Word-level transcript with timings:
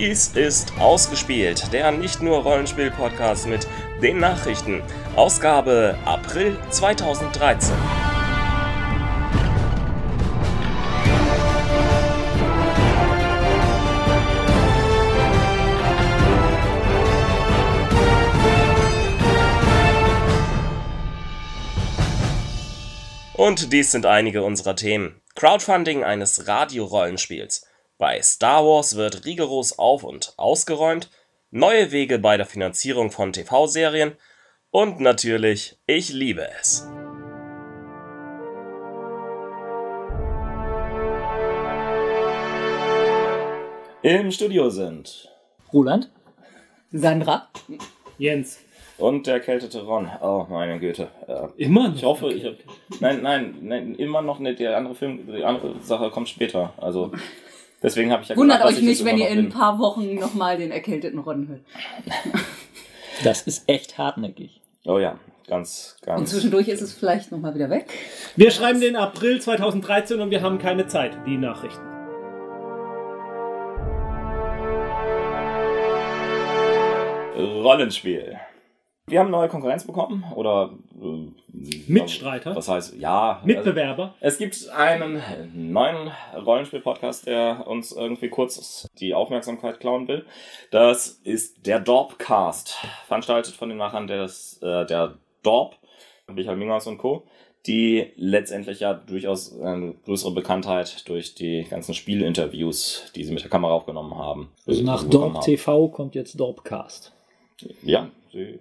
Dies 0.00 0.28
ist 0.28 0.72
Ausgespielt, 0.78 1.74
der 1.74 1.92
nicht 1.92 2.22
nur 2.22 2.38
Rollenspiel-Podcast 2.38 3.46
mit 3.46 3.66
den 4.00 4.16
Nachrichten. 4.16 4.82
Ausgabe 5.14 5.94
April 6.06 6.56
2013. 6.70 7.74
Und 23.34 23.70
dies 23.70 23.92
sind 23.92 24.06
einige 24.06 24.42
unserer 24.44 24.76
Themen. 24.76 25.20
Crowdfunding 25.34 26.04
eines 26.04 26.48
Radiorollenspiels. 26.48 27.66
Bei 28.00 28.22
Star 28.22 28.64
Wars 28.64 28.96
wird 28.96 29.26
rigoros 29.26 29.78
auf 29.78 30.04
und 30.04 30.32
ausgeräumt, 30.38 31.10
neue 31.50 31.92
Wege 31.92 32.18
bei 32.18 32.38
der 32.38 32.46
Finanzierung 32.46 33.10
von 33.10 33.34
TV-Serien 33.34 34.16
und 34.70 35.00
natürlich, 35.00 35.76
ich 35.84 36.10
liebe 36.10 36.48
es. 36.58 36.88
Im 44.00 44.30
Studio 44.30 44.70
sind 44.70 45.28
Roland, 45.70 46.10
Sandra, 46.92 47.48
Jens. 48.16 48.60
und 48.96 49.26
der 49.26 49.34
erkältete 49.34 49.82
Ron. 49.82 50.08
Oh, 50.22 50.46
meine 50.48 50.80
Güte. 50.80 51.08
Äh, 51.28 51.48
Immer 51.64 51.88
noch. 51.88 51.96
ich 51.96 52.04
hoffe, 52.04 52.32
ich 52.32 52.46
hab, 52.46 52.54
nein, 53.00 53.20
nein, 53.20 53.58
nein, 53.60 53.94
immer 53.96 54.22
noch 54.22 54.38
nicht. 54.38 54.58
Die 54.58 54.66
andere 54.66 54.94
Film, 54.94 55.26
die 55.30 55.44
andere 55.44 55.78
Sache 55.82 56.08
kommt 56.08 56.30
später. 56.30 56.72
Also 56.78 57.12
deswegen 57.82 58.12
habe 58.12 58.22
ich 58.22 58.28
ja 58.28 58.36
wundert 58.36 58.58
gedacht, 58.58 58.72
euch 58.72 58.80
ich 58.80 58.86
nicht, 58.86 59.04
wenn 59.04 59.18
ihr 59.18 59.28
in 59.28 59.38
ein 59.38 59.48
paar 59.50 59.78
Wochen 59.78 60.14
nochmal 60.14 60.56
den 60.56 60.70
erkälteten 60.70 61.18
Ron 61.18 61.48
hört. 61.48 61.60
das 63.24 63.42
ist 63.42 63.68
echt 63.68 63.98
hartnäckig. 63.98 64.60
Oh 64.84 64.98
ja, 64.98 65.18
ganz, 65.46 65.96
Und 66.00 66.06
ganz. 66.06 66.30
zwischendurch 66.30 66.68
ist 66.68 66.80
es 66.80 66.92
vielleicht 66.92 67.32
nochmal 67.32 67.54
wieder 67.54 67.70
weg. 67.70 67.92
Wir 68.36 68.50
schreiben 68.50 68.80
den 68.80 68.96
April 68.96 69.40
2013 69.40 70.20
und 70.20 70.30
wir 70.30 70.42
haben 70.42 70.58
keine 70.58 70.86
Zeit. 70.86 71.18
Die 71.26 71.36
Nachrichten. 71.36 71.86
Rollenspiel. 77.36 78.38
Wir 79.10 79.18
haben 79.18 79.30
neue 79.30 79.48
Konkurrenz 79.48 79.84
bekommen 79.84 80.24
oder 80.36 80.70
äh, 81.02 81.32
Mitstreiter? 81.88 82.54
Was 82.54 82.68
heißt 82.68 82.96
ja? 82.96 83.42
Mitbewerber. 83.44 84.14
Es 84.20 84.38
gibt 84.38 84.68
einen 84.68 85.20
neuen 85.52 86.12
Rollenspiel-Podcast, 86.36 87.26
der 87.26 87.66
uns 87.66 87.90
irgendwie 87.90 88.28
kurz 88.28 88.88
die 89.00 89.12
Aufmerksamkeit 89.12 89.80
klauen 89.80 90.06
will. 90.06 90.24
Das 90.70 91.08
ist 91.08 91.66
der 91.66 91.80
Dorpcast, 91.80 92.76
veranstaltet 93.08 93.54
von 93.56 93.68
den 93.68 93.78
Machern 93.78 94.06
des, 94.06 94.60
äh, 94.62 94.86
der 94.86 95.18
Dorp, 95.42 95.76
Michael 96.28 96.56
Minghaus 96.56 96.86
und 96.86 96.98
Co., 96.98 97.24
die 97.66 98.12
letztendlich 98.16 98.80
ja 98.80 98.94
durchaus 98.94 99.60
eine 99.60 99.94
größere 100.04 100.32
Bekanntheit 100.32 101.08
durch 101.08 101.34
die 101.34 101.66
ganzen 101.68 101.94
Spielinterviews, 101.94 103.10
die 103.16 103.24
sie 103.24 103.32
mit 103.34 103.42
der 103.42 103.50
Kamera 103.50 103.72
aufgenommen 103.72 104.16
haben. 104.16 104.50
Also 104.66 104.84
nach 104.84 105.02
bekommen 105.02 105.34
Dorp. 105.34 105.44
TV 105.44 105.88
kommt 105.88 106.14
jetzt 106.14 106.38
Dorpcast. 106.38 107.12
Ja, 107.82 108.08
sie 108.32 108.58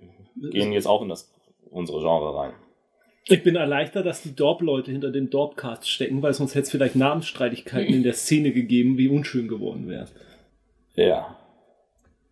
gehen 0.51 0.71
jetzt 0.71 0.87
auch 0.87 1.01
in 1.01 1.09
das 1.09 1.31
unsere 1.69 1.99
Genre 1.99 2.35
rein. 2.37 2.53
Ich 3.25 3.43
bin 3.43 3.55
erleichtert, 3.55 4.05
dass 4.05 4.23
die 4.23 4.35
Dorp-Leute 4.35 4.91
hinter 4.91 5.11
dem 5.11 5.29
Dorpcast 5.29 5.87
stecken, 5.87 6.21
weil 6.21 6.33
sonst 6.33 6.55
hätte 6.55 6.63
es 6.63 6.71
vielleicht 6.71 6.95
Namensstreitigkeiten 6.95 7.93
in 7.93 8.03
der 8.03 8.13
Szene 8.13 8.51
gegeben, 8.51 8.97
wie 8.97 9.07
unschön 9.07 9.47
geworden 9.47 9.87
wäre. 9.87 10.07
Ja. 10.95 11.37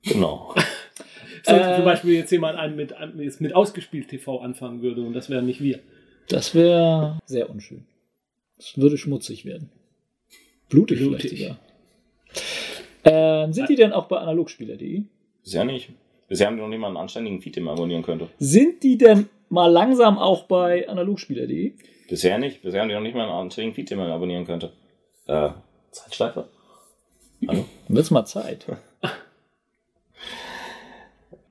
Genau. 0.03 0.55
Sollte 1.43 1.69
Äh. 1.69 1.75
zum 1.75 1.85
Beispiel 1.85 2.13
jetzt 2.15 2.31
jemand 2.31 2.57
einen 2.57 2.75
mit, 2.75 2.93
mit, 3.39 3.55
ausgespielt 3.55 4.07
TV 4.09 4.39
anfangen 4.39 4.81
würde 4.81 5.01
und 5.01 5.13
das 5.13 5.29
wären 5.29 5.45
nicht 5.45 5.61
wir. 5.61 5.79
Das 6.29 6.55
wäre 6.55 7.19
sehr 7.25 7.49
unschön. 7.49 7.85
Das 8.57 8.77
würde 8.77 8.97
schmutzig 8.97 9.45
werden. 9.45 9.69
Blutig, 10.69 10.97
Blutig. 10.99 11.29
vielleicht 11.29 11.43
sogar. 11.43 11.59
Ähm, 13.45 13.53
sind 13.53 13.69
die 13.69 13.75
denn 13.75 13.93
auch 13.93 14.07
bei 14.07 14.17
analogspieler.de? 14.17 15.03
Bisher 15.43 15.63
nicht. 15.63 15.89
Bisher 16.27 16.47
haben 16.47 16.57
wir 16.57 16.63
noch 16.63 16.69
nicht 16.69 16.79
mal 16.79 16.87
einen 16.87 16.97
anständigen 16.97 17.41
Feed, 17.41 17.55
den 17.55 17.63
man 17.63 17.75
abonnieren 17.75 18.03
könnte. 18.03 18.27
Sind 18.37 18.83
die 18.83 18.97
denn 18.97 19.29
mal 19.49 19.67
langsam 19.67 20.17
auch 20.17 20.43
bei 20.43 20.87
analogspieler.de? 20.87 21.73
Bisher 22.09 22.37
nicht. 22.37 22.61
Bisher 22.61 22.81
haben 22.81 22.89
die 22.89 22.95
noch 22.95 23.01
nicht 23.01 23.15
mal 23.15 23.23
einen 23.23 23.31
anständigen 23.31 23.75
Feed, 23.75 23.89
den 23.89 23.97
man 23.97 24.11
abonnieren 24.11 24.45
könnte. 24.45 24.73
Äh, 25.27 25.49
Zeitschleife? 25.91 26.49
Hallo? 27.47 27.65
Dann 27.87 27.95
wird's 27.95 28.11
mal 28.11 28.25
Zeit. 28.25 28.65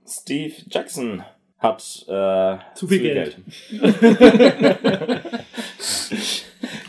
Steve 0.07 0.55
Jackson 0.69 1.25
hat 1.59 1.81
äh, 2.09 2.59
Zu 2.75 2.87
viel 2.87 3.01
Geld. 3.01 3.39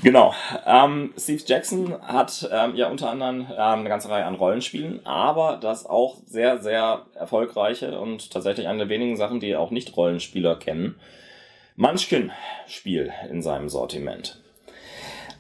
genau. 0.02 0.34
Ähm, 0.66 1.13
Steve 1.18 1.41
Jackson 1.46 2.02
hat 2.02 2.47
ähm, 2.52 2.75
ja 2.75 2.90
unter 2.90 3.09
anderem 3.09 3.47
ähm, 3.50 3.58
eine 3.58 3.90
ganze 3.90 4.09
Reihe 4.09 4.25
an 4.25 4.35
Rollenspielen, 4.35 5.06
aber 5.06 5.58
das 5.58 5.85
auch 5.85 6.18
sehr, 6.25 6.59
sehr 6.59 7.06
erfolgreiche 7.16 8.00
und 8.00 8.31
tatsächlich 8.31 8.68
eine 8.68 8.80
der 8.80 8.90
wenigen 8.90 9.18
Sachen, 9.18 9.40
die 9.40 9.56
auch 9.56 9.72
Nicht-Rollenspieler 9.72 10.56
kennen. 10.56 11.00
Munchkin-Spiel 11.75 13.13
in 13.30 13.41
seinem 13.41 13.69
Sortiment. 13.69 14.41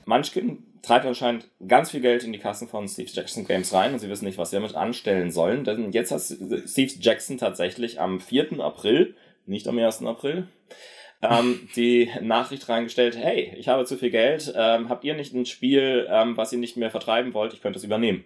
Munchkin 0.05 0.63
treibt 0.81 1.05
anscheinend 1.05 1.47
ganz 1.67 1.91
viel 1.91 1.99
Geld 1.99 2.23
in 2.23 2.31
die 2.31 2.39
Kassen 2.39 2.67
von 2.67 2.87
Steve 2.87 3.09
Jackson 3.11 3.45
Games 3.45 3.73
rein 3.73 3.93
und 3.93 3.99
sie 3.99 4.09
wissen 4.09 4.25
nicht, 4.25 4.37
was 4.37 4.51
sie 4.51 4.55
damit 4.55 4.75
anstellen 4.75 5.31
sollen. 5.31 5.63
Denn 5.65 5.91
jetzt 5.91 6.11
hat 6.11 6.21
Steve 6.21 6.93
Jackson 6.99 7.37
tatsächlich 7.37 7.99
am 7.99 8.19
4. 8.19 8.59
April, 8.61 9.15
nicht 9.45 9.67
am 9.67 9.77
1. 9.77 10.03
April, 10.03 10.47
ähm, 11.21 11.67
die 11.75 12.09
Nachricht 12.21 12.69
reingestellt, 12.69 13.17
hey, 13.17 13.53
ich 13.57 13.67
habe 13.67 13.85
zu 13.85 13.97
viel 13.97 14.11
Geld, 14.11 14.53
ähm, 14.55 14.89
habt 14.89 15.03
ihr 15.03 15.15
nicht 15.15 15.33
ein 15.33 15.45
Spiel, 15.45 16.07
ähm, 16.09 16.37
was 16.37 16.53
ihr 16.53 16.59
nicht 16.59 16.77
mehr 16.77 16.91
vertreiben 16.91 17.33
wollt, 17.33 17.53
ich 17.53 17.61
könnte 17.61 17.79
es 17.79 17.85
übernehmen. 17.85 18.23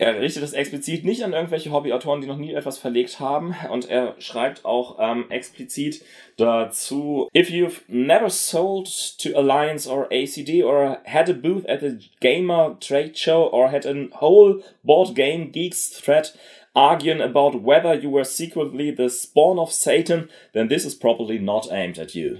Er 0.00 0.18
richtet 0.18 0.42
es 0.42 0.54
explizit 0.54 1.04
nicht 1.04 1.22
an 1.24 1.34
irgendwelche 1.34 1.72
Hobbyautoren, 1.72 2.22
die 2.22 2.26
noch 2.26 2.38
nie 2.38 2.54
etwas 2.54 2.78
verlegt 2.78 3.20
haben. 3.20 3.54
Und 3.70 3.90
er 3.90 4.14
schreibt 4.18 4.64
auch 4.64 4.96
ähm, 4.98 5.26
explizit 5.28 6.02
dazu, 6.38 7.28
If 7.36 7.50
you've 7.50 7.82
never 7.86 8.30
sold 8.30 8.88
to 9.18 9.36
Alliance 9.36 9.86
or 9.86 10.08
ACD 10.10 10.64
or 10.64 11.02
had 11.04 11.28
a 11.28 11.34
booth 11.34 11.66
at 11.68 11.82
a 11.82 11.98
gamer 12.20 12.78
trade 12.80 13.14
show 13.14 13.50
or 13.52 13.70
had 13.70 13.84
a 13.84 14.08
whole 14.18 14.62
board 14.82 15.14
game 15.14 15.52
geeks 15.52 15.90
thread 15.90 16.32
arguing 16.74 17.20
about 17.20 17.62
whether 17.62 17.94
you 17.94 18.10
were 18.10 18.24
secretly 18.24 18.94
the 18.94 19.08
spawn 19.08 19.58
of 19.58 19.72
Satan, 19.72 20.28
then 20.52 20.68
this 20.68 20.84
is 20.84 20.94
probably 20.94 21.38
not 21.38 21.70
aimed 21.70 21.98
at 21.98 22.14
you. 22.14 22.38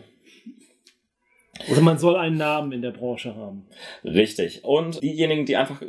Also 1.69 1.83
man 1.83 1.99
soll 1.99 2.17
einen 2.17 2.39
Namen 2.39 2.73
in 2.73 2.83
der 2.83 2.93
Branche 2.93 3.35
haben. 3.37 3.67
Richtig. 4.05 4.65
Und 4.65 5.03
diejenigen, 5.03 5.45
die 5.45 5.57
einfach 5.57 5.83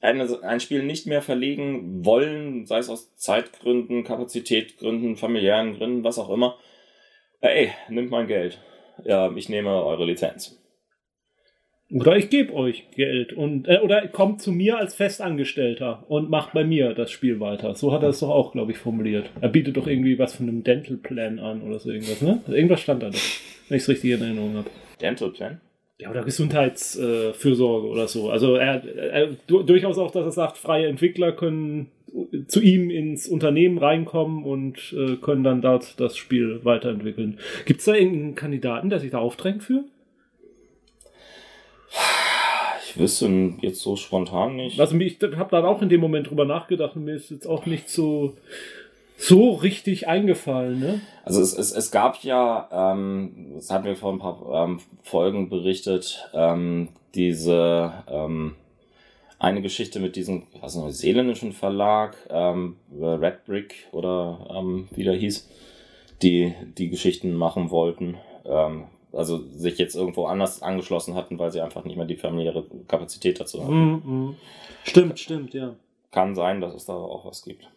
eine, 0.00 0.42
ein 0.42 0.60
Spiel 0.60 0.84
nicht 0.84 1.06
mehr 1.06 1.22
verlegen 1.22 2.04
wollen, 2.04 2.66
sei 2.66 2.78
es 2.78 2.88
aus 2.88 3.14
Zeitgründen, 3.16 4.04
Kapazitätgründen, 4.04 5.16
familiären 5.16 5.76
Gründen, 5.76 6.04
was 6.04 6.18
auch 6.18 6.30
immer, 6.30 6.56
ey, 7.40 7.72
nimmt 7.88 8.10
mein 8.10 8.28
Geld. 8.28 8.60
Ja, 9.04 9.34
ich 9.34 9.48
nehme 9.48 9.70
eure 9.84 10.04
Lizenz. 10.04 10.58
Oder 11.90 12.16
ich 12.16 12.28
gebe 12.28 12.52
euch 12.52 12.90
Geld 12.90 13.32
und 13.32 13.66
äh, 13.66 13.78
oder 13.78 14.06
kommt 14.08 14.42
zu 14.42 14.52
mir 14.52 14.78
als 14.78 14.94
Festangestellter 14.94 16.04
und 16.08 16.28
macht 16.28 16.52
bei 16.52 16.62
mir 16.62 16.92
das 16.92 17.10
Spiel 17.10 17.40
weiter. 17.40 17.74
So 17.74 17.92
hat 17.92 18.02
er 18.02 18.10
es 18.10 18.20
doch 18.20 18.28
auch, 18.28 18.52
glaube 18.52 18.72
ich, 18.72 18.78
formuliert. 18.78 19.30
Er 19.40 19.48
bietet 19.48 19.78
doch 19.78 19.86
irgendwie 19.86 20.18
was 20.18 20.34
von 20.34 20.48
einem 20.48 20.64
Dental 20.64 20.98
Plan 20.98 21.38
an 21.38 21.62
oder 21.62 21.78
so 21.78 21.90
irgendwas, 21.90 22.20
ne? 22.20 22.42
Also 22.44 22.52
irgendwas 22.52 22.80
stand 22.80 23.02
da 23.02 23.08
doch, 23.08 23.18
wenn 23.68 23.76
ich 23.76 23.82
es 23.82 23.88
richtig 23.88 24.10
in 24.10 24.20
Erinnerung 24.20 24.56
habe. 24.56 24.70
Dental 25.00 25.30
Plan? 25.30 25.60
Ja, 25.98 26.10
oder 26.10 26.24
Gesundheitsfürsorge 26.24 27.88
äh, 27.88 27.90
oder 27.90 28.06
so. 28.06 28.30
Also 28.30 28.56
er, 28.56 28.84
er 28.84 29.28
du, 29.46 29.62
durchaus 29.62 29.96
auch, 29.96 30.10
dass 30.10 30.26
er 30.26 30.32
sagt, 30.32 30.58
freie 30.58 30.88
Entwickler 30.88 31.32
können 31.32 31.88
zu 32.48 32.60
ihm 32.60 32.90
ins 32.90 33.26
Unternehmen 33.26 33.78
reinkommen 33.78 34.44
und 34.44 34.94
äh, 34.96 35.16
können 35.16 35.42
dann 35.42 35.62
dort 35.62 35.98
das 35.98 36.18
Spiel 36.18 36.60
weiterentwickeln. 36.64 37.38
Gibt 37.64 37.80
es 37.80 37.86
da 37.86 37.94
irgendeinen 37.94 38.34
Kandidaten, 38.34 38.90
der 38.90 39.00
sich 39.00 39.10
da 39.10 39.18
aufdrängt 39.18 39.62
für? 39.62 39.84
Ich 42.84 42.87
wüsste 42.98 43.54
jetzt 43.60 43.80
so 43.80 43.96
spontan 43.96 44.56
nicht. 44.56 44.80
Also 44.80 44.96
ich 44.98 45.18
habe 45.36 45.50
dann 45.50 45.64
auch 45.64 45.82
in 45.82 45.88
dem 45.88 46.00
Moment 46.00 46.30
drüber 46.30 46.44
nachgedacht 46.44 46.96
und 46.96 47.04
mir 47.04 47.14
ist 47.14 47.30
jetzt 47.30 47.46
auch 47.46 47.66
nicht 47.66 47.88
so 47.88 48.34
so 49.18 49.50
richtig 49.50 50.06
eingefallen, 50.06 50.78
ne? 50.78 51.00
Also 51.24 51.42
es, 51.42 51.52
es, 51.52 51.72
es 51.72 51.90
gab 51.90 52.22
ja, 52.22 52.68
ähm, 52.70 53.52
das 53.56 53.70
hatten 53.70 53.84
wir 53.84 53.96
vor 53.96 54.12
ein 54.12 54.20
paar 54.20 54.64
ähm, 54.64 54.78
Folgen 55.02 55.48
berichtet, 55.48 56.30
ähm, 56.32 56.90
diese 57.16 57.92
ähm, 58.06 58.54
eine 59.40 59.60
Geschichte 59.60 59.98
mit 59.98 60.14
diesem, 60.14 60.44
was 60.60 60.74
ist 60.74 60.80
neuseeländischen 60.80 61.52
Verlag, 61.52 62.16
ähm, 62.30 62.76
Red 62.96 63.44
Brick 63.44 63.88
oder 63.90 64.46
ähm, 64.56 64.88
wie 64.92 65.04
der 65.04 65.14
hieß, 65.14 65.48
die 66.22 66.54
die 66.76 66.88
Geschichten 66.88 67.34
machen 67.34 67.70
wollten. 67.70 68.16
Ähm, 68.44 68.84
also 69.12 69.38
sich 69.50 69.78
jetzt 69.78 69.94
irgendwo 69.94 70.26
anders 70.26 70.62
angeschlossen 70.62 71.14
hatten, 71.14 71.38
weil 71.38 71.50
sie 71.50 71.60
einfach 71.60 71.84
nicht 71.84 71.96
mehr 71.96 72.06
die 72.06 72.16
familiäre 72.16 72.66
Kapazität 72.86 73.40
dazu 73.40 73.62
hatten. 73.62 73.92
Mm, 73.92 74.28
mm. 74.28 74.36
Stimmt, 74.84 75.18
stimmt, 75.18 75.54
ja. 75.54 75.74
kann 76.10 76.34
sein, 76.34 76.60
dass 76.60 76.74
es 76.74 76.86
da 76.86 76.94
auch 76.94 77.24
was 77.24 77.42
gibt. 77.42 77.68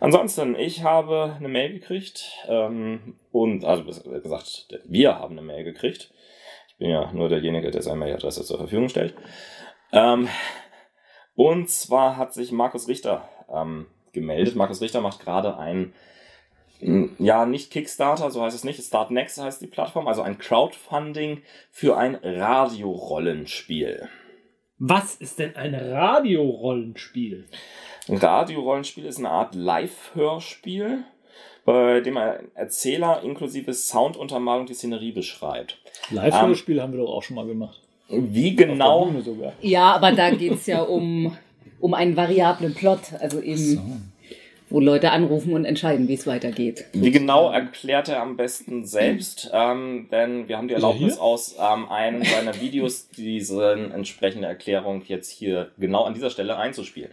Ansonsten, 0.00 0.56
ich 0.56 0.82
habe 0.82 1.34
eine 1.38 1.48
Mail 1.48 1.72
gekriegt 1.72 2.32
ähm, 2.48 3.16
und, 3.30 3.64
also 3.64 3.84
gesagt, 3.84 4.68
wir 4.86 5.18
haben 5.18 5.38
eine 5.38 5.46
Mail 5.46 5.64
gekriegt. 5.64 6.12
Ich 6.68 6.76
bin 6.76 6.90
ja 6.90 7.12
nur 7.12 7.28
derjenige, 7.28 7.70
der 7.70 7.82
seine 7.82 7.98
Mailadresse 7.98 8.44
zur 8.44 8.58
Verfügung 8.58 8.88
stellt. 8.88 9.14
Ähm, 9.92 10.28
und 11.34 11.70
zwar 11.70 12.16
hat 12.16 12.34
sich 12.34 12.50
Markus 12.50 12.88
Richter 12.88 13.28
ähm, 13.52 13.86
gemeldet. 14.12 14.56
Markus 14.56 14.80
Richter 14.80 15.00
macht 15.00 15.20
gerade 15.20 15.56
ein, 15.56 15.94
ja, 17.18 17.46
nicht 17.46 17.70
Kickstarter, 17.70 18.30
so 18.30 18.42
heißt 18.42 18.56
es 18.56 18.64
nicht, 18.64 18.82
Startnext 18.82 19.40
heißt 19.40 19.62
die 19.62 19.66
Plattform, 19.66 20.08
also 20.08 20.22
ein 20.22 20.38
Crowdfunding 20.38 21.42
für 21.70 21.96
ein 21.96 22.16
Radiorollenspiel. 22.16 24.08
Was 24.78 25.14
ist 25.14 25.38
denn 25.38 25.54
ein 25.54 25.74
Radiorollenspiel? 25.74 27.46
Ein 28.08 28.16
Radiorollenspiel 28.16 29.04
ist 29.04 29.18
eine 29.18 29.30
Art 29.30 29.54
Live-Hörspiel, 29.54 31.04
bei 31.64 32.00
dem 32.00 32.16
ein 32.16 32.50
Erzähler 32.54 33.22
inklusive 33.22 33.72
Sounduntermalung 33.74 34.66
die 34.66 34.74
Szenerie 34.74 35.12
beschreibt. 35.12 35.78
Live-Hörspiel 36.10 36.82
haben 36.82 36.92
wir 36.92 37.00
doch 37.00 37.12
auch 37.12 37.22
schon 37.22 37.36
mal 37.36 37.46
gemacht. 37.46 37.80
Wie 38.08 38.56
genau. 38.56 39.12
Ja, 39.60 39.94
aber 39.94 40.12
da 40.12 40.30
geht's 40.30 40.66
ja 40.66 40.82
um, 40.82 41.36
um 41.80 41.94
einen 41.94 42.16
variablen 42.16 42.74
Plot, 42.74 43.14
also 43.20 43.40
eben, 43.40 44.12
wo 44.72 44.80
Leute 44.80 45.10
anrufen 45.10 45.52
und 45.52 45.64
entscheiden, 45.64 46.08
wie 46.08 46.14
es 46.14 46.26
weitergeht. 46.26 46.86
Wie 46.92 47.10
genau 47.10 47.50
erklärt 47.50 48.08
er 48.08 48.22
am 48.22 48.36
besten 48.36 48.84
selbst? 48.86 49.50
Ähm, 49.52 50.08
denn 50.10 50.48
wir 50.48 50.56
haben 50.56 50.68
die 50.68 50.74
er 50.74 50.78
Erlaubnis 50.78 51.18
aus 51.18 51.56
ähm, 51.58 51.88
einem 51.90 52.24
seiner 52.24 52.58
Videos, 52.60 53.08
diese 53.08 53.72
entsprechende 53.72 54.48
Erklärung 54.48 55.02
jetzt 55.06 55.30
hier 55.30 55.70
genau 55.78 56.04
an 56.04 56.14
dieser 56.14 56.30
Stelle 56.30 56.56
einzuspielen. 56.56 57.12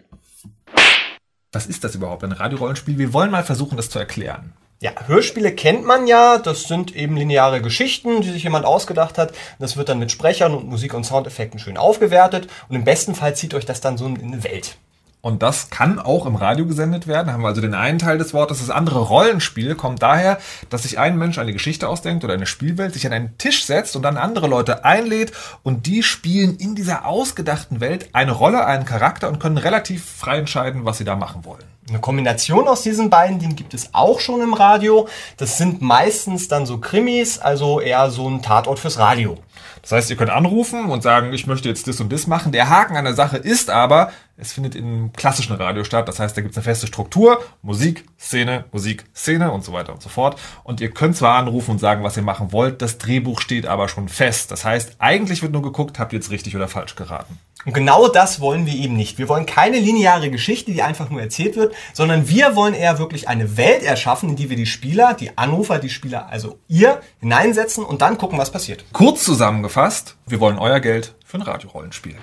Was 1.52 1.68
ist 1.68 1.84
das 1.84 1.96
überhaupt, 1.96 2.24
ein 2.24 2.32
Radiorollenspiel? 2.32 2.98
Wir 2.98 3.14
wollen 3.14 3.32
mal 3.32 3.44
versuchen, 3.44 3.76
das 3.76 3.90
zu 3.90 4.00
erklären. 4.00 4.54
Ja, 4.82 4.92
Hörspiele 5.08 5.52
kennt 5.54 5.84
man 5.84 6.08
ja. 6.08 6.38
Das 6.38 6.64
sind 6.64 6.96
eben 6.96 7.18
lineare 7.18 7.62
Geschichten, 7.62 8.22
die 8.22 8.30
sich 8.30 8.44
jemand 8.44 8.66
ausgedacht 8.66 9.18
hat. 9.18 9.34
Das 9.60 9.76
wird 9.76 9.90
dann 9.90 10.00
mit 10.00 10.12
Sprechern 10.12 10.54
und 10.54 10.70
Musik 10.70 10.94
und 10.94 11.04
Soundeffekten 11.04 11.60
schön 11.60 11.76
aufgewertet. 11.76 12.48
Und 12.70 12.78
im 12.78 12.86
besten 12.86 13.16
Fall 13.16 13.36
zieht 13.36 13.54
euch 13.54 13.66
das 13.66 13.82
dann 13.82 13.98
so 13.98 14.06
in 14.06 14.22
eine 14.22 14.44
Welt. 14.46 14.78
Und 15.22 15.44
das 15.44 15.70
kann 15.70 16.00
auch 16.00 16.26
im 16.26 16.36
Radio 16.36 16.66
gesendet 16.66 17.06
werden. 17.06 17.28
Da 17.28 17.34
haben 17.34 17.42
wir 17.42 17.50
also 17.50 17.60
den 17.60 17.74
einen 17.74 18.00
Teil 18.00 18.18
des 18.18 18.34
Wortes. 18.34 18.60
Das 18.60 18.70
andere 18.70 19.00
Rollenspiel 19.00 19.76
kommt 19.76 20.02
daher, 20.02 20.40
dass 20.70 20.84
sich 20.84 20.98
ein 20.98 21.18
Mensch 21.18 21.38
eine 21.38 21.52
Geschichte 21.52 21.90
ausdenkt 21.90 22.24
oder 22.24 22.34
eine 22.34 22.46
Spielwelt, 22.46 22.94
sich 22.94 23.06
an 23.06 23.12
einen 23.12 23.38
Tisch 23.38 23.66
setzt 23.66 23.98
und 23.98 24.04
dann 24.04 24.16
andere 24.16 24.48
Leute 24.48 24.86
einlädt 24.86 25.34
und 25.64 25.88
die 25.88 26.04
spielen 26.04 26.56
in 26.56 26.74
dieser 26.74 27.06
ausgedachten 27.06 27.82
Welt 27.82 28.10
eine 28.14 28.32
Rolle, 28.32 28.66
einen 28.66 28.86
Charakter 28.86 29.28
und 29.28 29.40
können 29.40 29.58
relativ 29.58 30.06
frei 30.06 30.38
entscheiden, 30.38 30.86
was 30.86 31.00
sie 31.00 31.06
da 31.06 31.18
machen 31.18 31.44
wollen. 31.44 31.64
Eine 31.90 32.00
Kombination 32.00 32.68
aus 32.68 32.84
diesen 32.84 33.10
beiden, 33.10 33.40
den 33.40 33.56
gibt 33.56 33.74
es 33.74 33.90
auch 33.94 34.20
schon 34.20 34.42
im 34.42 34.54
Radio. 34.54 35.08
Das 35.38 35.58
sind 35.58 35.82
meistens 35.82 36.48
dann 36.48 36.66
so 36.66 36.78
Krimis, 36.78 37.40
also 37.40 37.80
eher 37.80 38.12
so 38.12 38.30
ein 38.30 38.42
Tatort 38.42 38.80
fürs 38.80 39.00
Radio. 39.00 39.38
Das 39.82 39.92
heißt, 39.94 40.10
ihr 40.10 40.18
könnt 40.18 40.30
anrufen 40.30 40.90
und 40.90 41.02
sagen, 41.02 41.34
ich 41.34 41.48
möchte 41.48 41.70
jetzt 41.70 41.88
das 41.88 42.00
und 42.00 42.12
das 42.12 42.28
machen. 42.28 42.52
Der 42.52 42.70
Haken 42.70 42.98
an 42.98 43.06
der 43.06 43.14
Sache 43.14 43.38
ist 43.38 43.70
aber, 43.70 44.12
es 44.38 44.52
findet 44.52 44.76
im 44.76 45.12
klassischen 45.14 45.56
Radio 45.56 45.84
statt. 45.84 46.08
Das 46.08 46.20
heißt, 46.20 46.36
da 46.36 46.42
gibt 46.42 46.52
es 46.52 46.58
eine 46.58 46.64
feste 46.64 46.88
Struktur, 46.88 47.42
Musik, 47.62 48.06
Szene, 48.20 48.66
Musik, 48.72 49.06
Szene 49.16 49.52
und 49.52 49.64
so 49.64 49.74
weiter 49.74 49.94
und 49.94 50.02
so 50.02 50.10
fort. 50.10 50.40
Und 50.64 50.82
ihr 50.82 50.92
könnt 50.92 51.18
zwar 51.18 51.38
anrufen 51.38 51.72
und 51.72 51.80
sagen, 51.80 52.04
was 52.04 52.18
ihr 52.18 52.24
machen 52.24 52.52
wollt, 52.52 52.82
das 52.82 52.98
Drehbuch 52.98 53.42
steht 53.42 53.66
aber 53.66 53.88
schon 53.88 54.10
fest. 54.10 54.52
Das 54.52 54.66
heißt, 54.66 54.98
eigentlich 55.00 55.42
wird 55.42 55.54
nur 55.54 55.62
geguckt, 55.62 56.00
habt 56.00 56.14
ihr 56.14 56.20
jetzt 56.20 56.32
richtig 56.32 56.56
oder 56.56 56.68
falsch 56.68 56.96
geraten. 56.96 57.38
Und 57.66 57.74
genau 57.74 58.08
das 58.08 58.40
wollen 58.40 58.66
wir 58.66 58.74
eben 58.74 58.96
nicht. 58.96 59.18
Wir 59.18 59.28
wollen 59.28 59.46
keine 59.46 59.80
lineare 59.80 60.30
Geschichte, 60.30 60.72
die 60.72 60.82
einfach 60.82 61.10
nur 61.10 61.20
erzählt 61.20 61.58
wird, 61.58 61.76
sondern 61.94 62.30
wir 62.30 62.56
wollen 62.56 62.74
eher 62.74 63.00
wirklich 63.00 63.28
eine 63.28 63.58
Welt 63.58 63.84
erschaffen, 63.84 64.30
in 64.30 64.36
die 64.38 64.50
wir 64.50 64.56
die 64.56 64.66
Spieler, 64.66 65.14
die 65.14 65.38
Anrufer, 65.38 65.78
die 65.78 65.90
Spieler, 65.90 66.30
also 66.30 66.58
ihr, 66.70 67.02
hineinsetzen 67.20 67.84
und 67.84 68.02
dann 68.02 68.18
gucken, 68.18 68.38
was 68.38 68.52
passiert. 68.52 68.86
Kurz 68.94 69.26
zusammengefasst, 69.26 70.16
wir 70.26 70.40
wollen 70.40 70.58
euer 70.58 70.80
Geld 70.80 71.16
für 71.26 71.38
ein 71.38 71.42
Radiorollenspiel. 71.42 72.16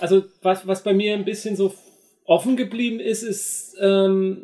Also 0.00 0.24
was, 0.42 0.66
was 0.66 0.82
bei 0.82 0.94
mir 0.94 1.14
ein 1.14 1.24
bisschen 1.24 1.54
so 1.54 1.72
offen 2.24 2.56
geblieben 2.56 2.98
ist, 2.98 3.22
ist, 3.22 3.69
ähm, 3.80 4.38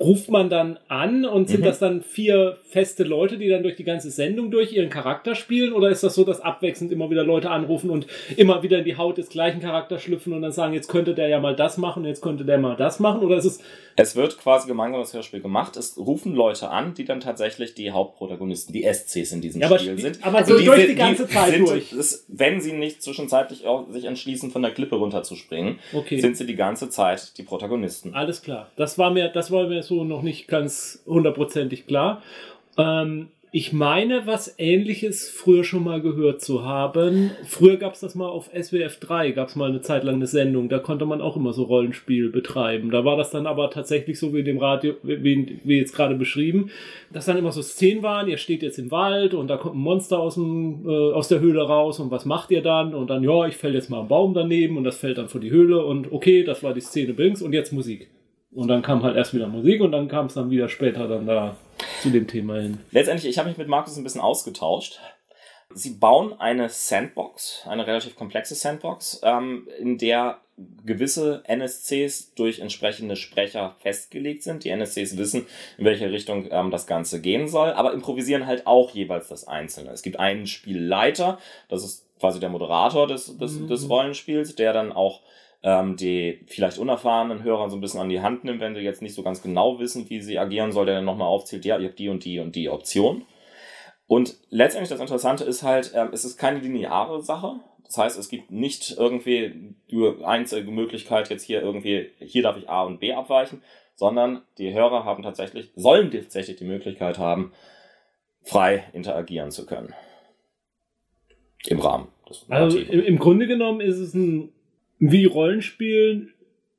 ruft 0.00 0.30
man 0.30 0.48
dann 0.50 0.78
an 0.88 1.24
und 1.24 1.48
sind 1.48 1.64
das 1.64 1.78
dann 1.78 2.02
vier 2.02 2.56
feste 2.68 3.02
Leute, 3.04 3.38
die 3.38 3.48
dann 3.48 3.62
durch 3.62 3.76
die 3.76 3.84
ganze 3.84 4.10
Sendung 4.10 4.50
durch 4.50 4.72
ihren 4.72 4.90
Charakter 4.90 5.34
spielen? 5.34 5.72
Oder 5.72 5.88
ist 5.90 6.02
das 6.02 6.14
so, 6.14 6.24
dass 6.24 6.40
abwechselnd 6.40 6.92
immer 6.92 7.10
wieder 7.10 7.24
Leute 7.24 7.50
anrufen 7.50 7.90
und 7.90 8.06
immer 8.36 8.62
wieder 8.62 8.78
in 8.78 8.84
die 8.84 8.96
Haut 8.96 9.18
des 9.18 9.28
gleichen 9.28 9.60
Charakters 9.60 10.02
schlüpfen 10.02 10.32
und 10.32 10.42
dann 10.42 10.52
sagen, 10.52 10.74
jetzt 10.74 10.88
könnte 10.88 11.14
der 11.14 11.28
ja 11.28 11.40
mal 11.40 11.56
das 11.56 11.78
machen, 11.78 12.04
jetzt 12.04 12.20
könnte 12.22 12.44
der 12.44 12.58
mal 12.58 12.76
das 12.76 13.00
machen? 13.00 13.20
Oder 13.22 13.36
ist 13.38 13.44
es, 13.46 13.60
Es 13.96 14.14
wird 14.14 14.38
quasi 14.38 14.68
gemeinsam 14.68 15.00
das 15.00 15.14
Hörspiel 15.14 15.40
gemacht. 15.40 15.76
Es 15.76 15.96
rufen 15.98 16.34
Leute 16.34 16.68
an, 16.70 16.94
die 16.94 17.04
dann 17.04 17.20
tatsächlich 17.20 17.74
die 17.74 17.90
Hauptprotagonisten, 17.90 18.72
die 18.72 18.84
SCs 18.84 19.32
in 19.32 19.40
diesem 19.40 19.60
Ja, 19.62 19.66
aber 19.68 19.78
Spiel 19.78 19.94
sp- 19.98 20.02
sind. 20.02 20.24
aber 20.24 20.38
Also 20.38 20.58
so 20.58 20.64
durch 20.64 20.86
die 20.86 20.94
ganze 20.94 21.26
Zeit 21.28 21.50
sind, 21.54 21.68
durch. 21.68 21.90
Das, 21.96 22.24
wenn 22.28 22.60
sie 22.60 22.72
nicht 22.72 23.02
zwischenzeitlich 23.02 23.66
auch 23.66 23.90
sich 23.90 24.04
entschließen, 24.04 24.50
von 24.50 24.62
der 24.62 24.70
Klippe 24.72 24.96
runterzuspringen, 24.96 25.78
Okay. 25.92 26.20
sind 26.20 26.36
sie 26.36 26.46
die 26.46 26.56
ganze 26.56 26.88
Zeit 26.90 27.36
die 27.38 27.42
Protagonisten. 27.42 28.14
Alles 28.14 28.42
klar. 28.42 28.57
Das 28.76 28.98
war 28.98 29.10
mir, 29.10 29.28
das 29.28 29.50
war 29.50 29.66
mir 29.68 29.82
so 29.82 30.04
noch 30.04 30.22
nicht 30.22 30.48
ganz 30.48 31.02
hundertprozentig 31.06 31.86
klar. 31.86 32.22
Ähm, 32.76 33.28
ich 33.50 33.72
meine, 33.72 34.26
was 34.26 34.54
ähnliches 34.58 35.30
früher 35.30 35.64
schon 35.64 35.82
mal 35.82 36.02
gehört 36.02 36.42
zu 36.42 36.66
haben. 36.66 37.30
Früher 37.46 37.78
gab 37.78 37.94
es 37.94 38.00
das 38.00 38.14
mal 38.14 38.28
auf 38.28 38.50
SWF 38.54 39.00
3, 39.00 39.30
gab 39.30 39.48
es 39.48 39.56
mal 39.56 39.70
eine 39.70 39.80
Zeit 39.80 40.04
lang 40.04 40.16
eine 40.16 40.26
Sendung, 40.26 40.68
da 40.68 40.78
konnte 40.78 41.06
man 41.06 41.22
auch 41.22 41.34
immer 41.34 41.54
so 41.54 41.62
Rollenspiel 41.62 42.28
betreiben. 42.28 42.90
Da 42.90 43.06
war 43.06 43.16
das 43.16 43.30
dann 43.30 43.46
aber 43.46 43.70
tatsächlich 43.70 44.18
so 44.18 44.34
wie 44.34 44.40
in 44.40 44.44
dem 44.44 44.58
Radio, 44.58 44.94
wie, 45.02 45.60
wie 45.64 45.78
jetzt 45.78 45.94
gerade 45.94 46.14
beschrieben, 46.14 46.70
dass 47.10 47.24
dann 47.24 47.38
immer 47.38 47.52
so 47.52 47.62
Szenen 47.62 48.02
waren, 48.02 48.28
ihr 48.28 48.36
steht 48.36 48.62
jetzt 48.62 48.78
im 48.78 48.90
Wald 48.90 49.32
und 49.32 49.48
da 49.48 49.56
kommt 49.56 49.76
ein 49.76 49.80
Monster 49.80 50.18
aus, 50.18 50.34
dem, 50.34 50.86
äh, 50.86 51.12
aus 51.12 51.28
der 51.28 51.40
Höhle 51.40 51.62
raus 51.62 52.00
und 52.00 52.10
was 52.10 52.26
macht 52.26 52.50
ihr 52.50 52.62
dann? 52.62 52.94
Und 52.94 53.08
dann, 53.08 53.24
ja, 53.24 53.46
ich 53.46 53.56
fäll 53.56 53.74
jetzt 53.74 53.88
mal 53.88 54.00
einen 54.00 54.08
Baum 54.08 54.34
daneben 54.34 54.76
und 54.76 54.84
das 54.84 54.98
fällt 54.98 55.16
dann 55.16 55.28
vor 55.28 55.40
die 55.40 55.50
Höhle 55.50 55.82
und 55.82 56.12
okay, 56.12 56.44
das 56.44 56.62
war 56.62 56.74
die 56.74 56.82
Szene 56.82 57.14
Bings 57.14 57.40
und 57.40 57.54
jetzt 57.54 57.72
Musik. 57.72 58.08
Und 58.58 58.66
dann 58.66 58.82
kam 58.82 59.04
halt 59.04 59.14
erst 59.14 59.32
wieder 59.34 59.46
Musik 59.46 59.80
und 59.82 59.92
dann 59.92 60.08
kam 60.08 60.26
es 60.26 60.34
dann 60.34 60.50
wieder 60.50 60.68
später 60.68 61.06
dann 61.06 61.28
da 61.28 61.54
zu 62.02 62.10
dem 62.10 62.26
Thema 62.26 62.56
hin. 62.60 62.80
Letztendlich, 62.90 63.30
ich 63.30 63.38
habe 63.38 63.48
mich 63.48 63.56
mit 63.56 63.68
Markus 63.68 63.96
ein 63.96 64.02
bisschen 64.02 64.20
ausgetauscht. 64.20 64.98
Sie 65.72 65.90
bauen 65.90 66.34
eine 66.40 66.68
Sandbox, 66.68 67.62
eine 67.68 67.86
relativ 67.86 68.16
komplexe 68.16 68.56
Sandbox, 68.56 69.20
ähm, 69.22 69.68
in 69.78 69.96
der 69.96 70.38
gewisse 70.84 71.44
NSCs 71.46 72.34
durch 72.34 72.58
entsprechende 72.58 73.14
Sprecher 73.14 73.76
festgelegt 73.78 74.42
sind. 74.42 74.64
Die 74.64 74.70
NSCs 74.70 75.16
wissen, 75.16 75.46
in 75.76 75.84
welche 75.84 76.10
Richtung 76.10 76.48
ähm, 76.50 76.72
das 76.72 76.88
Ganze 76.88 77.20
gehen 77.20 77.46
soll, 77.46 77.70
aber 77.70 77.92
improvisieren 77.92 78.48
halt 78.48 78.66
auch 78.66 78.90
jeweils 78.90 79.28
das 79.28 79.46
Einzelne. 79.46 79.92
Es 79.92 80.02
gibt 80.02 80.18
einen 80.18 80.48
Spielleiter, 80.48 81.38
das 81.68 81.84
ist 81.84 82.08
quasi 82.18 82.40
der 82.40 82.48
Moderator 82.48 83.06
des, 83.06 83.38
des, 83.38 83.64
des 83.68 83.88
Rollenspiels, 83.88 84.56
der 84.56 84.72
dann 84.72 84.90
auch 84.90 85.20
ähm, 85.62 85.96
die 85.96 86.44
vielleicht 86.46 86.78
unerfahrenen 86.78 87.42
Hörer 87.42 87.68
so 87.68 87.76
ein 87.76 87.80
bisschen 87.80 88.00
an 88.00 88.08
die 88.08 88.20
Hand 88.20 88.44
nimmt, 88.44 88.60
wenn 88.60 88.74
sie 88.74 88.80
jetzt 88.80 89.02
nicht 89.02 89.14
so 89.14 89.22
ganz 89.22 89.42
genau 89.42 89.78
wissen, 89.78 90.08
wie 90.08 90.20
sie 90.20 90.38
agieren 90.38 90.72
soll, 90.72 90.86
der 90.86 90.96
dann 90.96 91.04
nochmal 91.04 91.28
aufzählt, 91.28 91.64
ja, 91.64 91.78
ihr 91.78 91.88
habt 91.88 91.98
die 91.98 92.08
und 92.08 92.24
die 92.24 92.38
und 92.38 92.54
die 92.54 92.68
Option. 92.68 93.24
Und 94.06 94.36
letztendlich 94.50 94.90
das 94.90 95.00
Interessante 95.00 95.44
ist 95.44 95.62
halt, 95.62 95.92
ähm, 95.94 96.10
es 96.12 96.24
ist 96.24 96.38
keine 96.38 96.60
lineare 96.60 97.22
Sache. 97.22 97.60
Das 97.84 97.96
heißt, 97.96 98.18
es 98.18 98.28
gibt 98.28 98.50
nicht 98.50 98.96
irgendwie 98.98 99.74
die 99.90 100.24
einzige 100.24 100.70
Möglichkeit, 100.70 101.30
jetzt 101.30 101.42
hier 101.42 101.62
irgendwie, 101.62 102.10
hier 102.18 102.42
darf 102.42 102.56
ich 102.56 102.68
A 102.68 102.84
und 102.84 103.00
B 103.00 103.12
abweichen, 103.12 103.62
sondern 103.94 104.42
die 104.58 104.72
Hörer 104.72 105.04
haben 105.04 105.22
tatsächlich, 105.22 105.70
sollen 105.74 106.10
tatsächlich 106.10 106.56
die 106.56 106.64
Möglichkeit 106.64 107.18
haben, 107.18 107.52
frei 108.42 108.84
interagieren 108.92 109.50
zu 109.50 109.66
können. 109.66 109.94
Im 111.66 111.80
Rahmen 111.80 112.08
des 112.28 112.46
Also 112.48 112.78
im, 112.78 113.02
im 113.02 113.18
Grunde 113.18 113.46
genommen 113.46 113.80
ist 113.80 113.98
es 113.98 114.14
ein 114.14 114.52
wie 114.98 115.24
Rollenspiel 115.24 116.28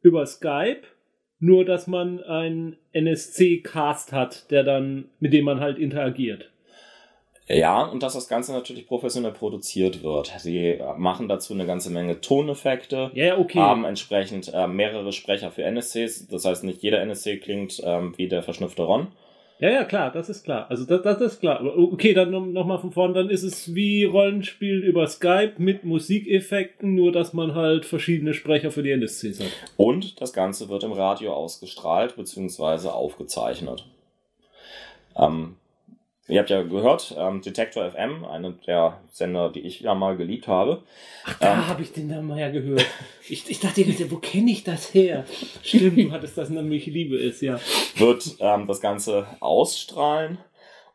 über 0.02 0.26
Skype, 0.26 0.82
nur 1.40 1.66
dass 1.66 1.88
man 1.88 2.22
einen 2.24 2.78
NSC-Cast 2.92 4.12
hat, 4.12 4.52
der 4.52 4.64
dann, 4.64 5.06
mit 5.20 5.34
dem 5.34 5.46
man 5.46 5.60
halt 5.60 5.78
interagiert. 5.78 6.50
Ja, 7.48 7.82
und 7.84 8.04
dass 8.04 8.14
das 8.14 8.28
Ganze 8.28 8.54
natürlich 8.54 8.88
professionell 8.88 9.32
produziert 9.32 10.04
wird. 10.04 10.32
Sie 10.38 10.80
machen 10.98 11.28
dazu 11.28 11.54
eine 11.54 11.66
ganze 11.66 11.90
Menge 11.90 12.22
Toneffekte, 12.22 13.10
ja, 13.16 13.40
okay. 13.40 13.58
haben 13.58 13.86
entsprechend 13.86 14.54
äh, 14.54 14.68
mehrere 14.68 15.12
Sprecher 15.12 15.50
für 15.50 15.64
NSCs. 15.64 16.28
Das 16.28 16.46
heißt, 16.46 16.64
nicht 16.64 16.84
jeder 16.84 17.02
NSC 17.02 17.38
klingt 17.38 17.82
ähm, 17.84 18.14
wie 18.18 18.28
der 18.28 18.44
verschnupfte 18.44 18.84
Ron. 18.84 19.08
Ja, 19.60 19.70
ja, 19.70 19.84
klar, 19.84 20.10
das 20.10 20.30
ist 20.30 20.46
klar. 20.46 20.68
Also 20.70 20.86
das, 20.86 21.02
das 21.02 21.20
ist 21.20 21.40
klar. 21.42 21.62
Okay, 21.78 22.14
dann 22.14 22.32
nochmal 22.32 22.52
noch 22.52 22.66
mal 22.66 22.78
von 22.78 22.92
vorn, 22.92 23.14
dann 23.14 23.30
ist 23.30 23.44
es 23.44 23.76
wie 23.76 24.06
Rollenspiel 24.06 24.80
über 24.80 25.06
Skype 25.06 25.56
mit 25.58 25.84
Musikeffekten, 25.84 26.96
nur 26.96 27.12
dass 27.12 27.34
man 27.34 27.56
halt 27.56 27.86
verschiedene 27.86 28.34
Sprecher 28.34 28.72
für 28.72 28.84
die 28.84 28.92
NSCs 28.92 29.42
hat. 29.42 29.52
Und 29.76 30.22
das 30.22 30.32
Ganze 30.32 30.70
wird 30.70 30.84
im 30.84 30.94
Radio 30.94 31.34
ausgestrahlt 31.34 32.16
bzw. 32.16 32.88
aufgezeichnet. 32.88 33.86
Ähm, 35.18 35.58
Ihr 36.30 36.40
habt 36.40 36.52
ja 36.52 36.62
gehört, 36.62 37.16
ähm, 37.18 37.42
Detector 37.42 37.92
FM, 37.92 38.24
einer 38.24 38.52
der 38.52 39.00
Sender, 39.12 39.50
die 39.50 39.62
ich 39.62 39.82
ja 39.82 39.96
mal 39.96 40.16
geliebt 40.16 40.48
habe. 40.48 40.84
Da 41.40 41.54
Ähm. 41.54 41.68
habe 41.68 41.82
ich 41.82 41.92
den 41.92 42.08
Namen 42.08 42.28
mal 42.28 42.40
ja 42.40 42.50
gehört. 42.50 42.86
Ich, 43.28 43.50
ich 43.50 43.60
dachte, 43.60 43.84
wo 44.12 44.18
kenne 44.18 44.52
ich 44.52 44.64
das 44.64 44.94
her? 44.94 45.26
Stimmt, 45.64 45.98
du 45.98 46.12
hattest 46.12 46.38
das 46.38 46.50
nämlich 46.50 46.86
Liebe 46.86 47.18
ist, 47.18 47.42
ja. 47.42 47.60
wird 47.98 48.38
ähm, 48.40 48.68
das 48.68 48.80
Ganze 48.80 49.28
ausstrahlen. 49.40 50.38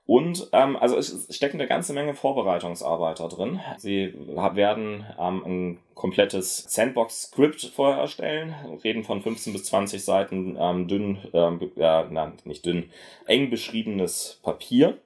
Und 0.07 0.49
ähm, 0.53 0.76
also 0.76 0.99
es 0.99 1.26
steckt 1.35 1.55
eine 1.55 1.67
ganze 1.67 1.95
Menge 1.95 2.14
Vorbereitungsarbeit 2.14 3.21
da 3.21 3.29
drin. 3.29 3.61
Sie 3.79 4.12
werden 4.14 5.07
ähm, 5.19 5.43
ein 5.47 5.79
komplettes 5.95 6.64
Sandbox-Script 6.69 7.73
vorher 7.75 8.00
erstellen, 8.03 8.55
reden 8.85 9.03
von 9.03 9.23
15 9.23 9.55
bis 9.55 9.64
20 9.64 10.05
Seiten 10.05 10.57
ähm, 10.61 10.88
dünn, 10.88 11.19
ähm, 11.33 11.59
ja, 11.76 12.07
nein, 12.11 12.35
nicht 12.45 12.67
dünn, 12.67 12.91
eng 13.26 13.49
beschriebenes 13.49 14.41
Papier. 14.43 14.99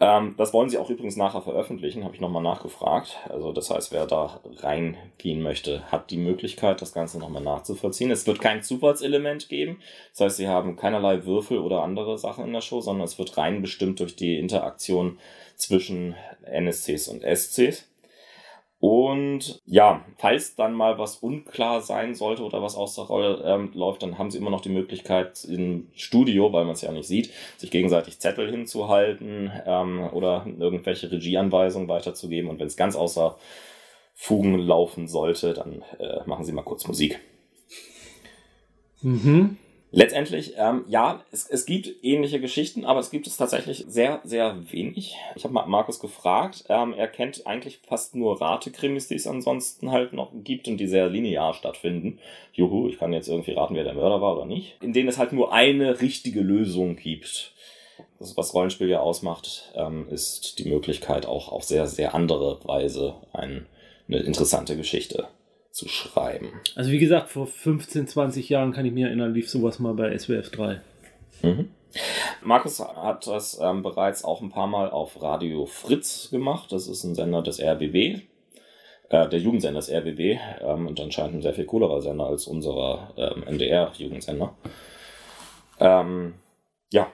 Ähm, 0.00 0.34
das 0.36 0.52
wollen 0.52 0.68
sie 0.68 0.78
auch 0.78 0.90
übrigens 0.90 1.16
nachher 1.16 1.42
veröffentlichen, 1.42 2.04
habe 2.04 2.14
ich 2.14 2.20
nochmal 2.20 2.42
nachgefragt. 2.42 3.16
Also 3.28 3.52
das 3.52 3.70
heißt, 3.70 3.90
wer 3.90 4.06
da 4.06 4.40
reingehen 4.58 5.42
möchte, 5.42 5.90
hat 5.90 6.10
die 6.10 6.18
Möglichkeit, 6.18 6.80
das 6.80 6.92
Ganze 6.92 7.18
nochmal 7.18 7.42
nachzuvollziehen. 7.42 8.10
Es 8.12 8.26
wird 8.26 8.40
kein 8.40 8.62
Zufallselement 8.62 9.48
geben. 9.48 9.80
Das 10.12 10.20
heißt, 10.20 10.36
sie 10.36 10.48
haben 10.48 10.76
keinerlei 10.76 11.24
Würfel 11.24 11.58
oder 11.58 11.82
andere 11.82 12.16
Sachen 12.16 12.44
in 12.44 12.52
der 12.52 12.60
Show, 12.60 12.80
sondern 12.80 13.06
es 13.06 13.18
wird 13.18 13.36
rein 13.36 13.60
bestimmt 13.60 13.98
durch 13.98 14.14
die 14.14 14.38
Interaktion 14.38 15.18
zwischen 15.56 16.14
NSCs 16.44 17.08
und 17.08 17.22
SCs. 17.22 17.88
Und 18.80 19.60
ja, 19.66 20.04
falls 20.18 20.54
dann 20.54 20.72
mal 20.72 20.98
was 20.98 21.16
unklar 21.16 21.80
sein 21.80 22.14
sollte 22.14 22.44
oder 22.44 22.62
was 22.62 22.76
aus 22.76 22.94
der 22.94 23.04
Rolle 23.04 23.42
ähm, 23.44 23.72
läuft, 23.74 24.04
dann 24.04 24.18
haben 24.18 24.30
sie 24.30 24.38
immer 24.38 24.50
noch 24.50 24.60
die 24.60 24.68
Möglichkeit 24.68 25.44
im 25.44 25.88
Studio, 25.94 26.52
weil 26.52 26.64
man 26.64 26.74
es 26.74 26.82
ja 26.82 26.92
nicht 26.92 27.08
sieht, 27.08 27.32
sich 27.56 27.72
gegenseitig 27.72 28.20
Zettel 28.20 28.48
hinzuhalten 28.48 29.50
ähm, 29.66 30.08
oder 30.12 30.46
irgendwelche 30.46 31.10
Regieanweisungen 31.10 31.88
weiterzugeben. 31.88 32.48
Und 32.48 32.60
wenn 32.60 32.68
es 32.68 32.76
ganz 32.76 32.94
außer 32.94 33.36
Fugen 34.14 34.58
laufen 34.58 35.08
sollte, 35.08 35.54
dann 35.54 35.82
äh, 35.98 36.20
machen 36.26 36.44
sie 36.44 36.52
mal 36.52 36.62
kurz 36.62 36.86
Musik. 36.86 37.18
Mhm. 39.02 39.56
Letztendlich, 39.90 40.52
ähm, 40.58 40.84
ja, 40.86 41.24
es, 41.32 41.48
es 41.48 41.64
gibt 41.64 42.04
ähnliche 42.04 42.40
Geschichten, 42.40 42.84
aber 42.84 43.00
es 43.00 43.10
gibt 43.10 43.26
es 43.26 43.38
tatsächlich 43.38 43.86
sehr, 43.88 44.20
sehr 44.22 44.56
wenig. 44.70 45.16
Ich 45.34 45.44
habe 45.44 45.54
mal 45.54 45.66
Markus 45.66 45.98
gefragt, 45.98 46.64
ähm, 46.68 46.92
er 46.92 47.08
kennt 47.08 47.46
eigentlich 47.46 47.80
fast 47.86 48.14
nur 48.14 48.38
Ratekrimis, 48.38 49.08
die 49.08 49.14
es 49.14 49.26
ansonsten 49.26 49.90
halt 49.90 50.12
noch 50.12 50.30
gibt 50.44 50.68
und 50.68 50.76
die 50.76 50.86
sehr 50.86 51.08
linear 51.08 51.54
stattfinden. 51.54 52.18
Juhu, 52.52 52.88
ich 52.88 52.98
kann 52.98 53.14
jetzt 53.14 53.28
irgendwie 53.28 53.52
raten, 53.52 53.76
wer 53.76 53.84
der 53.84 53.94
Mörder 53.94 54.20
war 54.20 54.36
oder 54.36 54.44
nicht. 54.44 54.76
In 54.82 54.92
denen 54.92 55.08
es 55.08 55.16
halt 55.16 55.32
nur 55.32 55.54
eine 55.54 56.02
richtige 56.02 56.40
Lösung 56.40 56.96
gibt. 56.96 57.54
Das, 58.18 58.36
was 58.36 58.52
Rollenspiel 58.52 58.90
ja 58.90 59.00
ausmacht, 59.00 59.72
ähm, 59.74 60.06
ist 60.10 60.58
die 60.58 60.68
Möglichkeit 60.68 61.24
auch 61.24 61.50
auf 61.50 61.64
sehr, 61.64 61.86
sehr 61.86 62.14
andere 62.14 62.60
Weise 62.64 63.14
ein, 63.32 63.66
eine 64.06 64.18
interessante 64.18 64.76
Geschichte 64.76 65.28
zu 65.78 65.88
schreiben. 65.88 66.60
Also 66.74 66.90
wie 66.90 66.98
gesagt, 66.98 67.30
vor 67.30 67.46
15, 67.46 68.08
20 68.08 68.48
Jahren 68.48 68.72
kann 68.72 68.84
ich 68.84 68.92
mich 68.92 69.04
erinnern, 69.04 69.32
lief 69.32 69.48
sowas 69.48 69.78
mal 69.78 69.94
bei 69.94 70.16
SWF 70.18 70.50
3. 70.50 70.80
Mhm. 71.42 71.70
Markus 72.42 72.80
hat 72.80 73.26
das 73.28 73.58
ähm, 73.62 73.82
bereits 73.82 74.24
auch 74.24 74.42
ein 74.42 74.50
paar 74.50 74.66
Mal 74.66 74.90
auf 74.90 75.22
Radio 75.22 75.66
Fritz 75.66 76.30
gemacht. 76.30 76.72
Das 76.72 76.88
ist 76.88 77.04
ein 77.04 77.14
Sender 77.14 77.42
des 77.42 77.60
RBB, 77.60 78.22
äh, 79.08 79.28
der 79.28 79.38
Jugendsender 79.38 79.78
des 79.78 79.90
RBB 79.90 80.38
ähm, 80.62 80.88
und 80.88 81.00
anscheinend 81.00 81.36
ein 81.36 81.42
sehr 81.42 81.54
viel 81.54 81.64
coolerer 81.64 82.02
Sender 82.02 82.26
als 82.26 82.48
unserer 82.48 83.14
ähm, 83.16 83.44
NDR-Jugendsender. 83.44 84.54
Ähm, 85.78 86.34
ja, 86.92 87.06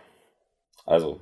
also 0.86 1.20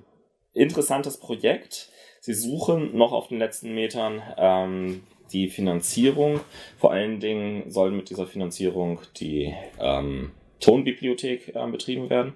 interessantes 0.54 1.18
Projekt. 1.18 1.88
Sie 2.20 2.34
suchen 2.34 2.96
noch 2.96 3.10
auf 3.10 3.28
den 3.28 3.40
letzten 3.40 3.74
Metern 3.74 4.22
ähm, 4.36 5.02
die 5.32 5.48
Finanzierung. 5.48 6.40
Vor 6.78 6.92
allen 6.92 7.20
Dingen 7.20 7.70
soll 7.70 7.90
mit 7.90 8.10
dieser 8.10 8.26
Finanzierung 8.26 9.00
die 9.16 9.54
ähm, 9.80 10.32
Tonbibliothek 10.60 11.54
ähm, 11.54 11.72
betrieben 11.72 12.10
werden. 12.10 12.34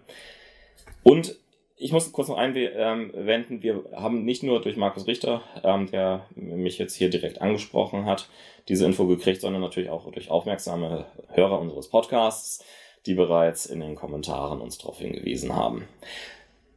Und 1.03 1.37
ich 1.79 1.93
muss 1.93 2.11
kurz 2.11 2.29
noch 2.29 2.39
einwenden, 2.39 3.63
wir 3.63 3.85
haben 3.95 4.25
nicht 4.25 4.43
nur 4.43 4.63
durch 4.63 4.77
Markus 4.77 5.07
Richter, 5.07 5.43
ähm, 5.63 5.91
der 5.91 6.27
mich 6.35 6.79
jetzt 6.79 6.95
hier 6.95 7.11
direkt 7.11 7.43
angesprochen 7.43 8.07
hat, 8.07 8.29
diese 8.69 8.87
Info 8.87 9.07
gekriegt, 9.07 9.43
sondern 9.43 9.61
natürlich 9.61 9.91
auch 9.91 10.11
durch 10.11 10.31
aufmerksame 10.31 11.07
Hörer 11.29 11.61
unseres 11.61 11.89
Podcasts, 11.89 12.65
die 13.05 13.15
bereits 13.15 13.67
in 13.67 13.81
den 13.81 13.95
Kommentaren 13.95 14.61
uns 14.61 14.79
darauf 14.79 14.99
hingewiesen 14.99 15.55
haben. 15.55 15.87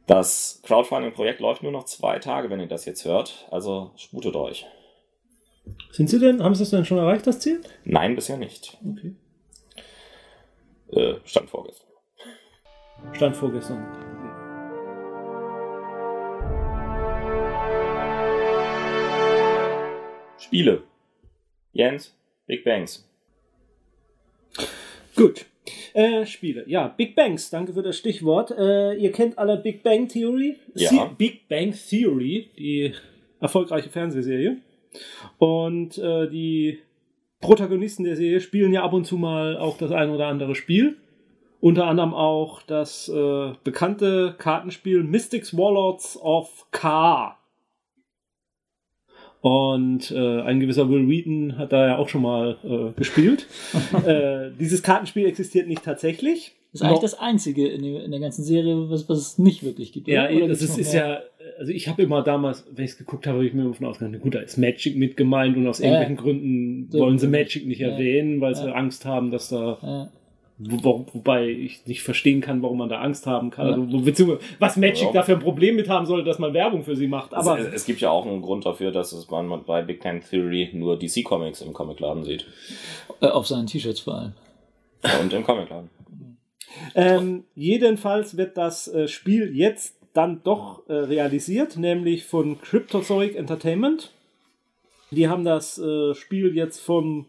Das 0.06 0.60
Crowdfunding-Projekt 0.64 1.40
läuft 1.40 1.62
nur 1.62 1.72
noch 1.72 1.84
zwei 1.84 2.18
Tage, 2.18 2.50
wenn 2.50 2.60
ihr 2.60 2.66
das 2.66 2.84
jetzt 2.84 3.04
hört, 3.04 3.46
also 3.50 3.92
sputet 3.96 4.36
euch. 4.36 4.66
Sind 5.92 6.08
Sie 6.08 6.18
denn, 6.18 6.42
haben 6.42 6.54
Sie 6.54 6.62
das 6.62 6.70
denn 6.70 6.84
schon 6.84 6.98
erreicht, 6.98 7.26
das 7.26 7.40
Ziel? 7.40 7.60
Nein, 7.84 8.14
bisher 8.14 8.36
nicht. 8.36 8.78
Okay. 8.88 9.14
Äh, 10.92 11.14
stand 11.24 11.48
vorgestern. 11.50 11.88
Stand 13.12 13.36
vorgestern. 13.36 13.86
Spiele. 20.38 20.82
Jens, 21.72 22.14
Big 22.46 22.64
Bangs. 22.64 23.06
Gut. 25.14 25.46
Äh, 25.92 26.24
Spiele. 26.26 26.64
Ja, 26.66 26.88
Big 26.88 27.14
Bangs, 27.14 27.50
danke 27.50 27.72
für 27.74 27.82
das 27.82 27.96
Stichwort. 27.98 28.50
Äh, 28.52 28.94
ihr 28.94 29.12
kennt 29.12 29.38
alle 29.38 29.56
Big 29.58 29.82
Bang 29.82 30.08
Theory? 30.08 30.56
Ja. 30.74 30.90
The- 30.90 31.14
Big 31.16 31.48
Bang 31.48 31.72
Theory, 31.72 32.50
die 32.56 32.94
erfolgreiche 33.40 33.90
Fernsehserie. 33.90 34.56
Und 35.38 35.98
äh, 35.98 36.28
die 36.28 36.78
Protagonisten 37.40 38.04
der 38.04 38.16
Serie 38.16 38.40
spielen 38.40 38.72
ja 38.72 38.82
ab 38.82 38.92
und 38.92 39.06
zu 39.06 39.16
mal 39.16 39.56
auch 39.56 39.78
das 39.78 39.92
ein 39.92 40.10
oder 40.10 40.26
andere 40.26 40.54
Spiel. 40.54 40.96
Unter 41.60 41.86
anderem 41.86 42.14
auch 42.14 42.62
das 42.62 43.08
äh, 43.08 43.52
bekannte 43.64 44.34
Kartenspiel 44.38 45.02
Mystics 45.02 45.56
Warlords 45.56 46.18
of 46.20 46.66
Ka. 46.70 47.36
Und 49.42 50.10
äh, 50.10 50.42
ein 50.42 50.60
gewisser 50.60 50.88
Will 50.90 51.08
Wheaton 51.08 51.56
hat 51.56 51.72
da 51.72 51.86
ja 51.86 51.98
auch 51.98 52.08
schon 52.08 52.22
mal 52.22 52.58
äh, 52.62 52.92
gespielt. 52.98 53.46
äh, 54.06 54.50
dieses 54.58 54.82
Kartenspiel 54.82 55.26
existiert 55.26 55.66
nicht 55.66 55.82
tatsächlich. 55.82 56.56
Das 56.72 56.80
ist 56.80 56.82
eigentlich 56.86 56.94
Noch- 56.96 57.00
das 57.02 57.18
Einzige 57.18 57.66
in, 57.68 57.82
der- 57.82 58.04
in 58.04 58.10
der 58.12 58.20
ganzen 58.20 58.44
Serie, 58.44 58.88
was, 58.90 59.08
was 59.08 59.18
es 59.18 59.38
nicht 59.38 59.64
wirklich 59.64 59.92
gibt. 59.92 60.06
Ja, 60.08 60.26
oder? 60.28 60.36
Oder 60.36 60.48
das 60.48 60.62
ist, 60.62 60.78
ist 60.78 60.92
ja, 60.94 61.18
also 61.58 61.72
ich 61.72 61.88
habe 61.88 62.02
immer 62.02 62.22
damals, 62.22 62.64
wenn 62.70 62.84
ich 62.84 62.92
es 62.92 62.98
geguckt 62.98 63.26
habe, 63.26 63.38
habe 63.38 63.46
ich 63.46 63.54
mir 63.54 63.64
davon 63.64 63.86
ausgegangen, 63.86 64.20
gut, 64.20 64.34
da 64.36 64.38
ist 64.40 64.56
Magic 64.56 64.96
mit 64.96 65.16
gemeint 65.16 65.56
und 65.56 65.66
aus 65.66 65.80
Ja. 65.80 65.86
irgendwelchen 65.86 66.16
Gründen 66.16 66.88
So. 66.90 67.00
wollen 67.00 67.18
sie 67.18 67.26
Magic 67.26 67.66
nicht 67.66 67.80
Ja. 67.80 67.88
erwähnen, 67.88 68.40
weil 68.40 68.54
sie 68.54 68.66
Ja. 68.66 68.72
Angst 68.74 69.04
haben, 69.04 69.32
dass 69.32 69.48
da, 69.48 69.78
Ja. 69.82 70.08
wo, 70.58 70.84
wo, 70.84 71.06
wobei 71.12 71.48
ich 71.48 71.86
nicht 71.86 72.02
verstehen 72.02 72.40
kann, 72.40 72.62
warum 72.62 72.78
man 72.78 72.88
da 72.88 73.00
Angst 73.00 73.26
haben 73.26 73.50
kann. 73.50 73.66
Ja. 73.66 73.72
Also, 73.72 74.00
beziehungsweise, 74.04 74.40
was 74.60 74.76
Magic 74.76 75.06
Ja. 75.08 75.12
dafür 75.12 75.36
ein 75.36 75.42
Problem 75.42 75.74
mit 75.74 75.88
haben 75.88 76.06
sollte, 76.06 76.24
dass 76.26 76.38
man 76.38 76.54
Werbung 76.54 76.84
für 76.84 76.94
sie 76.94 77.08
macht. 77.08 77.34
Aber 77.34 77.58
es, 77.58 77.66
es 77.74 77.84
gibt 77.84 78.00
ja 78.00 78.10
auch 78.10 78.26
einen 78.26 78.42
Grund 78.42 78.64
dafür, 78.64 78.92
dass 78.92 79.10
es 79.12 79.28
man 79.28 79.64
bei 79.64 79.82
Big 79.82 80.02
Bang 80.04 80.22
Theory 80.22 80.70
nur 80.72 80.96
DC 80.96 81.24
Comics 81.24 81.62
im 81.62 81.72
Comicladen 81.72 82.22
sieht. 82.22 82.46
Äh, 83.20 83.26
auf 83.26 83.48
seinen 83.48 83.66
T-Shirts 83.66 84.00
vor 84.00 84.14
allem. 84.14 84.32
Und 85.20 85.32
im 85.32 85.42
Comicladen. 85.42 85.88
Ähm, 86.94 87.44
jedenfalls 87.54 88.36
wird 88.36 88.56
das 88.56 88.88
äh, 88.88 89.08
Spiel 89.08 89.56
jetzt 89.56 89.96
dann 90.12 90.42
doch 90.42 90.88
äh, 90.88 90.92
realisiert, 90.92 91.76
nämlich 91.76 92.24
von 92.24 92.60
Cryptozoic 92.60 93.36
Entertainment. 93.36 94.12
Die 95.10 95.28
haben 95.28 95.44
das 95.44 95.78
äh, 95.78 96.14
Spiel 96.14 96.54
jetzt 96.54 96.80
vom, 96.80 97.26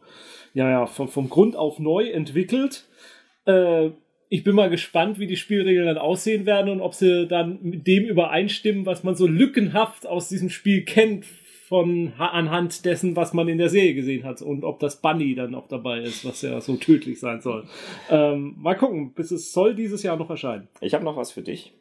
ja, 0.54 0.70
ja, 0.70 0.86
vom, 0.86 1.08
vom 1.08 1.30
Grund 1.30 1.56
auf 1.56 1.80
neu 1.80 2.10
entwickelt. 2.10 2.86
Äh, 3.46 3.90
ich 4.30 4.44
bin 4.44 4.56
mal 4.56 4.70
gespannt, 4.70 5.20
wie 5.20 5.28
die 5.28 5.36
Spielregeln 5.36 5.88
dann 5.88 5.98
aussehen 5.98 6.46
werden 6.46 6.72
und 6.72 6.82
ob 6.82 6.94
sie 6.94 7.28
dann 7.28 7.60
mit 7.62 7.86
dem 7.86 8.06
übereinstimmen, 8.06 8.86
was 8.86 9.04
man 9.04 9.16
so 9.16 9.28
lückenhaft 9.28 10.08
aus 10.08 10.30
diesem 10.30 10.50
Spiel 10.50 10.86
kennt, 10.86 11.26
von 11.72 12.12
ha- 12.20 12.32
anhand 12.32 12.84
dessen, 12.84 13.16
was 13.16 13.32
man 13.32 13.48
in 13.48 13.58
der 13.58 13.70
Serie 13.70 13.94
gesehen 13.94 14.26
hat 14.26 14.42
und 14.42 14.66
ob 14.66 14.82
das 14.82 15.00
Bunny 15.02 15.36
dann 15.36 15.56
auch 15.56 15.70
dabei 15.70 16.02
ist, 16.02 16.26
was 16.26 16.42
ja 16.42 16.60
so 16.60 16.76
tödlich 16.76 17.18
sein 17.22 17.40
soll. 17.40 17.64
Ähm, 18.10 18.56
mal 18.58 18.76
gucken, 18.76 19.14
bis 19.14 19.32
es 19.32 19.54
soll 19.54 19.74
dieses 19.74 20.04
Jahr 20.04 20.18
noch 20.18 20.30
erscheinen. 20.30 20.68
Ich 20.82 20.94
habe 20.94 21.06
noch 21.06 21.16
was 21.16 21.32
für 21.32 21.42
dich. 21.44 21.72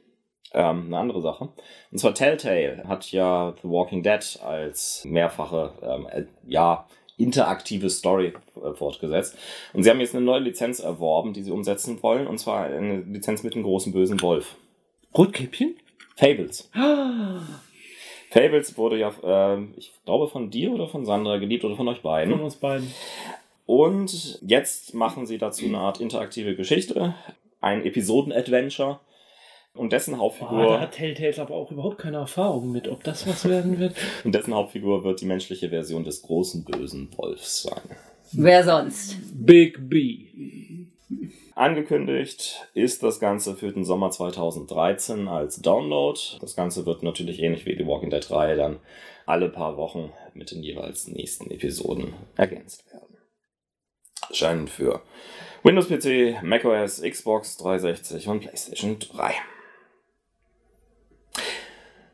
Ähm, 0.52 0.84
eine 0.86 0.98
andere 0.98 1.20
Sache. 1.20 1.48
Und 1.90 1.98
zwar 1.98 2.14
Telltale 2.14 2.84
hat 2.86 3.10
ja 3.10 3.52
The 3.60 3.68
Walking 3.68 4.04
Dead 4.04 4.38
als 4.44 5.04
mehrfache, 5.04 5.72
ähm, 5.82 6.06
äh, 6.08 6.24
ja, 6.46 6.86
interaktive 7.16 7.90
Story 7.90 8.32
äh, 8.64 8.72
fortgesetzt. 8.74 9.36
Und 9.72 9.82
sie 9.82 9.90
haben 9.90 9.98
jetzt 9.98 10.14
eine 10.14 10.24
neue 10.24 10.40
Lizenz 10.40 10.78
erworben, 10.78 11.32
die 11.32 11.42
sie 11.42 11.50
umsetzen 11.50 12.00
wollen. 12.00 12.28
Und 12.28 12.38
zwar 12.38 12.66
eine 12.66 13.00
Lizenz 13.00 13.42
mit 13.42 13.56
dem 13.56 13.64
großen 13.64 13.92
bösen 13.92 14.22
Wolf. 14.22 14.54
Rotkäppchen? 15.18 15.74
Fables. 16.14 16.70
Ah, 16.74 17.40
Fables 18.30 18.78
wurde 18.78 18.96
ja, 18.98 19.12
ähm, 19.24 19.74
ich 19.76 19.92
glaube, 20.04 20.28
von 20.28 20.50
dir 20.50 20.72
oder 20.72 20.86
von 20.86 21.04
Sandra 21.04 21.38
geliebt 21.38 21.64
oder 21.64 21.76
von 21.76 21.88
euch 21.88 22.00
beiden. 22.00 22.32
von 22.32 22.42
uns 22.42 22.56
beiden. 22.56 22.92
Und 23.66 24.40
jetzt 24.42 24.94
machen 24.94 25.26
sie 25.26 25.38
dazu 25.38 25.66
eine 25.66 25.78
Art 25.78 26.00
interaktive 26.00 26.56
Geschichte, 26.56 27.14
ein 27.60 27.84
Episoden-Adventure, 27.84 29.00
Und 29.74 29.92
dessen 29.92 30.12
Boah, 30.12 30.18
da 30.18 30.22
Hauptfigur, 30.24 30.80
hat 30.80 30.92
Telltales 30.92 31.38
aber 31.38 31.54
auch 31.54 31.70
überhaupt 31.70 31.98
keine 31.98 32.16
Erfahrung 32.18 32.72
mit, 32.72 32.88
ob 32.88 33.04
das 33.04 33.26
was 33.28 33.48
werden 33.48 33.78
wird. 33.78 33.94
und 34.24 34.34
dessen 34.34 34.54
Hauptfigur 34.54 35.04
wird 35.04 35.20
die 35.20 35.26
menschliche 35.26 35.68
Version 35.68 36.04
des 36.04 36.22
großen 36.22 36.64
bösen 36.64 37.08
Wolfs 37.16 37.62
sein. 37.62 37.82
Wer 38.32 38.62
sonst? 38.62 39.16
Big 39.34 39.88
B. 39.88 40.29
Angekündigt 41.60 42.70
ist 42.72 43.02
das 43.02 43.20
Ganze 43.20 43.54
für 43.54 43.70
den 43.70 43.84
Sommer 43.84 44.10
2013 44.10 45.28
als 45.28 45.60
Download. 45.60 46.18
Das 46.40 46.56
Ganze 46.56 46.86
wird 46.86 47.02
natürlich 47.02 47.42
ähnlich 47.42 47.66
wie 47.66 47.76
die 47.76 47.86
Walking 47.86 48.08
Dead 48.08 48.26
3 48.26 48.54
dann 48.54 48.80
alle 49.26 49.50
paar 49.50 49.76
Wochen 49.76 50.10
mit 50.32 50.50
den 50.52 50.62
jeweils 50.62 51.06
nächsten 51.08 51.50
Episoden 51.50 52.14
ergänzt 52.34 52.90
werden. 52.90 53.18
Erscheinen 54.30 54.68
für 54.68 55.02
Windows 55.62 55.88
PC, 55.88 56.42
macOS, 56.42 57.02
Xbox 57.02 57.58
360 57.58 58.26
und 58.28 58.40
PlayStation 58.40 58.98
3. 58.98 59.34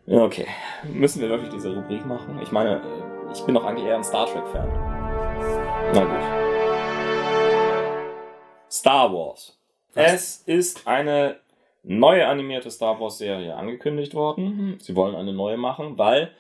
Ja, 0.06 0.24
Okay, 0.24 0.48
müssen 0.92 1.22
wir 1.22 1.28
wirklich 1.28 1.50
diese 1.50 1.72
Rubrik 1.72 2.04
machen? 2.04 2.40
Ich 2.42 2.50
meine, 2.50 2.82
ich 3.32 3.42
bin 3.42 3.54
doch 3.54 3.64
eigentlich 3.64 3.86
eher 3.86 3.96
ein 3.96 4.02
Star 4.02 4.26
Trek-Fan. 4.26 4.68
Na 5.94 6.04
gut. 6.04 6.45
Star 8.86 9.12
Wars. 9.12 9.58
Es 9.96 10.44
ist 10.46 10.86
eine 10.86 11.38
neue 11.82 12.24
animierte 12.28 12.70
Star 12.70 13.00
Wars 13.00 13.18
Serie 13.18 13.56
angekündigt 13.56 14.14
worden. 14.14 14.78
Sie 14.80 14.94
wollen 14.94 15.16
eine 15.16 15.32
neue 15.32 15.56
machen, 15.56 15.98
weil, 15.98 16.30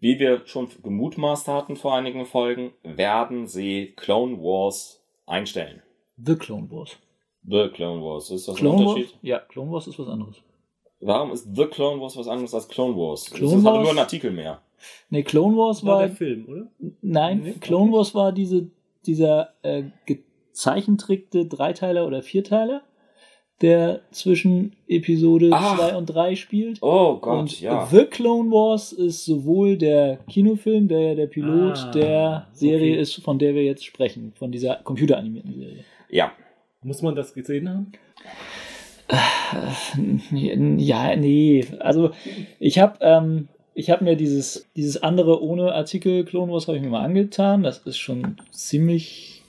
wie 0.00 0.18
wir 0.18 0.46
schon 0.46 0.68
gemutmaßt 0.82 1.46
hatten 1.48 1.76
vor 1.76 1.94
einigen 1.94 2.24
Folgen, 2.24 2.72
werden 2.84 3.46
sie 3.46 3.92
Clone 3.96 4.38
Wars 4.38 5.04
einstellen. 5.26 5.82
The 6.16 6.36
Clone 6.36 6.70
Wars. 6.70 6.96
The 7.46 7.68
Clone 7.68 8.02
Wars. 8.02 8.30
Ist 8.30 8.48
das 8.48 8.56
Clone 8.56 8.78
ein 8.78 8.84
Wars? 8.86 8.94
Unterschied? 8.96 9.18
Ja, 9.20 9.40
Clone 9.40 9.70
Wars 9.70 9.86
ist 9.86 9.98
was 9.98 10.08
anderes. 10.08 10.36
Warum 11.02 11.32
ist 11.32 11.54
The 11.54 11.66
Clone 11.66 12.00
Wars 12.00 12.16
was 12.16 12.28
anderes 12.28 12.54
als 12.54 12.66
Clone 12.66 12.96
Wars? 12.96 13.26
Clone 13.30 13.56
das 13.56 13.64
hat 13.66 13.74
Wars- 13.74 13.82
nur 13.82 13.90
ein 13.92 13.98
Artikel 13.98 14.30
mehr. 14.30 14.62
Nee, 15.10 15.22
Clone 15.22 15.54
Wars 15.54 15.84
War 15.84 15.96
war. 15.98 16.06
der 16.06 16.16
Film, 16.16 16.46
oder? 16.48 16.66
Nein, 17.02 17.42
Nee, 17.42 17.52
Clone 17.60 17.90
okay. 17.90 17.98
Wars 17.98 18.14
war 18.14 18.32
diese, 18.32 18.68
dieser 19.04 19.50
äh, 19.62 19.82
gezeichentrickte 20.54 21.46
Dreiteiler 21.46 22.06
oder 22.06 22.22
Vierteiler, 22.22 22.82
der 23.60 24.00
zwischen 24.12 24.76
Episode 24.86 25.50
Ah. 25.52 25.76
2 25.76 25.96
und 25.96 26.06
3 26.06 26.36
spielt. 26.36 26.78
Oh 26.80 27.16
Gott, 27.16 27.38
und 27.40 27.60
ja. 27.60 27.86
The 27.86 28.04
Clone 28.04 28.50
Wars 28.50 28.92
ist 28.92 29.24
sowohl 29.24 29.76
der 29.76 30.18
Kinofilm, 30.30 30.86
der 30.86 31.00
ja 31.00 31.14
der 31.16 31.26
Pilot 31.26 31.76
Ah, 31.78 31.90
der 31.90 32.46
Serie 32.52 32.92
okay. 32.92 33.00
ist, 33.00 33.14
von 33.22 33.38
der 33.38 33.54
wir 33.54 33.64
jetzt 33.64 33.84
sprechen, 33.84 34.32
von 34.36 34.52
dieser 34.52 34.76
computeranimierten 34.76 35.54
Serie. 35.54 35.84
Ja. 36.08 36.32
Muss 36.82 37.02
man 37.02 37.14
das 37.16 37.34
gesehen 37.34 37.68
haben? 37.68 37.92
Ja, 40.78 41.16
nee. 41.16 41.64
Also 41.80 42.10
ich 42.60 42.78
habe 42.78 42.98
ähm, 43.00 43.48
ich 43.74 43.90
habe 43.90 44.04
mir 44.04 44.16
dieses 44.16 44.66
dieses 44.76 45.02
andere 45.02 45.42
ohne 45.42 45.72
Artikel 45.74 46.24
Clone 46.24 46.52
Wars 46.52 46.68
habe 46.68 46.76
ich 46.78 46.82
mir 46.82 46.90
mal 46.90 47.04
angetan. 47.04 47.62
Das 47.62 47.78
ist 47.78 47.98
schon 47.98 48.36
ziemlich. 48.50 49.43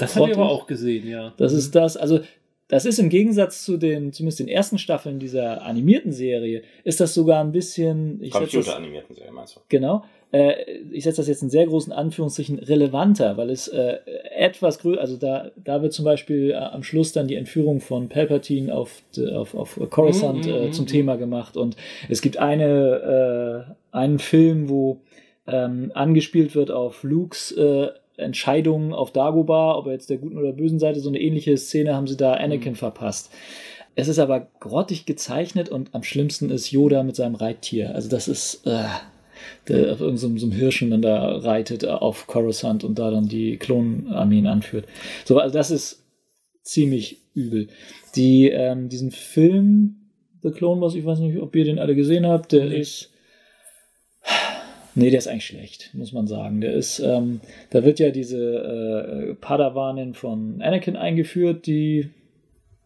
Das 0.00 0.16
habe 0.16 0.30
ich 0.30 0.36
aber 0.36 0.50
auch 0.50 0.66
gesehen, 0.66 1.08
ja. 1.08 1.32
Das 1.36 1.52
ist 1.52 1.74
das. 1.74 1.96
Also 1.96 2.20
das 2.68 2.84
ist 2.84 2.98
im 3.00 3.08
Gegensatz 3.08 3.64
zu 3.64 3.76
den 3.76 4.12
zumindest 4.12 4.38
den 4.40 4.48
ersten 4.48 4.78
Staffeln 4.78 5.18
dieser 5.18 5.62
animierten 5.62 6.12
Serie 6.12 6.62
ist 6.84 7.00
das 7.00 7.14
sogar 7.14 7.42
ein 7.42 7.52
bisschen. 7.52 8.22
Ich 8.22 8.30
Computeranimierten 8.30 9.16
Serie 9.16 9.32
meinst 9.32 9.56
du? 9.56 9.60
Genau. 9.68 10.04
Äh, 10.32 10.52
ich 10.92 11.02
setze 11.02 11.16
das 11.16 11.26
jetzt 11.26 11.42
in 11.42 11.50
sehr 11.50 11.66
großen 11.66 11.92
Anführungszeichen 11.92 12.60
relevanter, 12.60 13.36
weil 13.36 13.50
es 13.50 13.66
äh, 13.66 13.98
etwas 14.36 14.78
größer, 14.78 15.00
also 15.00 15.16
da, 15.16 15.50
da 15.56 15.82
wird 15.82 15.92
zum 15.92 16.04
Beispiel 16.04 16.52
äh, 16.52 16.54
am 16.54 16.84
Schluss 16.84 17.12
dann 17.12 17.26
die 17.26 17.34
Entführung 17.34 17.80
von 17.80 18.08
Palpatine 18.08 18.72
auf, 18.72 19.02
de- 19.16 19.34
auf, 19.34 19.56
auf 19.56 19.80
Coruscant 19.90 20.46
äh, 20.46 20.66
mhm, 20.66 20.72
zum 20.72 20.84
mhm. 20.84 20.88
Thema 20.88 21.16
gemacht 21.16 21.56
und 21.56 21.74
es 22.08 22.22
gibt 22.22 22.36
eine, 22.36 23.66
äh, 23.66 23.96
einen 23.96 24.20
Film, 24.20 24.68
wo 24.68 25.00
ähm, 25.48 25.90
angespielt 25.94 26.54
wird 26.54 26.70
auf 26.70 27.02
Lukes 27.02 27.50
äh, 27.50 27.88
Entscheidungen 28.20 28.92
auf 28.92 29.12
Dagobah, 29.12 29.76
ob 29.76 29.86
er 29.86 29.92
jetzt 29.92 30.10
der 30.10 30.18
guten 30.18 30.38
oder 30.38 30.52
bösen 30.52 30.78
Seite, 30.78 31.00
so 31.00 31.08
eine 31.08 31.20
ähnliche 31.20 31.56
Szene 31.56 31.94
haben 31.94 32.06
sie 32.06 32.16
da 32.16 32.34
Anakin 32.34 32.76
verpasst. 32.76 33.30
Es 33.96 34.08
ist 34.08 34.18
aber 34.18 34.48
grottig 34.60 35.04
gezeichnet 35.06 35.68
und 35.68 35.94
am 35.94 36.02
schlimmsten 36.02 36.50
ist 36.50 36.70
Yoda 36.70 37.02
mit 37.02 37.16
seinem 37.16 37.34
Reittier. 37.34 37.94
Also 37.94 38.08
das 38.08 38.28
ist, 38.28 38.66
äh, 38.66 38.84
der 39.68 39.92
auf 39.92 40.00
irgendeinem 40.00 40.38
so 40.38 40.46
einem 40.46 40.56
Hirschen 40.56 40.90
dann 40.90 41.02
da 41.02 41.36
reitet 41.36 41.82
äh, 41.82 41.88
auf 41.88 42.26
Coruscant 42.26 42.84
und 42.84 42.98
da 42.98 43.10
dann 43.10 43.28
die 43.28 43.56
Klonarmeen 43.56 44.46
anführt. 44.46 44.86
So, 45.24 45.38
also 45.38 45.52
das 45.52 45.70
ist 45.70 46.04
ziemlich 46.62 47.18
übel. 47.34 47.68
Die, 48.16 48.48
ähm, 48.48 48.88
diesen 48.88 49.10
Film, 49.10 49.96
The 50.42 50.50
Clone 50.50 50.80
Wars, 50.80 50.94
ich 50.94 51.04
weiß 51.04 51.18
nicht, 51.18 51.38
ob 51.40 51.54
ihr 51.54 51.64
den 51.64 51.78
alle 51.78 51.94
gesehen 51.94 52.26
habt, 52.26 52.52
der 52.52 52.72
ist. 52.72 53.10
Nee, 54.94 55.10
der 55.10 55.18
ist 55.18 55.28
eigentlich 55.28 55.46
schlecht, 55.46 55.90
muss 55.94 56.12
man 56.12 56.26
sagen. 56.26 56.60
Der 56.60 56.72
ist, 56.74 56.98
ähm, 56.98 57.40
da 57.70 57.84
wird 57.84 57.98
ja 57.98 58.10
diese 58.10 58.38
äh, 58.38 59.34
Padawanin 59.34 60.14
von 60.14 60.60
Anakin 60.62 60.96
eingeführt, 60.96 61.66
die, 61.66 62.10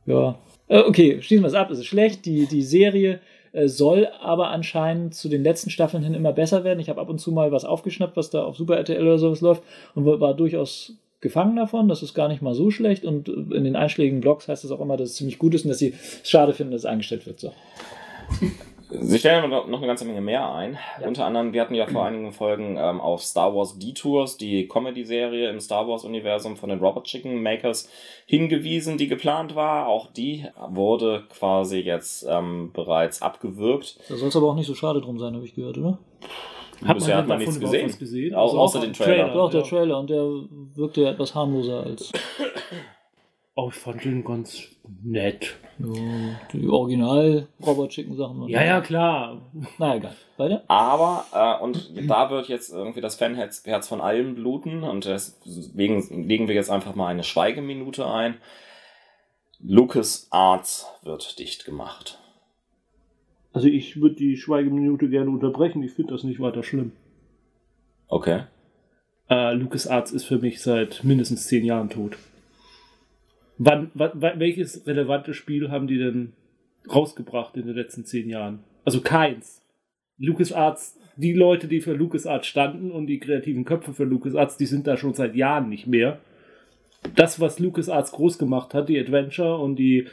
ja, 0.06 0.38
äh, 0.68 0.80
okay, 0.80 1.20
schließen 1.22 1.42
wir 1.42 1.48
es 1.48 1.54
ab, 1.54 1.70
es 1.70 1.78
ist 1.78 1.86
schlecht. 1.86 2.26
Die, 2.26 2.46
die 2.46 2.62
Serie 2.62 3.20
äh, 3.52 3.68
soll 3.68 4.08
aber 4.20 4.48
anscheinend 4.48 5.14
zu 5.14 5.28
den 5.28 5.42
letzten 5.42 5.70
Staffeln 5.70 6.02
hin 6.02 6.14
immer 6.14 6.32
besser 6.32 6.64
werden. 6.64 6.80
Ich 6.80 6.88
habe 6.88 7.00
ab 7.00 7.08
und 7.08 7.20
zu 7.20 7.32
mal 7.32 7.52
was 7.52 7.64
aufgeschnappt, 7.64 8.16
was 8.16 8.30
da 8.30 8.44
auf 8.44 8.56
Super 8.56 8.76
RTL 8.76 9.02
oder 9.02 9.18
sowas 9.18 9.40
läuft 9.40 9.62
und 9.94 10.04
war 10.04 10.34
durchaus 10.34 10.94
gefangen 11.20 11.56
davon. 11.56 11.88
Das 11.88 12.02
ist 12.02 12.14
gar 12.14 12.28
nicht 12.28 12.42
mal 12.42 12.54
so 12.54 12.70
schlecht 12.70 13.04
und 13.04 13.28
äh, 13.28 13.56
in 13.56 13.64
den 13.64 13.76
einschlägigen 13.76 14.20
Blogs 14.20 14.48
heißt 14.48 14.64
es 14.64 14.70
auch 14.70 14.80
immer, 14.80 14.96
dass 14.96 15.10
es 15.10 15.16
ziemlich 15.16 15.38
gut 15.38 15.54
ist 15.54 15.64
und 15.64 15.70
dass 15.70 15.78
sie 15.78 15.94
es 16.22 16.28
schade 16.28 16.52
finden, 16.52 16.72
dass 16.72 16.82
es 16.82 16.86
eingestellt 16.86 17.26
wird. 17.26 17.40
So. 17.40 17.52
Sie 19.00 19.18
stellen 19.18 19.44
aber 19.44 19.66
noch 19.68 19.78
eine 19.78 19.86
ganze 19.86 20.04
Menge 20.04 20.20
mehr 20.20 20.52
ein. 20.52 20.78
Unter 21.06 21.26
anderem, 21.26 21.52
wir 21.52 21.60
hatten 21.62 21.74
ja 21.74 21.86
vor 21.86 22.04
einigen 22.04 22.32
Folgen 22.32 22.76
ähm, 22.78 23.00
auf 23.00 23.22
Star 23.22 23.54
Wars 23.54 23.78
Detours, 23.78 24.36
die 24.36 24.68
Comedy-Serie 24.68 25.50
im 25.50 25.60
Star 25.60 25.88
Wars-Universum 25.88 26.56
von 26.56 26.68
den 26.70 26.78
Robot 26.78 27.04
Chicken 27.04 27.42
Makers, 27.42 27.90
hingewiesen, 28.26 28.96
die 28.98 29.08
geplant 29.08 29.54
war. 29.54 29.88
Auch 29.88 30.12
die 30.12 30.46
wurde 30.68 31.24
quasi 31.30 31.78
jetzt 31.80 32.26
ähm, 32.28 32.70
bereits 32.72 33.22
abgewürgt. 33.22 33.98
Da 34.08 34.16
soll 34.16 34.28
es 34.28 34.36
aber 34.36 34.48
auch 34.48 34.54
nicht 34.54 34.66
so 34.66 34.74
schade 34.74 35.00
drum 35.00 35.18
sein, 35.18 35.34
habe 35.34 35.44
ich 35.44 35.54
gehört, 35.54 35.78
oder? 35.78 35.98
Hat 36.84 36.96
Bisher 36.98 37.16
hat 37.16 37.28
man 37.28 37.38
nichts 37.38 37.58
gesehen. 37.58 37.96
gesehen? 37.98 38.34
Au- 38.34 38.42
Also 38.42 38.58
außer 38.58 38.78
auch 38.78 38.82
den 38.82 38.90
am 38.90 38.94
Trailer. 38.96 39.32
Doch, 39.32 39.50
der 39.50 39.60
ja. 39.62 39.66
Trailer 39.66 39.98
und 40.00 40.10
der 40.10 40.24
wirkte 40.74 41.02
ja 41.02 41.10
etwas 41.10 41.34
harmloser 41.34 41.82
als 41.84 42.12
Oh, 43.56 43.68
ich 43.68 43.76
fand 43.76 44.04
den 44.04 44.24
ganz 44.24 44.64
nett. 45.02 45.56
ja, 45.78 46.40
die 46.52 46.68
Original-Robot-Chicken-Sachen. 46.68 48.48
Ja, 48.48 48.64
ja, 48.64 48.80
klar. 48.80 49.42
Na 49.78 49.96
egal. 49.96 50.16
Weiter? 50.36 50.64
Aber, 50.66 51.24
äh, 51.32 51.62
und 51.62 51.92
da 52.08 52.30
wird 52.30 52.48
jetzt 52.48 52.72
irgendwie 52.72 53.00
das 53.00 53.14
Fanherz 53.14 53.64
Herz 53.64 53.86
von 53.86 54.00
allen 54.00 54.34
bluten 54.34 54.82
und 54.82 55.04
deswegen 55.04 56.26
legen 56.26 56.48
wir 56.48 56.54
jetzt 56.56 56.70
einfach 56.70 56.96
mal 56.96 57.06
eine 57.06 57.22
Schweigeminute 57.22 58.06
ein. 58.06 58.38
Lucas 59.60 60.26
Arts 60.30 60.86
wird 61.04 61.38
dicht 61.38 61.64
gemacht. 61.64 62.18
Also 63.52 63.68
ich 63.68 64.00
würde 64.00 64.16
die 64.16 64.36
Schweigeminute 64.36 65.08
gerne 65.08 65.30
unterbrechen. 65.30 65.82
Ich 65.84 65.92
finde 65.92 66.12
das 66.12 66.24
nicht 66.24 66.40
weiter 66.40 66.64
schlimm. 66.64 66.90
Okay. 68.08 68.42
Äh, 69.30 69.54
LucasArts 69.54 70.10
ist 70.10 70.24
für 70.24 70.38
mich 70.38 70.60
seit 70.60 71.04
mindestens 71.04 71.46
zehn 71.46 71.64
Jahren 71.64 71.88
tot. 71.88 72.18
Wann, 73.58 73.90
wann, 73.94 74.40
welches 74.40 74.86
relevante 74.86 75.34
Spiel 75.34 75.70
haben 75.70 75.86
die 75.86 75.98
denn 75.98 76.32
rausgebracht 76.92 77.56
in 77.56 77.66
den 77.66 77.76
letzten 77.76 78.04
zehn 78.04 78.28
Jahren? 78.28 78.60
Also 78.84 79.00
keins. 79.00 79.62
LucasArts, 80.18 80.98
die 81.16 81.32
Leute, 81.32 81.68
die 81.68 81.80
für 81.80 81.94
LucasArts 81.94 82.46
standen 82.46 82.90
und 82.90 83.06
die 83.06 83.20
kreativen 83.20 83.64
Köpfe 83.64 83.92
für 83.92 84.04
LucasArts, 84.04 84.56
die 84.56 84.66
sind 84.66 84.86
da 84.86 84.96
schon 84.96 85.14
seit 85.14 85.34
Jahren 85.34 85.68
nicht 85.68 85.86
mehr. 85.86 86.18
Das, 87.14 87.40
was 87.40 87.58
LucasArts 87.58 88.12
groß 88.12 88.38
gemacht 88.38 88.74
hat, 88.74 88.88
die 88.88 88.98
Adventure 88.98 89.58
und 89.58 89.76
die 89.76 90.06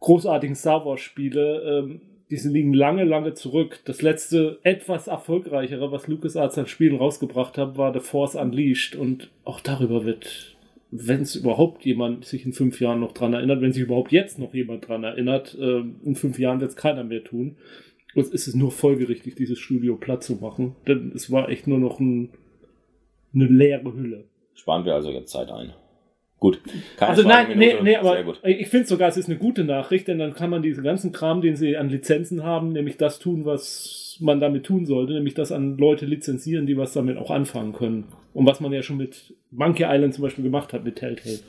großartigen 0.00 0.56
Star 0.56 0.84
Wars 0.84 1.00
Spiele, 1.00 1.62
ähm, 1.62 2.00
diese 2.30 2.50
liegen 2.50 2.74
lange, 2.74 3.04
lange 3.04 3.34
zurück. 3.34 3.80
Das 3.86 4.02
letzte, 4.02 4.58
etwas 4.62 5.06
erfolgreichere, 5.06 5.90
was 5.92 6.08
LucasArts 6.08 6.58
an 6.58 6.66
Spielen 6.66 6.96
rausgebracht 6.96 7.56
hat, 7.56 7.78
war 7.78 7.92
The 7.92 8.00
Force 8.00 8.34
Unleashed. 8.34 8.96
Und 8.96 9.30
auch 9.44 9.60
darüber 9.60 10.04
wird, 10.04 10.56
wenn 10.90 11.22
es 11.22 11.36
überhaupt 11.36 11.84
jemand 11.84 12.24
sich 12.24 12.46
in 12.46 12.52
fünf 12.52 12.80
Jahren 12.80 13.00
noch 13.00 13.12
dran 13.12 13.34
erinnert, 13.34 13.60
wenn 13.60 13.72
sich 13.72 13.82
überhaupt 13.82 14.12
jetzt 14.12 14.38
noch 14.38 14.54
jemand 14.54 14.88
dran 14.88 15.04
erinnert, 15.04 15.56
ähm, 15.60 15.96
in 16.02 16.14
fünf 16.14 16.38
Jahren 16.38 16.60
wird 16.60 16.70
es 16.70 16.76
keiner 16.76 17.04
mehr 17.04 17.24
tun. 17.24 17.56
Es 18.14 18.30
ist 18.30 18.54
nur 18.54 18.72
folgerichtig, 18.72 19.34
dieses 19.34 19.58
Studio 19.58 19.96
platt 19.96 20.22
zu 20.24 20.36
machen. 20.36 20.76
Denn 20.86 21.12
es 21.14 21.30
war 21.30 21.50
echt 21.50 21.66
nur 21.66 21.78
noch 21.78 22.00
ein, 22.00 22.30
eine 23.34 23.46
leere 23.46 23.94
Hülle. 23.94 24.24
Sparen 24.54 24.84
wir 24.84 24.94
also 24.94 25.10
jetzt 25.10 25.30
Zeit 25.30 25.50
ein. 25.50 25.74
Gut. 26.40 26.60
Keine 26.96 27.10
Also 27.10 27.22
nein, 27.26 27.58
nee, 27.58 27.74
nee, 27.82 27.96
aber 27.96 28.22
gut. 28.22 28.40
ich 28.44 28.68
finde 28.68 28.86
sogar, 28.86 29.08
es 29.08 29.16
ist 29.16 29.28
eine 29.28 29.38
gute 29.38 29.64
Nachricht, 29.64 30.06
denn 30.06 30.20
dann 30.20 30.34
kann 30.34 30.50
man 30.50 30.62
diesen 30.62 30.84
ganzen 30.84 31.10
Kram, 31.10 31.40
den 31.40 31.56
sie 31.56 31.76
an 31.76 31.88
Lizenzen 31.88 32.44
haben, 32.44 32.72
nämlich 32.72 32.96
das 32.96 33.18
tun, 33.18 33.44
was 33.44 34.16
man 34.20 34.40
damit 34.40 34.64
tun 34.64 34.86
sollte, 34.86 35.14
nämlich 35.14 35.34
das 35.34 35.50
an 35.50 35.76
Leute 35.78 36.06
lizenzieren, 36.06 36.66
die 36.66 36.76
was 36.76 36.92
damit 36.92 37.16
auch 37.18 37.30
anfangen 37.30 37.72
können. 37.72 38.04
Und 38.34 38.46
was 38.46 38.60
man 38.60 38.72
ja 38.72 38.82
schon 38.82 38.98
mit 38.98 39.34
Monkey 39.50 39.84
Island 39.84 40.14
zum 40.14 40.22
Beispiel 40.22 40.44
gemacht 40.44 40.72
hat 40.72 40.84
mit 40.84 40.96
Telltale. 40.96 41.40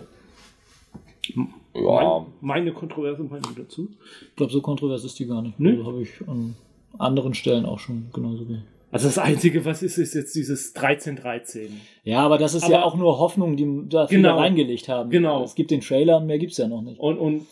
Ja, 1.36 1.46
Mein, 1.76 2.26
meine 2.42 2.72
kontroverse 2.72 3.24
Meinung 3.24 3.56
dazu. 3.56 3.90
Ich 4.30 4.36
glaube, 4.36 4.52
so 4.52 4.62
kontrovers 4.62 5.04
ist 5.04 5.20
die 5.20 5.28
gar 5.28 5.44
nicht. 5.44 5.60
Nö. 5.60 5.72
Also 5.72 5.86
habe 5.86 6.02
ich 6.02 6.28
an 6.28 6.56
anderen 6.98 7.36
Stellen 7.36 7.66
auch 7.66 7.80
schon 7.80 8.10
genauso 8.12 8.46
gesehen. 8.46 8.64
Also 8.92 9.08
das 9.08 9.18
Einzige, 9.20 9.66
was 9.66 9.84
ist, 9.84 9.98
ist 9.98 10.16
jetzt 10.16 10.34
dieses 10.36 10.74
1313. 10.76 11.80
Ja, 12.04 12.20
aber 12.22 12.38
das 12.40 12.56
ist 12.56 12.68
ja 12.68 12.78
Aber- 12.80 12.86
auch 12.86 12.96
nur 12.96 13.20
Hoffnung, 13.20 13.56
die 13.56 13.84
da 13.88 14.08
viele 14.08 14.22
Genau. 14.24 14.38
reingelegt 14.40 14.90
haben. 14.90 15.10
Genau. 15.12 15.44
Es 15.44 15.54
gibt 15.56 15.70
den 15.72 15.82
Trailer 15.82 16.18
und 16.18 16.26
mehr 16.26 16.40
gibt's 16.40 16.58
ja 16.58 16.68
noch 16.68 16.82
nicht. 16.82 17.00
Und, 17.00 17.18
und, 17.20 17.46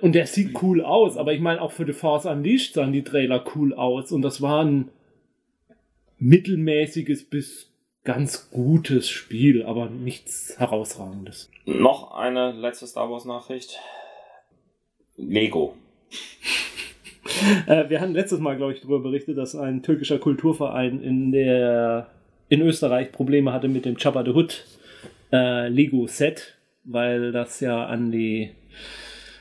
und 0.00 0.12
der 0.12 0.26
sieht 0.26 0.60
cool 0.62 0.82
aus, 0.84 1.16
aber 1.16 1.32
ich 1.34 1.40
meine, 1.40 1.60
auch 1.62 1.70
für 1.72 1.86
The 1.86 1.92
Force 1.92 2.26
Unleashed 2.26 2.74
sahen 2.74 2.92
die 2.92 3.04
Trailer 3.04 3.44
cool 3.54 3.74
aus. 3.74 4.10
Und 4.10 4.22
das 4.22 4.40
war 4.42 4.64
ein 4.64 4.88
mittelmäßiges 6.18 7.24
bis 7.28 7.68
ganz 8.04 8.50
gutes 8.50 9.08
Spiel, 9.08 9.62
aber 9.64 9.88
nichts 9.88 10.54
herausragendes. 10.58 11.50
noch 11.66 12.12
eine 12.12 12.50
letzte 12.52 12.86
Star 12.88 13.08
Wars 13.10 13.24
Nachricht. 13.24 13.78
Lego. 15.16 15.76
Äh, 17.66 17.88
wir 17.88 18.00
hatten 18.00 18.14
letztes 18.14 18.40
Mal, 18.40 18.56
glaube 18.56 18.72
ich, 18.72 18.80
darüber 18.80 19.00
berichtet, 19.00 19.38
dass 19.38 19.54
ein 19.54 19.82
türkischer 19.82 20.18
Kulturverein 20.18 21.02
in 21.02 21.32
der 21.32 22.08
in 22.48 22.60
Österreich 22.60 23.12
Probleme 23.12 23.52
hatte 23.52 23.68
mit 23.68 23.84
dem 23.86 23.96
the 23.98 24.30
Hood 24.30 24.64
äh, 25.32 25.68
Lego 25.68 26.06
Set, 26.06 26.58
weil 26.84 27.32
das 27.32 27.60
ja 27.60 27.86
an 27.86 28.12
die 28.12 28.50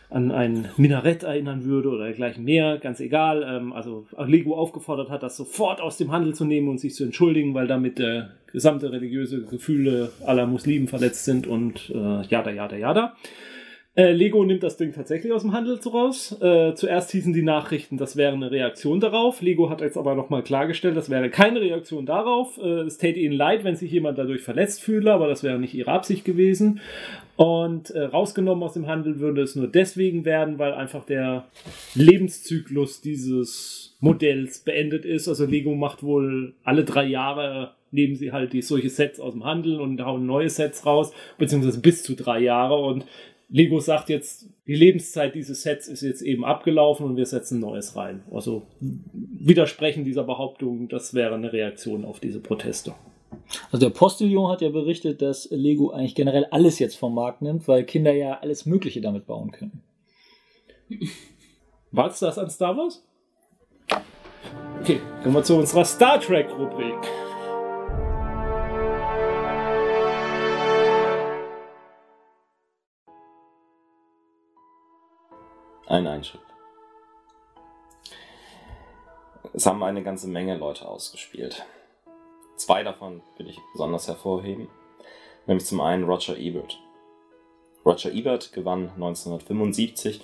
an 0.09 0.29
ein 0.31 0.69
Minarett 0.75 1.23
erinnern 1.23 1.63
würde 1.63 1.89
oder 1.89 2.03
dergleichen 2.05 2.43
mehr, 2.43 2.77
ganz 2.77 2.99
egal. 2.99 3.43
Ähm, 3.47 3.73
also 3.73 4.05
Lego 4.25 4.55
aufgefordert 4.55 5.09
hat, 5.09 5.23
das 5.23 5.37
sofort 5.37 5.79
aus 5.81 5.97
dem 5.97 6.11
Handel 6.11 6.35
zu 6.35 6.45
nehmen 6.45 6.67
und 6.67 6.79
sich 6.79 6.93
zu 6.95 7.03
entschuldigen, 7.03 7.53
weil 7.53 7.67
damit 7.67 7.99
äh, 7.99 8.23
gesamte 8.51 8.91
religiöse 8.91 9.43
Gefühle 9.43 10.11
aller 10.25 10.45
Muslimen 10.47 10.87
verletzt 10.87 11.25
sind 11.25 11.47
und 11.47 11.89
äh, 11.95 12.21
jada, 12.27 12.51
jada, 12.51 12.75
jada. 12.75 13.15
Äh, 13.93 14.13
Lego 14.13 14.45
nimmt 14.45 14.63
das 14.63 14.77
Ding 14.77 14.93
tatsächlich 14.93 15.33
aus 15.33 15.41
dem 15.41 15.51
Handel 15.51 15.81
so 15.81 15.89
raus. 15.89 16.37
Äh, 16.41 16.73
zuerst 16.75 17.11
hießen 17.11 17.33
die 17.33 17.41
Nachrichten, 17.41 17.97
das 17.97 18.15
wäre 18.15 18.31
eine 18.33 18.49
Reaktion 18.49 19.01
darauf. 19.01 19.41
Lego 19.41 19.69
hat 19.69 19.81
jetzt 19.81 19.97
aber 19.97 20.15
nochmal 20.15 20.43
klargestellt, 20.43 20.95
das 20.95 21.09
wäre 21.09 21.29
keine 21.29 21.59
Reaktion 21.59 22.05
darauf. 22.05 22.57
Äh, 22.57 22.83
es 22.83 22.97
täte 22.97 23.19
ihnen 23.19 23.33
leid, 23.33 23.65
wenn 23.65 23.75
sich 23.75 23.91
jemand 23.91 24.17
dadurch 24.17 24.43
verletzt 24.43 24.81
fühle, 24.81 25.11
aber 25.11 25.27
das 25.27 25.43
wäre 25.43 25.59
nicht 25.59 25.73
ihre 25.73 25.91
Absicht 25.91 26.23
gewesen. 26.23 26.79
Und 27.35 27.89
äh, 27.89 28.03
rausgenommen 28.03 28.63
aus 28.63 28.73
dem 28.73 28.87
Handel 28.87 29.19
würde 29.19 29.41
es 29.41 29.57
nur 29.57 29.67
deswegen 29.67 30.23
werden, 30.23 30.57
weil 30.57 30.73
einfach 30.73 31.03
der 31.03 31.47
Lebenszyklus 31.93 33.01
dieses 33.01 33.97
Modells 33.99 34.59
beendet 34.59 35.03
ist. 35.03 35.27
Also 35.27 35.45
Lego 35.45 35.75
macht 35.75 36.01
wohl 36.01 36.53
alle 36.63 36.85
drei 36.85 37.05
Jahre 37.05 37.73
nehmen 37.91 38.15
sie 38.15 38.31
halt 38.31 38.53
die 38.53 38.61
solche 38.61 38.89
Sets 38.89 39.19
aus 39.19 39.33
dem 39.33 39.43
Handel 39.43 39.79
und 39.79 40.01
hauen 40.01 40.25
neue 40.25 40.49
Sets 40.49 40.85
raus, 40.85 41.11
beziehungsweise 41.37 41.81
bis 41.81 42.03
zu 42.03 42.15
drei 42.15 42.39
Jahre. 42.39 42.75
Und 42.75 43.05
Lego 43.51 43.81
sagt 43.81 44.07
jetzt, 44.07 44.47
die 44.65 44.75
Lebenszeit 44.75 45.35
dieses 45.35 45.61
Sets 45.61 45.89
ist 45.89 46.01
jetzt 46.01 46.21
eben 46.21 46.45
abgelaufen 46.45 47.05
und 47.05 47.17
wir 47.17 47.25
setzen 47.25 47.59
Neues 47.59 47.97
rein. 47.97 48.23
Also 48.31 48.63
widersprechen 48.79 50.05
dieser 50.05 50.23
Behauptung, 50.23 50.87
das 50.87 51.13
wäre 51.13 51.35
eine 51.35 51.51
Reaktion 51.51 52.05
auf 52.05 52.21
diese 52.21 52.39
Proteste. 52.39 52.95
Also 53.69 53.85
der 53.85 53.93
Postillon 53.93 54.49
hat 54.49 54.61
ja 54.61 54.69
berichtet, 54.69 55.21
dass 55.21 55.49
Lego 55.51 55.91
eigentlich 55.91 56.15
generell 56.15 56.45
alles 56.45 56.79
jetzt 56.79 56.95
vom 56.95 57.13
Markt 57.13 57.41
nimmt, 57.41 57.67
weil 57.67 57.83
Kinder 57.83 58.13
ja 58.13 58.39
alles 58.39 58.65
Mögliche 58.65 59.01
damit 59.01 59.27
bauen 59.27 59.51
können. 59.51 59.83
War 61.91 62.09
es 62.09 62.19
das 62.19 62.37
an 62.37 62.49
Star 62.49 62.77
Wars? 62.77 63.03
Okay, 64.79 65.01
kommen 65.23 65.35
wir 65.35 65.43
zu 65.43 65.55
unserer 65.55 65.83
Star 65.83 66.21
Trek-Rubrik. 66.21 66.95
Ein 75.91 76.07
Einschub. 76.07 76.39
Es 79.51 79.65
haben 79.65 79.83
eine 79.83 80.03
ganze 80.03 80.29
Menge 80.29 80.55
Leute 80.55 80.87
ausgespielt. 80.87 81.65
Zwei 82.55 82.81
davon 82.81 83.21
will 83.35 83.49
ich 83.49 83.59
besonders 83.73 84.07
hervorheben, 84.07 84.69
nämlich 85.47 85.65
zum 85.65 85.81
einen 85.81 86.05
Roger 86.05 86.37
Ebert. 86.37 86.79
Roger 87.85 88.09
Ebert 88.13 88.53
gewann 88.53 88.91
1975 88.91 90.21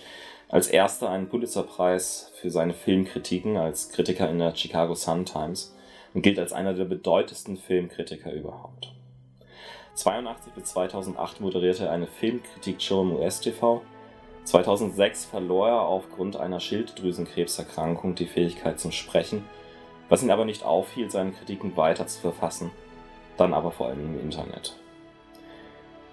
als 0.48 0.70
erster 0.70 1.10
einen 1.10 1.28
Pulitzerpreis 1.28 2.32
für 2.36 2.50
seine 2.50 2.74
Filmkritiken 2.74 3.58
als 3.58 3.90
Kritiker 3.90 4.30
in 4.30 4.40
der 4.40 4.56
Chicago 4.56 4.96
Sun-Times 4.96 5.76
und 6.14 6.22
gilt 6.22 6.40
als 6.40 6.54
einer 6.54 6.76
der 6.76 6.86
bedeutendsten 6.86 7.58
Filmkritiker 7.58 8.32
überhaupt. 8.32 8.94
82 9.96 10.54
bis 10.54 10.64
2008 10.64 11.42
moderierte 11.42 11.88
er 11.88 11.92
eine 11.92 12.08
Filmkritik-Show 12.08 13.02
im 13.02 13.18
US-TV 13.18 13.82
2006 14.48 15.26
verlor 15.26 15.68
er 15.68 15.82
aufgrund 15.82 16.38
einer 16.38 16.62
Schilddrüsenkrebserkrankung 16.62 18.16
die 18.16 18.28
Fähigkeit 18.28 18.80
zum 18.80 18.94
Sprechen, 18.94 19.44
was 20.08 20.24
ihn 20.24 20.32
aber 20.32 20.46
nicht 20.46 20.64
aufhielt, 20.64 21.12
seine 21.12 21.34
Kritiken 21.34 21.76
weiter 21.76 22.08
zu 22.08 22.22
verfassen, 22.22 22.72
dann 23.36 23.54
aber 23.54 23.72
vor 23.72 23.88
allem 23.88 24.06
im 24.06 24.22
Internet. 24.22 24.78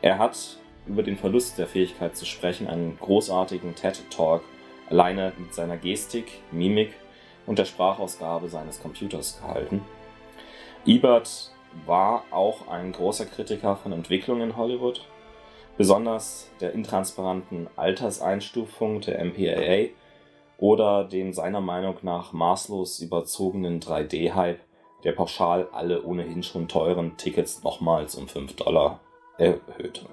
Er 0.03 0.19
hat 0.19 0.59
über 0.89 1.05
den 1.05 1.17
Verlust 1.17 1.59
der 1.59 1.69
Fähigkeit 1.69 2.17
zu 2.17 2.27
sprechen 2.27 2.67
einen 2.67 2.99
großartigen 2.99 3.77
TED-Talk 3.77 4.43
alleine 4.91 5.33
mit 5.39 5.55
seiner 5.55 5.77
Gestik, 5.77 6.43
Mimik 6.51 6.93
und 7.47 7.61
der 7.61 7.67
Sprachausgabe 7.67 8.49
seines 8.49 8.83
Computers 8.83 9.39
gehalten. 9.41 9.81
Ebert 10.85 11.53
war 11.87 12.25
auch 12.33 12.67
ein 12.67 12.91
großer 12.91 13.27
Kritiker 13.27 13.77
von 13.77 13.93
Entwicklung 13.93 14.41
in 14.41 14.57
Hollywood 14.57 15.03
besonders 15.77 16.49
der 16.61 16.73
intransparenten 16.73 17.69
Alterseinstufung 17.77 19.01
der 19.01 19.25
MPAA 19.25 19.91
oder 20.59 21.05
dem 21.05 21.33
seiner 21.33 21.61
Meinung 21.61 21.97
nach 22.03 22.33
maßlos 22.33 23.01
überzogenen 23.01 23.81
3D-Hype, 23.81 24.61
der 25.03 25.13
pauschal 25.13 25.69
alle 25.73 26.03
ohnehin 26.03 26.43
schon 26.43 26.69
teuren 26.69 27.17
Tickets 27.17 27.63
nochmals 27.63 28.15
um 28.15 28.29
5 28.29 28.55
Dollar 28.57 29.01
erhöhte. 29.37 30.07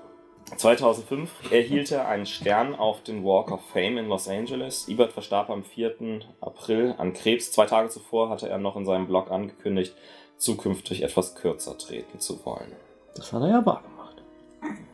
2005 0.57 1.51
erhielt 1.51 1.91
er 1.91 2.07
einen 2.07 2.25
Stern 2.25 2.75
auf 2.75 3.01
den 3.03 3.23
Walk 3.23 3.51
of 3.51 3.61
Fame 3.71 3.99
in 3.99 4.07
Los 4.07 4.27
Angeles. 4.27 4.87
Ebert 4.89 5.13
verstarb 5.13 5.49
am 5.49 5.63
4. 5.63 6.21
April 6.41 6.95
an 6.97 7.13
Krebs. 7.13 7.51
Zwei 7.51 7.67
Tage 7.67 7.89
zuvor 7.89 8.29
hatte 8.29 8.49
er 8.49 8.57
noch 8.57 8.75
in 8.75 8.85
seinem 8.85 9.07
Blog 9.07 9.31
angekündigt, 9.31 9.95
zukünftig 10.37 11.03
etwas 11.03 11.35
kürzer 11.35 11.77
treten 11.77 12.19
zu 12.19 12.45
wollen. 12.45 12.73
Das 13.15 13.31
hat 13.31 13.41
er 13.43 13.49
ja 13.49 13.65
wahr 13.65 13.83
gemacht. 13.83 14.90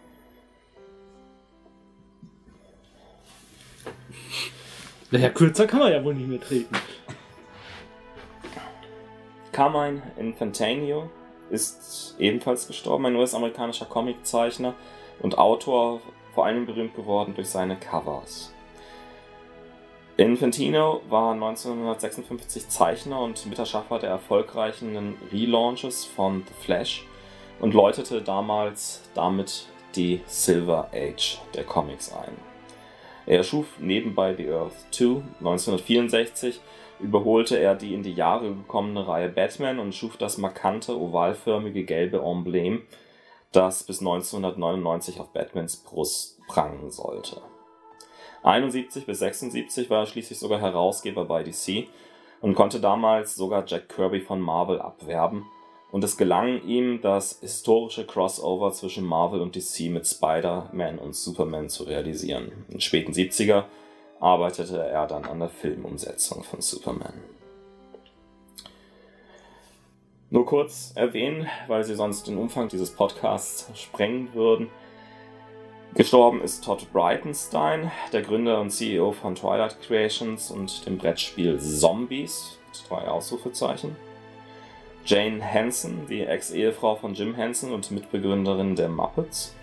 Naja, 5.09 5.29
kürzer 5.29 5.67
kann 5.67 5.79
man 5.79 5.91
ja 5.91 6.03
wohl 6.03 6.15
nicht 6.15 6.27
mehr 6.27 6.41
treten. 6.41 6.75
Carmine 9.53 10.01
Infantino 10.17 11.09
ist 11.49 12.15
ebenfalls 12.19 12.67
gestorben, 12.67 13.05
ein 13.05 13.15
US-amerikanischer 13.15 13.85
Comiczeichner 13.85 14.73
und 15.21 15.37
Autor, 15.37 16.01
vor 16.35 16.45
allem 16.45 16.65
berühmt 16.65 16.95
geworden 16.95 17.33
durch 17.35 17.49
seine 17.49 17.77
Covers. 17.77 18.53
Infantino 20.17 21.01
war 21.09 21.33
1956 21.33 22.69
Zeichner 22.69 23.21
und 23.21 23.45
Miterschaffer 23.45 23.99
der 23.99 24.09
erfolgreichen 24.09 25.15
Relaunches 25.31 26.05
von 26.05 26.43
The 26.47 26.65
Flash 26.65 27.05
und 27.59 27.73
läutete 27.73 28.21
damals 28.21 29.01
damit 29.13 29.67
die 29.95 30.21
Silver 30.25 30.89
Age 30.93 31.39
der 31.55 31.63
Comics 31.63 32.11
ein. 32.11 32.46
Er 33.27 33.43
schuf 33.43 33.77
nebenbei 33.79 34.33
The 34.35 34.49
Earth 34.49 34.85
2 34.91 35.21
1964 35.39 36.61
überholte 36.99 37.57
er 37.57 37.75
die 37.75 37.93
in 37.93 38.01
die 38.01 38.13
Jahre 38.13 38.53
gekommene 38.53 39.07
Reihe 39.07 39.29
Batman 39.29 39.79
und 39.79 39.93
schuf 39.93 40.17
das 40.17 40.37
markante 40.37 40.99
ovalförmige 40.99 41.83
gelbe 41.83 42.19
Emblem, 42.19 42.83
das 43.51 43.83
bis 43.83 43.99
1999 43.99 45.19
auf 45.19 45.33
Batmans 45.33 45.77
Brust 45.77 46.39
prangen 46.47 46.89
sollte. 46.89 47.41
71 48.43 49.05
bis 49.05 49.19
76 49.19 49.89
war 49.89 50.03
er 50.03 50.05
schließlich 50.05 50.39
sogar 50.39 50.61
Herausgeber 50.61 51.25
bei 51.25 51.43
DC 51.43 51.87
und 52.39 52.55
konnte 52.55 52.79
damals 52.79 53.35
sogar 53.35 53.65
Jack 53.67 53.89
Kirby 53.89 54.21
von 54.21 54.39
Marvel 54.39 54.79
abwerben, 54.79 55.45
und 55.91 56.03
es 56.03 56.17
gelang 56.17 56.63
ihm, 56.63 57.01
das 57.01 57.39
historische 57.41 58.05
Crossover 58.05 58.71
zwischen 58.73 59.05
Marvel 59.05 59.41
und 59.41 59.55
DC 59.55 59.89
mit 59.89 60.05
Spider-Man 60.05 60.99
und 60.99 61.15
Superman 61.15 61.69
zu 61.69 61.83
realisieren. 61.83 62.51
In 62.67 62.75
den 62.75 62.81
späten 62.81 63.13
70er 63.13 63.65
arbeitete 64.19 64.83
er 64.83 65.07
dann 65.07 65.25
an 65.25 65.39
der 65.39 65.49
Filmumsetzung 65.49 66.43
von 66.43 66.61
Superman. 66.61 67.13
Nur 70.29 70.45
kurz 70.45 70.91
erwähnen, 70.95 71.47
weil 71.67 71.85
sie 71.85 71.95
sonst 71.95 72.27
den 72.27 72.37
Umfang 72.37 72.67
dieses 72.67 72.91
Podcasts 72.91 73.69
sprengen 73.79 74.33
würden. 74.33 74.69
Gestorben 75.93 76.41
ist 76.41 76.65
Todd 76.65 76.91
Breitenstein, 76.91 77.91
der 78.11 78.23
Gründer 78.23 78.59
und 78.59 78.71
CEO 78.71 79.13
von 79.13 79.35
Twilight 79.35 79.81
Creations 79.81 80.51
und 80.51 80.85
dem 80.85 80.97
Brettspiel 80.97 81.57
Zombies 81.59 82.59
drei 82.89 83.07
Ausrufezeichen. 83.07 83.95
Jane 85.07 85.41
Henson, 85.41 86.05
die 86.09 86.25
Ex-Ehefrau 86.25 86.97
von 86.97 87.13
Jim 87.13 87.33
Henson 87.33 87.71
und 87.71 87.91
Mitbegründerin 87.91 88.75
der 88.75 88.89
Muppets. 88.89 89.55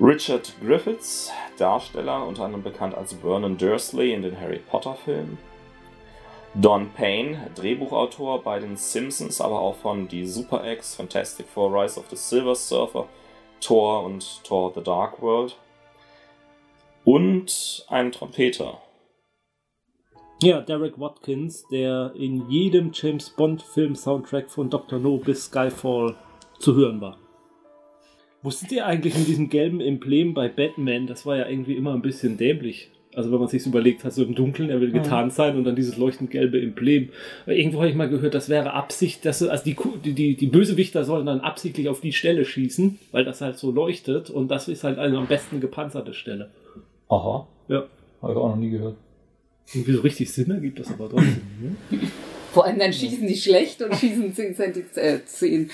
Richard 0.00 0.54
Griffiths, 0.64 1.32
Darsteller, 1.58 2.24
unter 2.24 2.44
anderem 2.44 2.62
bekannt 2.62 2.94
als 2.94 3.14
Vernon 3.14 3.58
Dursley 3.58 4.12
in 4.12 4.22
den 4.22 4.40
Harry 4.40 4.60
Potter-Filmen. 4.60 5.36
Don 6.54 6.90
Payne, 6.90 7.50
Drehbuchautor 7.56 8.40
bei 8.40 8.60
den 8.60 8.76
Simpsons, 8.76 9.40
aber 9.40 9.58
auch 9.58 9.74
von 9.74 10.06
Die 10.06 10.28
Super 10.28 10.64
X, 10.64 10.94
Fantastic 10.94 11.48
Four, 11.48 11.74
Rise 11.74 11.98
of 11.98 12.06
the 12.08 12.16
Silver 12.16 12.54
Surfer, 12.54 13.08
Thor 13.60 14.04
und 14.04 14.44
Thor 14.44 14.70
The 14.76 14.82
Dark 14.84 15.20
World. 15.20 15.56
Und 17.04 17.84
ein 17.88 18.12
Trompeter. 18.12 18.80
Ja, 20.42 20.60
Derek 20.60 21.00
Watkins, 21.00 21.66
der 21.68 22.12
in 22.14 22.48
jedem 22.50 22.90
James 22.92 23.30
Bond-Film-Soundtrack 23.30 24.50
von 24.50 24.68
Dr. 24.68 24.98
No 24.98 25.16
bis 25.16 25.46
Skyfall 25.46 26.14
zu 26.58 26.74
hören 26.74 27.00
war. 27.00 27.16
Wusstet 28.42 28.70
ihr 28.72 28.84
eigentlich 28.86 29.16
mit 29.16 29.26
diesem 29.28 29.48
gelben 29.48 29.80
Emblem 29.80 30.34
bei 30.34 30.48
Batman, 30.48 31.06
das 31.06 31.24
war 31.24 31.36
ja 31.38 31.48
irgendwie 31.48 31.74
immer 31.74 31.94
ein 31.94 32.02
bisschen 32.02 32.36
dämlich. 32.36 32.90
Also 33.14 33.32
wenn 33.32 33.38
man 33.38 33.48
sich 33.48 33.64
überlegt 33.66 34.04
hat, 34.04 34.12
so 34.12 34.22
im 34.22 34.34
Dunkeln, 34.34 34.68
er 34.68 34.78
will 34.82 34.92
getarnt 34.92 35.32
sein 35.32 35.56
und 35.56 35.64
dann 35.64 35.74
dieses 35.74 35.96
leuchtend 35.96 36.30
gelbe 36.30 36.60
Emblem. 36.60 37.08
Irgendwo 37.46 37.78
habe 37.78 37.88
ich 37.88 37.96
mal 37.96 38.10
gehört, 38.10 38.34
das 38.34 38.50
wäre 38.50 38.74
Absicht, 38.74 39.24
dass 39.24 39.42
also 39.42 39.64
die, 39.64 39.74
die, 40.12 40.36
die 40.36 40.46
Bösewichter 40.46 41.02
sollen 41.04 41.24
dann 41.24 41.40
absichtlich 41.40 41.88
auf 41.88 42.02
die 42.02 42.12
Stelle 42.12 42.44
schießen, 42.44 42.98
weil 43.12 43.24
das 43.24 43.40
halt 43.40 43.56
so 43.56 43.70
leuchtet 43.70 44.28
und 44.28 44.48
das 44.50 44.68
ist 44.68 44.84
halt 44.84 44.98
eine 44.98 45.16
am 45.16 45.28
besten 45.28 45.60
gepanzerte 45.60 46.12
Stelle. 46.12 46.50
Aha, 47.08 47.46
Ja. 47.68 47.84
habe 48.20 48.32
ich 48.32 48.38
auch 48.38 48.48
noch 48.50 48.56
nie 48.56 48.68
gehört. 48.70 48.96
Irgendwie 49.74 49.92
so 49.92 50.00
richtig 50.00 50.32
Sinn 50.32 50.50
ergibt 50.50 50.78
das 50.78 50.88
aber 50.88 51.08
trotzdem. 51.08 51.76
Ne? 51.90 51.98
Vor 52.52 52.64
allem 52.64 52.78
dann 52.78 52.92
schießen 52.92 53.26
die 53.26 53.36
schlecht 53.36 53.82
und 53.82 53.94
schießen 53.94 54.32
10, 54.34 54.54
Zenti 54.54 54.84
äh, 54.94 55.18
10 55.24 55.70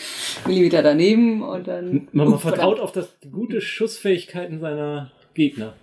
Millimeter 0.46 0.82
daneben 0.82 1.42
und 1.42 1.68
dann. 1.68 2.08
Man, 2.12 2.30
man 2.30 2.38
vertraut 2.38 2.80
auf 2.80 2.90
das, 2.92 3.08
die 3.22 3.30
gute 3.30 3.60
Schussfähigkeiten 3.60 4.60
seiner 4.60 5.12
Gegner. 5.34 5.74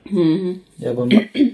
Ja, 0.78 0.91
aber 0.91 1.08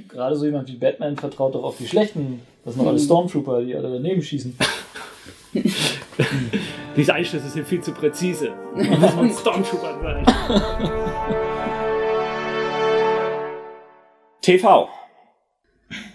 gerade 0.08 0.36
so 0.36 0.46
jemand 0.46 0.68
wie 0.70 0.78
Batman 0.78 1.16
vertraut 1.16 1.56
doch 1.56 1.64
auf 1.64 1.78
die 1.78 1.88
Schlechten. 1.88 2.42
Das 2.64 2.74
sind 2.74 2.84
doch 2.84 2.90
alle 2.90 3.00
Stormtrooper, 3.00 3.62
die 3.62 3.76
alle 3.76 3.92
daneben 3.92 4.22
schießen. 4.24 4.58
Diese 6.98 7.14
Einschlüsse 7.14 7.50
sind 7.50 7.68
viel 7.68 7.82
zu 7.82 7.92
präzise. 7.92 8.54
Da 8.76 8.84
muss 8.84 9.16
man 9.16 9.32
Stormtrooper 9.32 10.00
sein. 10.02 10.26
TV. 14.42 14.90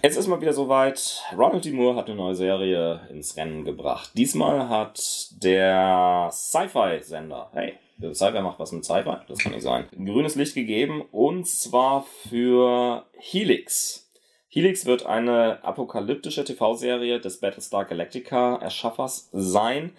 Es 0.02 0.16
ist 0.16 0.26
mal 0.26 0.40
wieder 0.40 0.52
soweit. 0.52 1.22
Ronald 1.36 1.64
D. 1.64 1.72
Moore 1.72 1.96
hat 1.96 2.06
eine 2.06 2.16
neue 2.16 2.34
Serie 2.34 3.00
ins 3.10 3.36
Rennen 3.36 3.64
gebracht. 3.64 4.10
Diesmal 4.14 4.68
hat 4.68 5.28
der 5.42 6.28
Sci-Fi-Sender, 6.32 7.50
hey, 7.52 7.74
der 7.98 8.14
Sci-Fi 8.14 8.40
macht 8.40 8.58
was 8.58 8.72
mit 8.72 8.84
Sci-Fi, 8.84 9.18
das 9.28 9.38
kann 9.38 9.52
nicht 9.52 9.62
sein, 9.62 9.86
grünes 9.92 10.34
Licht 10.34 10.54
gegeben 10.54 11.02
und 11.12 11.46
zwar 11.46 12.02
für 12.28 13.04
Helix. 13.18 14.10
Helix 14.48 14.86
wird 14.86 15.06
eine 15.06 15.62
apokalyptische 15.62 16.44
TV-Serie 16.44 17.20
des 17.20 17.38
Battlestar 17.38 17.84
Galactica-Erschaffers 17.84 19.28
sein 19.32 19.92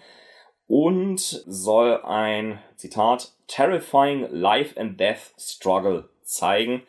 und 0.66 1.20
soll 1.20 2.02
ein, 2.02 2.58
Zitat, 2.76 3.32
terrifying 3.46 4.26
life 4.30 4.78
and 4.78 5.00
death 5.00 5.32
struggle 5.38 6.08
zeigen. 6.22 6.82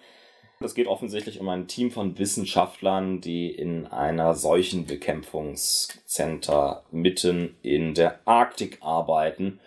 Es 0.63 0.75
geht 0.75 0.87
offensichtlich 0.87 1.39
um 1.39 1.49
ein 1.49 1.67
Team 1.67 1.91
von 1.91 2.17
Wissenschaftlern, 2.17 3.21
die 3.21 3.49
in 3.49 3.85
einer 3.87 4.33
Seuchenbekämpfungscenter 4.33 6.83
mitten 6.91 7.55
in 7.61 7.93
der 7.93 8.19
Arktik 8.25 8.79
arbeiten. 8.81 9.59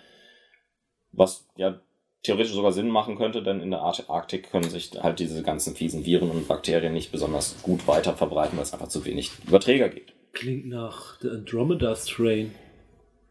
Was 1.12 1.46
ja 1.56 1.80
theoretisch 2.22 2.52
sogar 2.52 2.72
Sinn 2.72 2.88
machen 2.88 3.16
könnte, 3.16 3.42
denn 3.42 3.60
in 3.60 3.70
der 3.70 3.80
Ar- 3.80 3.94
Arktik 4.08 4.50
können 4.50 4.68
sich 4.68 4.90
halt 5.00 5.20
diese 5.20 5.42
ganzen 5.42 5.76
fiesen 5.76 6.04
Viren 6.04 6.30
und 6.30 6.48
Bakterien 6.48 6.92
nicht 6.92 7.12
besonders 7.12 7.62
gut 7.62 7.86
weiter 7.86 8.14
verbreiten, 8.14 8.56
weil 8.56 8.64
es 8.64 8.72
einfach 8.72 8.88
zu 8.88 9.04
wenig 9.04 9.30
Überträger 9.46 9.88
gibt. 9.88 10.12
Klingt 10.32 10.66
nach 10.66 11.20
The 11.20 11.30
Andromeda 11.30 11.94
Strain. 11.94 12.52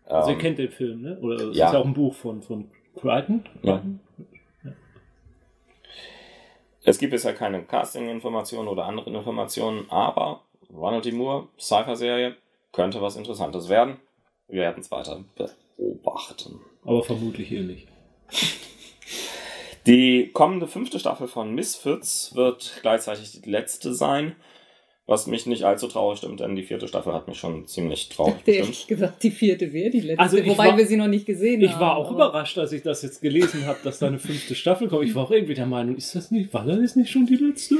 Also 0.05 0.29
ihr 0.29 0.35
Ähm, 0.35 0.41
kennt 0.41 0.59
den 0.59 0.71
Film, 0.71 1.01
ne? 1.01 1.19
Oder 1.19 1.49
es 1.49 1.57
ja. 1.57 1.67
ist 1.67 1.73
ja 1.73 1.79
auch 1.79 1.85
ein 1.85 1.93
Buch 1.93 2.15
von, 2.15 2.41
von 2.41 2.69
Crichton? 2.95 3.43
Ja. 3.63 3.83
Es 6.87 6.99
gibt 6.99 7.11
bisher 7.11 7.33
keine 7.33 7.63
Casting-Informationen 7.63 8.67
oder 8.67 8.85
anderen 8.85 9.15
Informationen, 9.15 9.89
aber 9.89 10.43
Ronald 10.71 11.05
D. 11.05 11.11
Moore, 11.11 11.47
Cypher-Serie, 11.59 12.35
könnte 12.71 13.01
was 13.01 13.15
Interessantes 13.15 13.69
werden. 13.69 13.97
Wir 14.47 14.61
werden 14.61 14.81
es 14.81 14.91
weiter 14.91 15.23
beobachten. 15.77 16.61
Aber 16.83 17.03
vermutlich 17.03 17.51
eher 17.51 17.63
nicht. 17.63 17.87
Die 19.87 20.29
kommende 20.31 20.67
fünfte 20.67 20.99
Staffel 20.99 21.27
von 21.27 21.55
Misfits 21.55 22.35
wird 22.35 22.79
gleichzeitig 22.81 23.41
die 23.41 23.49
letzte 23.49 23.95
sein, 23.95 24.35
was 25.07 25.27
mich 25.27 25.45
nicht 25.45 25.63
allzu 25.63 25.87
traurig 25.87 26.17
stimmt, 26.17 26.39
denn 26.39 26.55
die 26.55 26.63
vierte 26.63 26.87
Staffel 26.87 27.13
hat 27.13 27.27
mich 27.27 27.37
schon 27.37 27.67
ziemlich 27.67 28.09
traurig 28.09 28.35
gestimmt. 28.43 28.57
ehrlich 28.57 28.87
gesagt, 28.87 29.21
die 29.23 29.29
vierte 29.31 29.71
wäre 29.71 29.91
die 29.91 29.99
letzte. 30.01 30.19
Also 30.19 30.37
ich 30.37 30.47
wobei 30.47 30.69
war- 30.69 30.77
wir 30.77 30.87
sie 30.87 30.97
noch 30.97 31.07
nicht 31.07 31.25
gesehen 31.27 31.61
Ich 31.61 31.71
haben. 31.73 31.79
war 31.81 31.97
auch 31.97 32.09
überrascht, 32.11 32.57
als 32.57 32.71
ich 32.71 32.81
das 32.81 33.03
jetzt 33.03 33.21
gelesen 33.21 33.65
habe, 33.67 33.77
dass 33.83 33.99
da 33.99 34.07
eine 34.07 34.17
fünfte 34.19 34.55
Staffel 34.55 34.87
kommt. 34.87 35.03
Ich 35.07 35.13
war 35.13 35.23
auch 35.25 35.31
irgendwie 35.31 35.53
der 35.53 35.67
Meinung, 35.67 35.95
ist 35.95 36.15
das 36.15 36.31
nicht, 36.31 36.53
war 36.53 36.65
das 36.65 36.95
nicht 36.95 37.11
schon 37.11 37.25
die 37.27 37.35
letzte? 37.35 37.75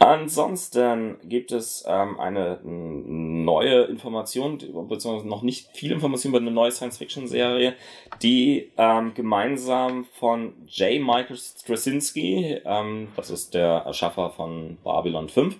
Ansonsten 0.00 1.16
gibt 1.24 1.50
es 1.50 1.84
ähm, 1.88 2.20
eine 2.20 2.60
neue 2.62 3.82
Information, 3.84 4.58
beziehungsweise 4.88 5.26
noch 5.26 5.42
nicht 5.42 5.76
viel 5.76 5.90
Information 5.90 6.30
über 6.30 6.38
eine 6.38 6.52
neue 6.52 6.70
Science-Fiction-Serie, 6.70 7.74
die 8.22 8.70
ähm, 8.76 9.12
gemeinsam 9.14 10.04
von 10.04 10.54
J. 10.68 11.00
Michael 11.00 11.36
Straczynski, 11.36 12.60
ähm, 12.64 13.08
das 13.16 13.30
ist 13.30 13.54
der 13.54 13.82
Erschaffer 13.86 14.30
von 14.30 14.78
Babylon 14.84 15.28
5, 15.28 15.56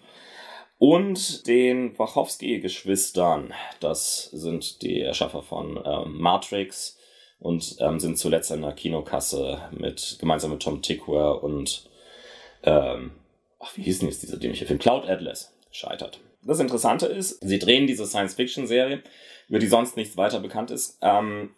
und 0.78 1.48
den 1.48 1.98
Wachowski-Geschwistern, 1.98 3.52
das 3.80 4.26
sind 4.26 4.82
die 4.82 5.00
Erschaffer 5.00 5.42
von 5.42 5.80
ähm, 5.84 6.16
Matrix 6.16 6.96
und 7.40 7.76
ähm, 7.80 7.98
sind 7.98 8.18
zuletzt 8.18 8.52
in 8.52 8.62
der 8.62 8.72
Kinokasse 8.72 9.62
mit 9.72 10.18
gemeinsam 10.20 10.52
mit 10.52 10.62
Tom 10.62 10.80
Tykwer 10.80 11.42
und 11.42 11.90
ähm, 12.62 13.12
ach, 13.60 13.76
wie 13.76 13.82
hieß 13.82 14.00
denn 14.00 14.08
jetzt 14.08 14.22
dieser 14.22 14.36
dämliche 14.36 14.66
Film? 14.66 14.78
Cloud 14.78 15.08
Atlas 15.08 15.54
gescheitert. 15.68 16.20
Das 16.42 16.60
Interessante 16.60 17.06
ist, 17.06 17.40
sie 17.40 17.58
drehen 17.58 17.86
diese 17.86 18.06
Science-Fiction-Serie, 18.06 19.02
über 19.48 19.58
die 19.58 19.66
sonst 19.66 19.96
nichts 19.96 20.16
weiter 20.16 20.40
bekannt 20.40 20.70
ist, 20.70 20.98
ähm, 21.02 21.50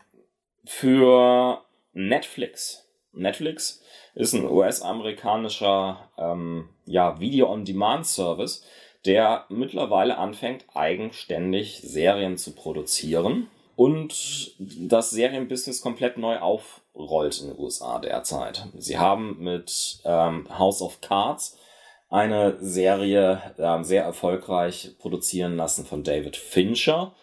für 0.64 1.62
Netflix. 1.92 2.88
Netflix 3.12 3.82
ist 4.14 4.34
ein 4.34 4.44
US-amerikanischer 4.44 6.10
ähm, 6.16 6.68
ja, 6.86 7.20
Video-on-Demand-Service, 7.20 8.64
der 9.06 9.46
mittlerweile 9.48 10.18
anfängt, 10.18 10.66
eigenständig 10.74 11.80
Serien 11.82 12.36
zu 12.36 12.52
produzieren 12.54 13.48
und 13.76 14.54
das 14.58 15.10
Serienbusiness 15.10 15.80
komplett 15.80 16.18
neu 16.18 16.38
aufrollt 16.38 17.40
in 17.40 17.48
den 17.48 17.58
USA 17.58 17.98
derzeit. 17.98 18.66
Sie 18.76 18.98
haben 18.98 19.38
mit 19.38 20.00
ähm, 20.04 20.46
House 20.58 20.82
of 20.82 21.00
Cards 21.00 21.56
eine 22.10 22.56
Serie 22.60 23.40
ähm, 23.58 23.84
sehr 23.84 24.02
erfolgreich 24.02 24.96
produzieren 24.98 25.56
lassen 25.56 25.86
von 25.86 26.02
David 26.02 26.36
Fincher 26.36 27.14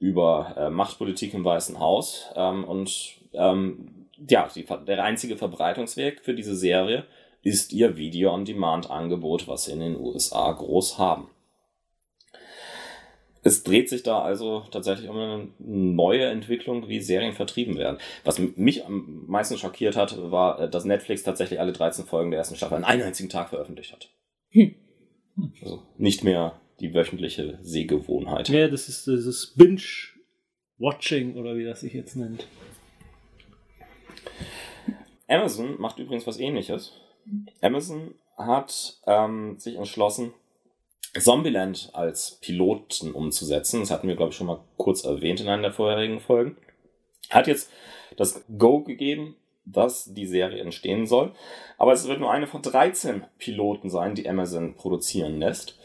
über 0.00 0.54
äh, 0.58 0.70
Machtpolitik 0.70 1.32
im 1.32 1.44
Weißen 1.44 1.78
Haus. 1.78 2.28
Ähm, 2.34 2.64
und 2.64 3.20
ähm, 3.32 4.08
ja, 4.28 4.48
die, 4.54 4.66
der 4.86 5.04
einzige 5.04 5.36
Verbreitungsweg 5.36 6.20
für 6.20 6.34
diese 6.34 6.56
Serie 6.56 7.06
ist 7.42 7.72
ihr 7.72 7.96
Video-on-Demand-Angebot, 7.96 9.46
was 9.46 9.64
sie 9.64 9.72
in 9.72 9.80
den 9.80 9.96
USA 9.96 10.50
groß 10.50 10.98
haben. 10.98 11.30
Es 13.44 13.64
dreht 13.64 13.88
sich 13.88 14.04
da 14.04 14.22
also 14.22 14.64
tatsächlich 14.70 15.08
um 15.08 15.16
eine 15.18 15.48
neue 15.58 16.26
Entwicklung, 16.26 16.88
wie 16.88 17.00
Serien 17.00 17.32
vertrieben 17.32 17.76
werden. 17.76 17.98
Was 18.22 18.38
mich 18.38 18.84
am 18.86 19.24
meisten 19.26 19.58
schockiert 19.58 19.96
hat, 19.96 20.16
war, 20.30 20.60
äh, 20.60 20.68
dass 20.68 20.84
Netflix 20.84 21.22
tatsächlich 21.22 21.60
alle 21.60 21.72
13 21.72 22.06
Folgen 22.06 22.30
der 22.30 22.38
ersten 22.38 22.56
Staffel 22.56 22.76
an 22.76 22.84
einem 22.84 23.06
einzigen 23.06 23.28
Tag 23.28 23.50
veröffentlicht 23.50 23.92
hat. 23.92 24.10
Also 25.62 25.82
nicht 25.98 26.24
mehr 26.24 26.60
die 26.80 26.94
wöchentliche 26.94 27.58
Sehgewohnheit. 27.62 28.48
Ja, 28.48 28.68
das 28.68 28.88
ist 28.88 29.06
dieses 29.06 29.54
Binge-Watching 29.54 31.36
oder 31.36 31.56
wie 31.56 31.64
das 31.64 31.80
sich 31.80 31.92
jetzt 31.92 32.16
nennt. 32.16 32.46
Amazon 35.28 35.80
macht 35.80 35.98
übrigens 35.98 36.26
was 36.26 36.38
ähnliches. 36.38 36.92
Amazon 37.60 38.14
hat 38.36 39.00
ähm, 39.06 39.58
sich 39.58 39.76
entschlossen, 39.76 40.34
Zombieland 41.18 41.90
als 41.92 42.38
Piloten 42.40 43.12
umzusetzen. 43.12 43.80
Das 43.80 43.90
hatten 43.90 44.08
wir, 44.08 44.16
glaube 44.16 44.30
ich, 44.30 44.36
schon 44.36 44.46
mal 44.46 44.64
kurz 44.76 45.04
erwähnt 45.04 45.40
in 45.40 45.48
einer 45.48 45.62
der 45.62 45.72
vorherigen 45.72 46.20
Folgen. 46.20 46.56
Hat 47.30 47.46
jetzt 47.46 47.70
das 48.16 48.44
Go 48.58 48.82
gegeben, 48.82 49.36
dass 49.64 50.12
die 50.12 50.26
Serie 50.26 50.60
entstehen 50.62 51.06
soll. 51.06 51.32
Aber 51.78 51.92
es 51.92 52.08
wird 52.08 52.20
nur 52.20 52.30
eine 52.30 52.46
von 52.46 52.60
13 52.62 53.24
Piloten 53.38 53.90
sein, 53.90 54.14
die 54.14 54.28
Amazon 54.28 54.74
produzieren 54.74 55.38
lässt. 55.38 55.78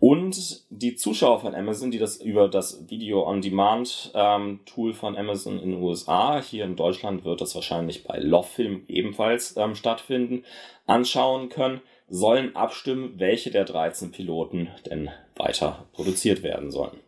Und 0.00 0.64
die 0.68 0.96
Zuschauer 0.96 1.40
von 1.40 1.54
Amazon, 1.54 1.90
die 1.90 1.98
das 1.98 2.18
über 2.18 2.48
das 2.48 2.90
Video-on-Demand-Tool 2.90 4.92
von 4.92 5.16
Amazon 5.16 5.58
in 5.58 5.70
den 5.70 5.82
USA, 5.82 6.42
hier 6.42 6.66
in 6.66 6.76
Deutschland 6.76 7.24
wird 7.24 7.40
das 7.40 7.54
wahrscheinlich 7.54 8.04
bei 8.04 8.18
Lovefilm 8.18 8.84
ebenfalls 8.88 9.56
ähm, 9.56 9.74
stattfinden, 9.74 10.44
anschauen 10.86 11.48
können, 11.48 11.80
sollen 12.08 12.54
abstimmen, 12.54 13.14
welche 13.16 13.50
der 13.50 13.64
13 13.64 14.10
Piloten 14.10 14.68
denn 14.84 15.08
weiter 15.36 15.86
produziert 15.94 16.42
werden 16.42 16.70
sollen. 16.70 17.00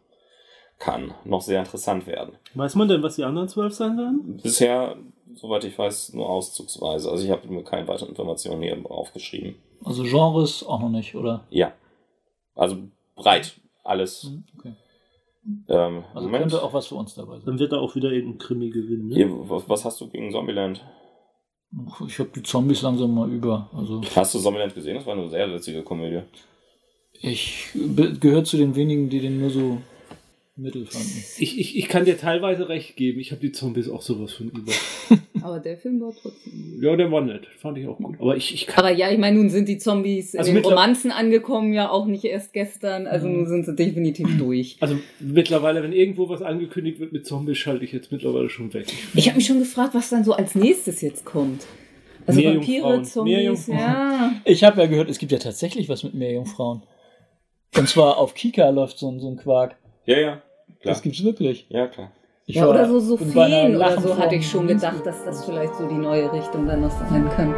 Kann 0.79 1.15
noch 1.25 1.41
sehr 1.41 1.59
interessant 1.61 2.07
werden. 2.07 2.35
Weiß 2.55 2.75
man 2.75 2.89
denn, 2.89 3.03
was 3.03 3.17
die 3.17 3.25
anderen 3.25 3.49
zwölf 3.49 3.73
sein 3.73 3.97
werden? 3.97 4.41
Bisher, 4.43 4.97
soweit 5.35 5.65
ich 5.65 5.79
weiß, 5.79 6.12
nur 6.12 6.29
auszugsweise. 6.29 7.11
Also 7.11 7.25
ich 7.25 7.31
habe 7.31 7.49
mir 7.49 7.65
keine 7.65 7.89
weiteren 7.89 8.11
Informationen 8.11 8.62
hier 8.62 8.79
aufgeschrieben. 8.91 9.55
Also 9.85 10.03
Genres 10.03 10.65
auch 10.65 10.81
noch 10.81 10.91
nicht, 10.91 11.15
oder? 11.15 11.45
Ja. 11.51 11.73
Also 12.55 12.77
breit 13.15 13.59
alles. 13.85 14.25
Hm, 14.25 14.45
Okay. 14.59 14.73
Ähm, 15.69 16.03
Also 16.12 16.27
Moment. 16.27 16.51
könnte 16.51 16.62
auch 16.62 16.73
was 16.73 16.89
für 16.89 16.97
uns 16.97 17.15
dabei 17.15 17.37
sein. 17.37 17.43
Dann 17.47 17.59
wird 17.61 17.73
da 17.73 17.79
auch 17.79 17.95
wieder 17.95 18.11
irgendein 18.11 18.39
Krimi 18.39 18.69
gewinnen. 18.71 19.09
Ne? 19.09 19.15
Hier, 19.15 19.29
was, 19.31 19.85
hast 19.85 20.01
du 20.01 20.09
gegen 20.09 20.33
Zombieland? 20.33 20.85
Ich 22.07 22.19
habe 22.19 22.31
die 22.35 22.43
Zombies 22.43 22.83
langsam 22.83 23.15
mal 23.15 23.31
über. 23.31 23.71
Also 23.73 24.01
Hast 24.15 24.35
du 24.35 24.41
Zombieland 24.41 24.75
gesehen? 24.75 24.97
Das 24.97 25.07
war 25.07 25.15
eine 25.15 25.29
sehr 25.31 25.51
witzige 25.53 25.83
Komödie. 25.83 26.23
ich 27.12 27.69
gehört 28.21 28.47
zu 28.47 28.57
den 28.57 28.75
wenigen, 28.75 29.09
die 29.09 29.21
den 29.21 29.41
nur 29.41 29.51
so 29.51 29.79
mittel 30.57 30.87
fanden. 30.87 31.25
Ich, 31.38 31.59
ich, 31.59 31.77
ich 31.77 31.88
kann 31.88 32.05
dir 32.07 32.16
teilweise 32.16 32.69
recht 32.69 32.97
geben. 32.97 33.21
Ich 33.21 33.31
habe 33.31 33.40
die 33.40 33.53
Zombies 33.53 33.88
auch 33.88 34.01
sowas 34.01 34.33
von 34.33 34.49
über. 34.49 34.73
Aber 35.42 35.61
der 35.61 35.77
Film 35.77 36.01
war 36.01 36.12
trotzdem. 36.21 36.81
Ja, 36.81 36.97
der 36.97 37.12
war 37.12 37.21
nett. 37.21 37.47
Fand 37.59 37.77
ich 37.79 37.87
auch 37.87 37.99
gut. 37.99 38.16
Aber 38.19 38.37
ich, 38.37 38.55
ich 38.55 38.66
kann. 38.66 38.85
Aber 38.85 38.90
ja, 38.90 39.11
ich 39.11 39.19
meine, 39.19 39.37
nun 39.37 39.51
sind 39.51 39.69
die 39.69 39.79
Zombies 39.79 40.35
Also 40.35 40.51
in 40.51 40.57
den 40.57 40.64
Romanzen 40.64 41.11
angekommen, 41.11 41.73
ja 41.75 41.90
auch 41.90 42.07
nicht 42.07 42.25
erst 42.25 42.53
gestern. 42.53 43.07
Also 43.07 43.29
nun 43.29 43.47
sind 43.47 43.66
sie 43.66 43.75
definitiv 43.75 44.29
durch. 44.38 44.77
Also 44.81 44.99
mittlerweile, 45.21 45.83
wenn 45.83 45.92
irgendwo 45.92 46.29
was 46.29 46.40
angekündigt 46.42 47.01
wird 47.01 47.12
mit 47.12 47.27
Zombies, 47.27 47.59
schalte 47.59 47.85
ich 47.85 47.92
jetzt 47.92 48.11
mittlerweile 48.11 48.49
schon 48.49 48.73
weg. 48.73 48.87
Ich 49.14 49.29
habe 49.29 49.37
mich 49.37 49.47
schon 49.47 49.59
gefragt, 49.59 49.95
was 49.95 50.09
dann 50.09 50.25
so 50.25 50.33
als 50.33 50.55
nächstes 50.55 51.03
jetzt 51.03 51.25
kommt. 51.25 51.66
Also. 52.27 52.42
Vampire, 52.42 53.03
Zombies, 53.03 53.66
ja. 53.69 54.33
Ich 54.45 54.64
habe 54.64 54.81
ja 54.81 54.87
gehört, 54.87 55.11
es 55.11 55.19
gibt 55.19 55.33
ja 55.33 55.38
tatsächlich 55.38 55.88
was 55.88 56.03
mit 56.03 56.14
Meerjungfrauen. 56.14 56.83
Und 57.77 57.88
zwar 57.88 58.16
auf 58.16 58.35
Kika 58.35 58.71
läuft 58.71 58.99
so 58.99 59.11
ein, 59.11 59.21
so 59.21 59.29
ein 59.29 59.37
Quark. 59.37 59.77
Ja, 60.07 60.19
ja. 60.19 60.42
Klar. 60.87 60.94
Das 60.94 61.03
gibt's 61.03 61.25
wirklich. 61.25 61.66
Ja, 61.68 61.88
klar. 61.88 62.12
Ich 62.44 62.55
Ja, 62.55 62.68
oder 62.68 62.87
so, 62.87 63.01
so 63.01 63.16
bei 63.16 63.46
einer 63.46 63.62
Feen 63.66 63.75
oder 63.75 64.01
so 64.01 64.16
hatte 64.16 64.37
ich 64.37 64.49
schon 64.49 64.68
gedacht, 64.68 65.05
dass 65.05 65.25
das 65.25 65.44
vielleicht 65.44 65.75
so 65.75 65.88
die 65.88 65.96
neue 65.96 66.33
Richtung 66.33 66.64
dann 66.68 66.83
noch 66.83 66.92
sein 66.92 67.29
kann. 67.31 67.53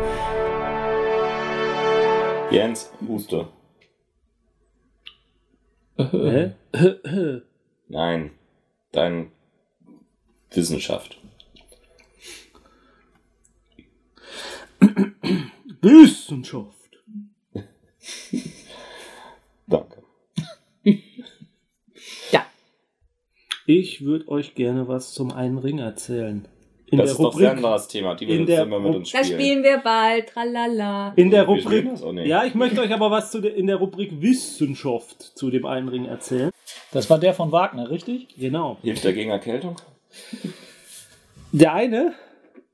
Jens, 2.50 2.90
Huste. 3.06 3.48
Hä? 5.98 6.52
Nein. 7.88 8.30
Dein 8.92 9.30
Wissenschaft. 10.50 11.20
Wissenschaft. 15.82 16.98
Danke. 19.66 20.02
Ja. 22.32 22.46
Ich 23.70 24.02
würde 24.02 24.26
euch 24.28 24.54
gerne 24.54 24.88
was 24.88 25.12
zum 25.12 25.30
einen 25.30 25.58
Ring 25.58 25.78
erzählen. 25.78 26.48
In 26.86 26.96
das 26.96 27.04
der 27.08 27.12
ist 27.12 27.18
doch 27.18 27.34
Rubrik. 27.34 27.48
Sandras 27.48 27.86
Thema. 27.88 28.14
Die 28.14 28.46
der 28.46 28.62
immer 28.62 28.80
mit 28.80 28.94
uns 28.94 29.12
Da 29.12 29.22
spielen. 29.22 29.38
spielen 29.40 29.62
wir 29.62 29.76
bald, 29.84 30.28
tralala. 30.30 31.12
In 31.16 31.30
der 31.30 31.42
Wir 31.46 31.48
Rubrik. 31.48 31.86
spielen. 31.98 32.24
Ja, 32.24 32.46
ich 32.46 32.54
möchte 32.54 32.80
euch 32.80 32.90
aber 32.94 33.10
was 33.10 33.30
zu 33.30 33.42
der, 33.42 33.54
in 33.54 33.66
der 33.66 33.76
Rubrik 33.76 34.22
Wissenschaft 34.22 35.20
zu 35.20 35.50
dem 35.50 35.66
einen 35.66 35.90
Ring 35.90 36.06
erzählen. 36.06 36.50
Das 36.92 37.10
war 37.10 37.18
der 37.18 37.34
von 37.34 37.52
Wagner, 37.52 37.90
richtig? 37.90 38.28
Genau. 38.38 38.78
Hilft 38.80 39.04
er 39.04 39.12
gegen 39.12 39.32
Erkältung? 39.32 39.76
Der 41.52 41.74
eine, 41.74 42.14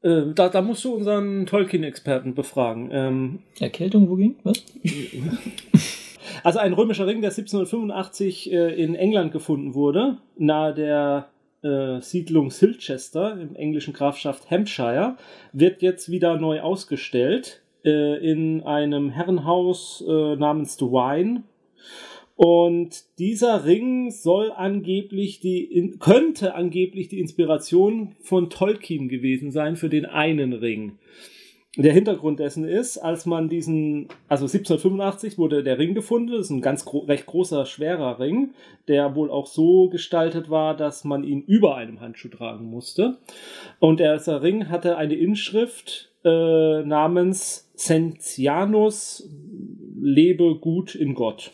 äh, 0.02 0.22
da, 0.32 0.48
da 0.48 0.62
musst 0.62 0.84
du 0.84 0.94
unseren 0.94 1.46
Tolkien-Experten 1.46 2.36
befragen. 2.36 2.90
Ähm, 2.92 3.38
Erkältung, 3.58 4.08
wo 4.08 4.14
ging? 4.14 4.36
Was? 4.44 4.62
Also 6.42 6.58
ein 6.58 6.72
römischer 6.72 7.06
Ring, 7.06 7.20
der 7.20 7.30
1785 7.30 8.52
äh, 8.52 8.82
in 8.82 8.94
England 8.94 9.32
gefunden 9.32 9.74
wurde, 9.74 10.18
nahe 10.36 10.74
der 10.74 11.28
äh, 11.62 12.00
Siedlung 12.00 12.50
Silchester 12.50 13.40
im 13.40 13.56
englischen 13.56 13.94
Grafschaft 13.94 14.50
Hampshire, 14.50 15.16
wird 15.52 15.82
jetzt 15.82 16.10
wieder 16.10 16.36
neu 16.36 16.60
ausgestellt 16.60 17.62
äh, 17.84 18.18
in 18.18 18.62
einem 18.62 19.10
Herrenhaus 19.10 20.04
äh, 20.06 20.36
namens 20.36 20.76
The 20.78 20.86
Wine. 20.86 21.42
Und 22.36 23.04
dieser 23.18 23.64
Ring 23.64 24.10
soll 24.10 24.50
angeblich 24.50 25.38
die, 25.38 25.94
könnte 26.00 26.54
angeblich 26.54 27.08
die 27.08 27.20
Inspiration 27.20 28.16
von 28.20 28.50
Tolkien 28.50 29.08
gewesen 29.08 29.52
sein 29.52 29.76
für 29.76 29.88
den 29.88 30.04
einen 30.04 30.52
Ring. 30.52 30.98
Der 31.76 31.92
Hintergrund 31.92 32.38
dessen 32.38 32.64
ist, 32.64 32.98
als 32.98 33.26
man 33.26 33.48
diesen, 33.48 34.08
also 34.28 34.44
1785 34.44 35.38
wurde 35.38 35.64
der 35.64 35.78
Ring 35.78 35.94
gefunden, 35.94 36.30
das 36.32 36.42
ist 36.42 36.50
ein 36.50 36.60
ganz 36.60 36.84
gro 36.84 37.00
recht 37.00 37.26
großer, 37.26 37.66
schwerer 37.66 38.20
Ring, 38.20 38.54
der 38.86 39.16
wohl 39.16 39.28
auch 39.28 39.46
so 39.46 39.88
gestaltet 39.88 40.50
war, 40.50 40.76
dass 40.76 41.02
man 41.02 41.24
ihn 41.24 41.42
über 41.42 41.74
einem 41.74 42.00
Handschuh 42.00 42.28
tragen 42.28 42.66
musste. 42.66 43.18
Und 43.80 43.98
dieser 43.98 44.42
Ring 44.42 44.68
hatte 44.68 44.96
eine 44.96 45.14
Inschrift 45.14 46.12
äh, 46.24 46.82
namens 46.84 47.72
Sentianus, 47.74 49.28
lebe 50.00 50.54
gut 50.54 50.94
in 50.94 51.14
Gott. 51.14 51.50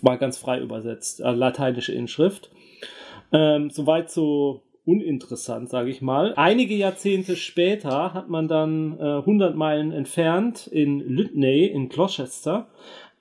Mal 0.00 0.16
ganz 0.16 0.38
frei 0.38 0.58
übersetzt, 0.60 1.20
äh, 1.20 1.30
lateinische 1.32 1.92
Inschrift. 1.92 2.50
Ähm, 3.30 3.68
soweit 3.68 4.10
so 4.10 4.62
uninteressant, 4.84 5.68
sage 5.68 5.90
ich 5.90 6.02
mal. 6.02 6.34
Einige 6.36 6.74
Jahrzehnte 6.74 7.36
später 7.36 8.14
hat 8.14 8.28
man 8.28 8.48
dann 8.48 8.98
äh, 8.98 9.18
100 9.18 9.54
Meilen 9.54 9.92
entfernt 9.92 10.66
in 10.66 11.00
Lydney 11.00 11.66
in 11.66 11.88
Gloucester 11.88 12.68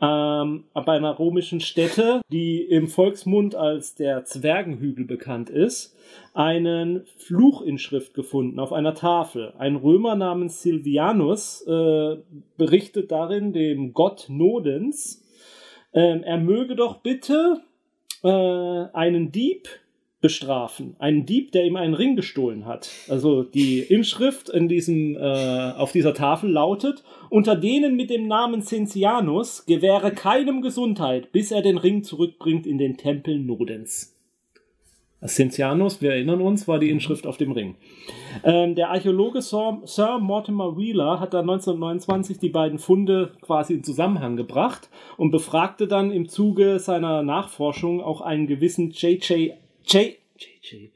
ähm, 0.01 0.63
bei 0.73 0.93
einer 0.93 1.19
römischen 1.19 1.59
Stätte, 1.59 2.21
die 2.31 2.63
im 2.63 2.87
Volksmund 2.87 3.53
als 3.55 3.93
der 3.93 4.25
Zwergenhügel 4.25 5.05
bekannt 5.05 5.49
ist, 5.51 5.95
einen 6.33 7.05
Fluchinschrift 7.17 8.13
gefunden 8.15 8.59
auf 8.59 8.73
einer 8.73 8.95
Tafel. 8.95 9.53
Ein 9.59 9.75
Römer 9.75 10.15
namens 10.15 10.63
Silvianus 10.63 11.61
äh, 11.67 12.17
berichtet 12.57 13.11
darin 13.11 13.53
dem 13.53 13.93
Gott 13.93 14.25
Nodens, 14.29 15.23
ähm, 15.93 16.23
er 16.23 16.37
möge 16.37 16.75
doch 16.75 17.01
bitte 17.01 17.61
äh, 18.23 18.27
einen 18.27 19.31
Dieb 19.31 19.67
bestrafen. 20.21 20.95
Einen 20.99 21.25
Dieb, 21.25 21.51
der 21.51 21.65
ihm 21.65 21.75
einen 21.75 21.95
Ring 21.95 22.15
gestohlen 22.15 22.65
hat. 22.65 22.89
Also 23.09 23.43
die 23.43 23.79
Inschrift 23.79 24.49
in 24.49 24.67
diesem, 24.67 25.15
äh, 25.15 25.71
auf 25.71 25.91
dieser 25.91 26.13
Tafel 26.13 26.51
lautet, 26.51 27.03
unter 27.29 27.55
denen 27.55 27.95
mit 27.95 28.09
dem 28.09 28.27
Namen 28.27 28.61
Cincianus 28.61 29.65
gewähre 29.65 30.11
keinem 30.11 30.61
Gesundheit, 30.61 31.31
bis 31.31 31.51
er 31.51 31.61
den 31.61 31.77
Ring 31.77 32.03
zurückbringt 32.03 32.67
in 32.67 32.77
den 32.77 32.97
Tempel 32.97 33.39
Nodens. 33.39 34.15
Cincianus, 35.27 36.01
wir 36.01 36.13
erinnern 36.13 36.41
uns, 36.41 36.67
war 36.67 36.79
die 36.79 36.89
Inschrift 36.89 37.27
auf 37.27 37.37
dem 37.37 37.51
Ring. 37.51 37.75
Ähm, 38.43 38.73
der 38.73 38.89
Archäologe 38.89 39.41
Sir, 39.41 39.79
Sir 39.85 40.17
Mortimer 40.19 40.77
Wheeler 40.77 41.19
hat 41.19 41.35
dann 41.35 41.47
1929 41.47 42.39
die 42.39 42.49
beiden 42.49 42.79
Funde 42.79 43.33
quasi 43.41 43.75
in 43.75 43.83
Zusammenhang 43.83 44.35
gebracht 44.35 44.89
und 45.17 45.29
befragte 45.29 45.87
dann 45.87 46.11
im 46.11 46.27
Zuge 46.27 46.79
seiner 46.79 47.21
Nachforschung 47.21 48.01
auch 48.01 48.21
einen 48.21 48.47
gewissen 48.47 48.89
J.J. 48.91 49.53
J. 49.85 50.17
J.J. 50.37 50.91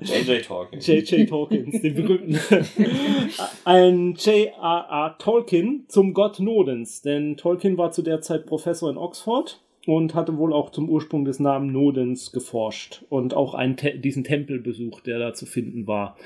JJ 0.00 0.42
Talking. 0.46 0.80
J.J. 0.80 1.28
Tolkien, 1.28 1.70
den 1.82 1.94
berühmten. 1.94 2.38
Ein 3.64 4.14
J.R.R. 4.14 5.16
Tolkien 5.18 5.84
zum 5.88 6.14
Gott 6.14 6.38
Nodens, 6.40 7.02
denn 7.02 7.36
Tolkien 7.36 7.76
war 7.76 7.90
zu 7.90 8.02
der 8.02 8.20
Zeit 8.20 8.46
Professor 8.46 8.90
in 8.90 8.96
Oxford 8.96 9.60
und 9.86 10.14
hatte 10.14 10.36
wohl 10.36 10.52
auch 10.52 10.70
zum 10.70 10.88
Ursprung 10.88 11.24
des 11.24 11.40
Namen 11.40 11.72
Nodens 11.72 12.32
geforscht 12.32 13.04
und 13.08 13.34
auch 13.34 13.54
einen 13.54 13.76
Te 13.76 13.98
diesen 13.98 14.24
Tempel 14.24 14.60
besucht, 14.60 15.06
der 15.06 15.18
da 15.18 15.34
zu 15.34 15.46
finden 15.46 15.86
war. 15.86 16.16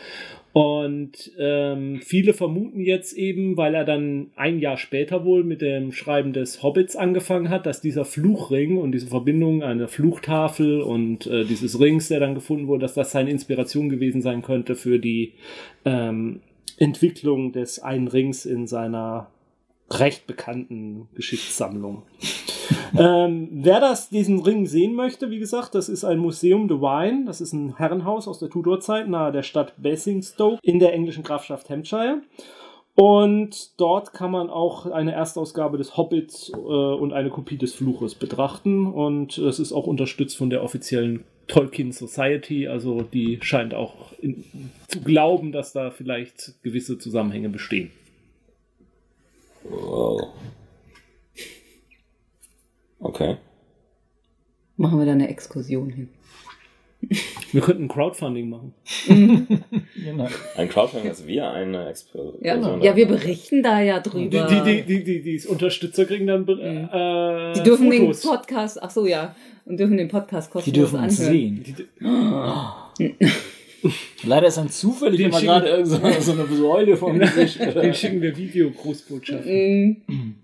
Und 0.55 1.33
ähm, 1.37 2.01
viele 2.01 2.33
vermuten 2.33 2.81
jetzt 2.81 3.12
eben, 3.14 3.57
weil 3.57 3.75
er 3.75 3.85
dann 3.85 4.31
ein 4.37 4.61
Jahr 4.61 4.77
später 4.77 5.25
wohl 5.25 5.43
mit 5.43 5.61
dem 5.61 5.90
Schreiben 5.90 6.33
des 6.33 6.62
Hobbits 6.62 6.95
angefangen 6.95 7.51
hat, 7.51 7.67
dass 7.67 7.81
dieser 7.81 8.05
Fluchring 8.05 8.78
und 8.78 8.93
diese 8.93 9.09
Verbindung 9.09 9.64
einer 9.64 9.89
Fluchtafel 9.89 10.81
und 10.81 11.26
äh, 11.26 11.45
dieses 11.45 11.81
Rings, 11.81 12.07
der 12.07 12.20
dann 12.20 12.37
gefunden 12.37 12.68
wurde, 12.68 12.83
dass 12.83 12.95
das 12.95 13.11
seine 13.11 13.33
Inspiration 13.33 13.89
gewesen 13.89 14.22
sein 14.22 14.43
könnte 14.43 14.76
für 14.76 15.01
die 15.01 15.33
ähm, 15.85 16.39
Entwicklung 16.78 17.51
des 17.51 17.81
einen 17.81 18.07
Rings 18.07 18.47
in 18.47 18.68
seiner 18.68 19.34
recht 20.01 20.26
bekannten 20.26 21.09
Geschichtssammlung. 21.14 22.03
ähm, 22.99 23.49
wer 23.53 23.80
das, 23.80 24.09
diesen 24.09 24.40
Ring 24.40 24.66
sehen 24.66 24.95
möchte, 24.95 25.30
wie 25.30 25.38
gesagt, 25.38 25.74
das 25.74 25.88
ist 25.88 26.05
ein 26.05 26.18
Museum 26.18 26.68
de 26.68 26.78
Wine. 26.78 27.24
Das 27.26 27.40
ist 27.40 27.53
ein 27.53 27.76
Herrenhaus 27.76 28.28
aus 28.28 28.38
der 28.38 28.51
Tudorzeit 28.51 29.09
nahe 29.09 29.32
der 29.32 29.42
Stadt 29.42 29.74
Basingstoke 29.76 30.59
in 30.62 30.78
der 30.78 30.92
englischen 30.92 31.22
Grafschaft 31.24 31.70
Hampshire. 31.70 32.22
Und 32.97 33.80
dort 33.80 34.12
kann 34.12 34.30
man 34.30 34.51
auch 34.51 34.86
eine 34.86 35.12
Erstausgabe 35.12 35.78
des 35.78 35.97
Hobbits 35.97 36.53
äh, 36.55 36.57
und 36.57 37.12
eine 37.12 37.30
Kopie 37.30 37.57
des 37.57 37.74
Fluches 37.74 38.14
betrachten. 38.14 38.86
Und 38.86 39.36
es 39.38 39.59
ist 39.59 39.72
auch 39.72 39.86
unterstützt 39.86 40.36
von 40.36 40.49
der 40.49 40.62
offiziellen 40.62 41.24
Tolkien 41.49 41.90
Society. 41.90 42.68
Also 42.68 43.03
die 43.03 43.38
scheint 43.42 43.74
auch 43.74 44.12
in, 44.20 44.45
zu 44.86 45.01
glauben, 45.01 45.51
dass 45.51 45.72
da 45.72 45.90
vielleicht 45.90 46.62
gewisse 46.62 46.99
Zusammenhänge 46.99 47.49
bestehen. 47.49 47.90
Wow. 49.65 50.29
Okay. 53.01 53.37
Machen 54.77 54.99
wir 54.99 55.07
da 55.07 55.12
eine 55.12 55.29
Exkursion 55.29 55.91
hin. 55.91 56.09
Wir 57.53 57.61
könnten 57.61 57.87
Crowdfunding 57.87 58.49
machen. 58.49 58.73
Genau. 59.07 60.27
Ein 60.57 60.69
Crowdfunding, 60.71 61.11
dass 61.11 61.27
wir 61.27 61.51
eine 61.51 61.89
Explosion 61.89 62.39
Ja, 62.43 62.57
ja, 62.79 62.97
wir 62.97 63.07
berichten 63.07 63.62
da 63.62 63.81
ja 63.83 64.01
Die, 64.01 64.11
drüber. 64.11 64.47
die, 64.47 64.62
die, 64.62 64.83
die, 64.83 65.05
die, 65.23 65.23
die 65.39 65.47
Unterstützer 65.47 66.07
kriegen 66.07 66.27
dann 66.27 66.49
äh, 66.49 67.53
Die 67.55 67.62
dürfen 67.62 67.93
Fotos. 67.93 68.21
den 68.23 68.31
Podcast, 68.31 68.83
ach 68.83 68.91
so, 68.91 69.07
ja, 69.07 69.37
und 69.67 69.77
dürfen 69.79 69.99
den 69.99 70.09
Podcast 70.09 70.49
Die 70.49 70.53
kostenlos 70.53 70.91
dürfen 70.93 71.05
uns 71.05 71.21
anhören. 71.21 71.65
sehen. 72.99 73.15
Leider 74.24 74.47
ist 74.47 74.57
dann 74.57 74.68
zufällig 74.70 75.18
Den 75.18 75.28
immer 75.30 75.39
schicken- 75.39 75.53
gerade 75.53 75.68
irgend 75.68 75.87
so, 75.89 75.97
so 76.20 76.32
eine 76.32 76.47
Säule 76.47 76.97
vom 76.99 77.18
Gesicht. 77.18 77.61
Den 77.61 77.95
schicken 77.95 78.20
wir 78.22 78.37
Video-Großbotschaften. 78.37 80.03
Mm, 80.07 80.35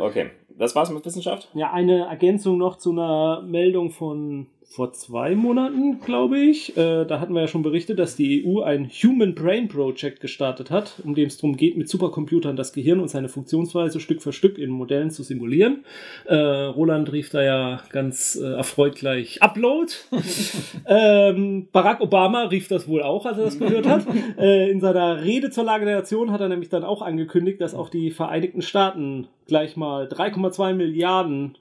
Okay, 0.00 0.30
das 0.58 0.74
war's 0.74 0.90
mit 0.90 1.04
Wissenschaft? 1.04 1.48
Ja, 1.54 1.72
eine 1.72 2.06
Ergänzung 2.06 2.56
noch 2.58 2.76
zu 2.78 2.92
einer 2.92 3.42
Meldung 3.42 3.90
von 3.90 4.46
vor 4.68 4.92
zwei 4.92 5.34
Monaten, 5.34 6.00
glaube 6.00 6.38
ich. 6.38 6.76
Äh, 6.76 7.04
da 7.06 7.20
hatten 7.20 7.32
wir 7.32 7.42
ja 7.42 7.48
schon 7.48 7.62
berichtet, 7.62 7.98
dass 7.98 8.16
die 8.16 8.44
EU 8.44 8.60
ein 8.60 8.90
Human 8.90 9.34
Brain 9.34 9.68
Project 9.68 10.20
gestartet 10.20 10.70
hat, 10.70 10.94
um 11.04 11.14
dem 11.14 11.28
es 11.28 11.38
darum 11.38 11.56
geht, 11.56 11.76
mit 11.76 11.88
Supercomputern 11.88 12.56
das 12.56 12.72
Gehirn 12.72 13.00
und 13.00 13.08
seine 13.08 13.28
Funktionsweise 13.28 14.00
Stück 14.00 14.22
für 14.22 14.32
Stück 14.32 14.58
in 14.58 14.70
Modellen 14.70 15.10
zu 15.10 15.22
simulieren. 15.22 15.84
Äh, 16.26 16.34
Roland 16.34 17.10
rief 17.12 17.30
da 17.30 17.42
ja 17.42 17.80
ganz 17.90 18.36
äh, 18.36 18.44
erfreut 18.44 18.96
gleich 18.96 19.40
Upload. 19.42 19.92
ähm, 20.86 21.68
Barack 21.72 22.00
Obama 22.00 22.44
rief 22.44 22.68
das 22.68 22.88
wohl 22.88 23.02
auch, 23.02 23.24
als 23.24 23.38
er 23.38 23.44
das 23.44 23.58
gehört 23.58 23.86
hat. 23.86 24.06
Äh, 24.38 24.70
in 24.70 24.80
seiner 24.80 25.22
Rede 25.24 25.50
zur 25.50 25.64
Lage 25.64 25.86
der 25.86 25.96
Nation 25.96 26.32
hat 26.32 26.40
er 26.40 26.48
nämlich 26.48 26.68
dann 26.68 26.84
auch 26.84 27.00
angekündigt, 27.00 27.60
dass 27.60 27.74
auch 27.74 27.88
die 27.88 28.10
Vereinigten 28.10 28.60
Staaten 28.60 29.28
gleich 29.46 29.76
mal 29.76 30.06
3,2 30.06 30.74
Milliarden 30.74 31.56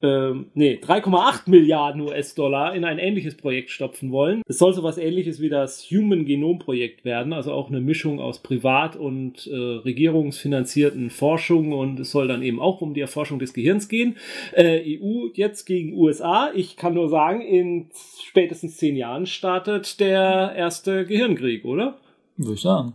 ähm, 0.00 0.50
nee, 0.54 0.78
3,8 0.80 1.50
Milliarden 1.50 2.02
US-Dollar 2.02 2.74
in 2.74 2.84
ein 2.84 2.98
ähnliches 2.98 3.36
Projekt 3.36 3.70
stopfen 3.70 4.12
wollen. 4.12 4.42
Es 4.46 4.58
soll 4.58 4.72
so 4.72 4.84
was 4.84 4.96
ähnliches 4.96 5.40
wie 5.40 5.48
das 5.48 5.90
Human 5.90 6.24
Genome 6.24 6.60
Projekt 6.60 7.04
werden, 7.04 7.32
also 7.32 7.52
auch 7.52 7.68
eine 7.68 7.80
Mischung 7.80 8.20
aus 8.20 8.38
privat 8.38 8.94
und 8.94 9.48
äh, 9.48 9.56
regierungsfinanzierten 9.56 11.10
Forschung 11.10 11.72
und 11.72 11.98
es 11.98 12.12
soll 12.12 12.28
dann 12.28 12.42
eben 12.42 12.60
auch 12.60 12.80
um 12.80 12.94
die 12.94 13.00
Erforschung 13.00 13.40
des 13.40 13.52
Gehirns 13.52 13.88
gehen. 13.88 14.16
Äh, 14.52 14.98
EU 14.98 15.30
jetzt 15.34 15.64
gegen 15.64 15.94
USA. 15.94 16.52
Ich 16.54 16.76
kann 16.76 16.94
nur 16.94 17.08
sagen, 17.08 17.40
in 17.40 17.90
spätestens 18.22 18.76
zehn 18.76 18.94
Jahren 18.94 19.26
startet 19.26 19.98
der 19.98 20.54
erste 20.56 21.06
Gehirnkrieg, 21.06 21.64
oder? 21.64 21.98
Würde 22.36 22.54
ich 22.54 22.60
sagen. 22.60 22.94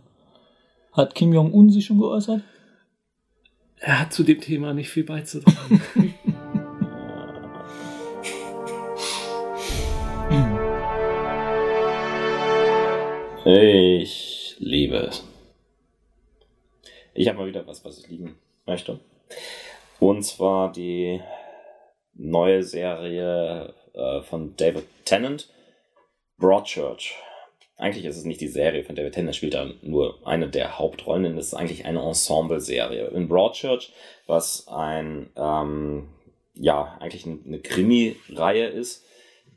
Hat 0.92 1.14
Kim 1.14 1.34
Jong-un 1.34 1.68
sich 1.68 1.84
schon 1.84 1.98
geäußert? 1.98 2.40
Er 3.76 4.00
hat 4.00 4.14
zu 4.14 4.22
dem 4.22 4.40
Thema 4.40 4.72
nicht 4.72 4.88
viel 4.88 5.04
beizutragen. 5.04 5.82
Ich 13.46 14.56
liebe 14.58 14.96
es. 14.96 15.22
Ich 17.12 17.28
habe 17.28 17.38
mal 17.38 17.46
wieder 17.46 17.66
was, 17.66 17.84
was 17.84 17.98
ich 17.98 18.08
lieben 18.08 18.38
möchte. 18.64 19.00
Und 20.00 20.22
zwar 20.22 20.72
die 20.72 21.20
neue 22.14 22.62
Serie 22.62 23.74
äh, 23.92 24.22
von 24.22 24.56
David 24.56 24.86
Tennant, 25.04 25.50
Broadchurch. 26.38 27.16
Eigentlich 27.76 28.06
ist 28.06 28.16
es 28.16 28.24
nicht 28.24 28.40
die 28.40 28.48
Serie 28.48 28.82
von 28.82 28.96
David 28.96 29.12
Tennant, 29.12 29.36
spielt 29.36 29.52
da 29.52 29.68
nur 29.82 30.26
eine 30.26 30.48
der 30.48 30.78
Hauptrollen, 30.78 31.24
denn 31.24 31.36
es 31.36 31.48
ist 31.48 31.54
eigentlich 31.54 31.84
eine 31.84 32.00
Ensemble-Serie. 32.00 33.08
In 33.08 33.28
Broadchurch, 33.28 33.92
was 34.26 34.68
ein, 34.68 35.28
ähm, 35.36 36.08
ja, 36.54 36.96
eigentlich 36.98 37.26
eine 37.26 37.58
Krimi-Reihe 37.58 38.68
ist, 38.68 39.04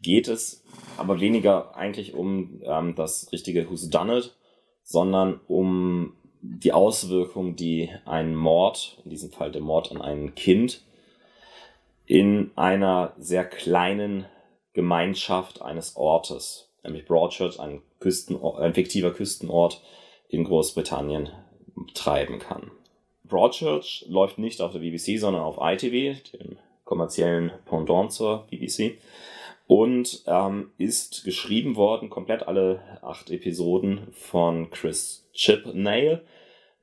geht 0.02 0.28
es 0.28 0.64
aber 0.98 1.20
weniger 1.20 1.76
eigentlich 1.76 2.14
um 2.14 2.62
ähm, 2.64 2.96
das 2.96 3.32
richtige 3.32 3.70
Who's 3.70 3.90
Done 3.90 4.18
It, 4.18 4.36
sondern 4.84 5.40
um 5.48 6.14
die 6.42 6.72
Auswirkung, 6.72 7.56
die 7.56 7.90
ein 8.06 8.36
Mord, 8.36 8.98
in 9.04 9.12
diesem 9.12 9.32
Fall 9.32 9.52
der 9.52 9.62
Mord 9.62 9.92
an 9.92 10.02
einem 10.02 10.36
Kind, 10.36 10.82
in 12.06 12.52
einer 12.56 13.14
sehr 13.18 13.44
kleinen 13.44 14.26
Gemeinschaft 14.74 15.62
eines 15.62 15.98
Ortes, 15.98 16.70
nämlich 16.84 17.06
Broadchurch, 17.06 17.60
ein, 17.60 17.82
Küstenort, 18.00 18.62
ein 18.62 18.74
fiktiver 18.74 19.12
Küstenort 19.12 19.82
in 20.30 20.44
Großbritannien, 20.44 21.30
treiben 21.94 22.40
kann. 22.40 22.72
Broadchurch 23.26 24.06
läuft 24.08 24.38
nicht 24.38 24.62
auf 24.62 24.72
der 24.72 24.80
BBC, 24.80 25.20
sondern 25.20 25.44
auf 25.44 25.58
ITV, 25.60 26.22
dem 26.32 26.58
kommerziellen 26.86 27.52
Pendant 27.66 28.14
zur 28.14 28.48
BBC 28.50 28.98
und 29.68 30.24
ähm, 30.28 30.72
ist 30.78 31.26
geschrieben 31.26 31.76
worden, 31.76 32.10
komplett 32.10 32.48
alle 32.48 32.82
acht 33.02 33.30
Episoden 33.30 34.08
von 34.14 34.70
Chris 34.70 35.28
Chipnail, 35.34 36.22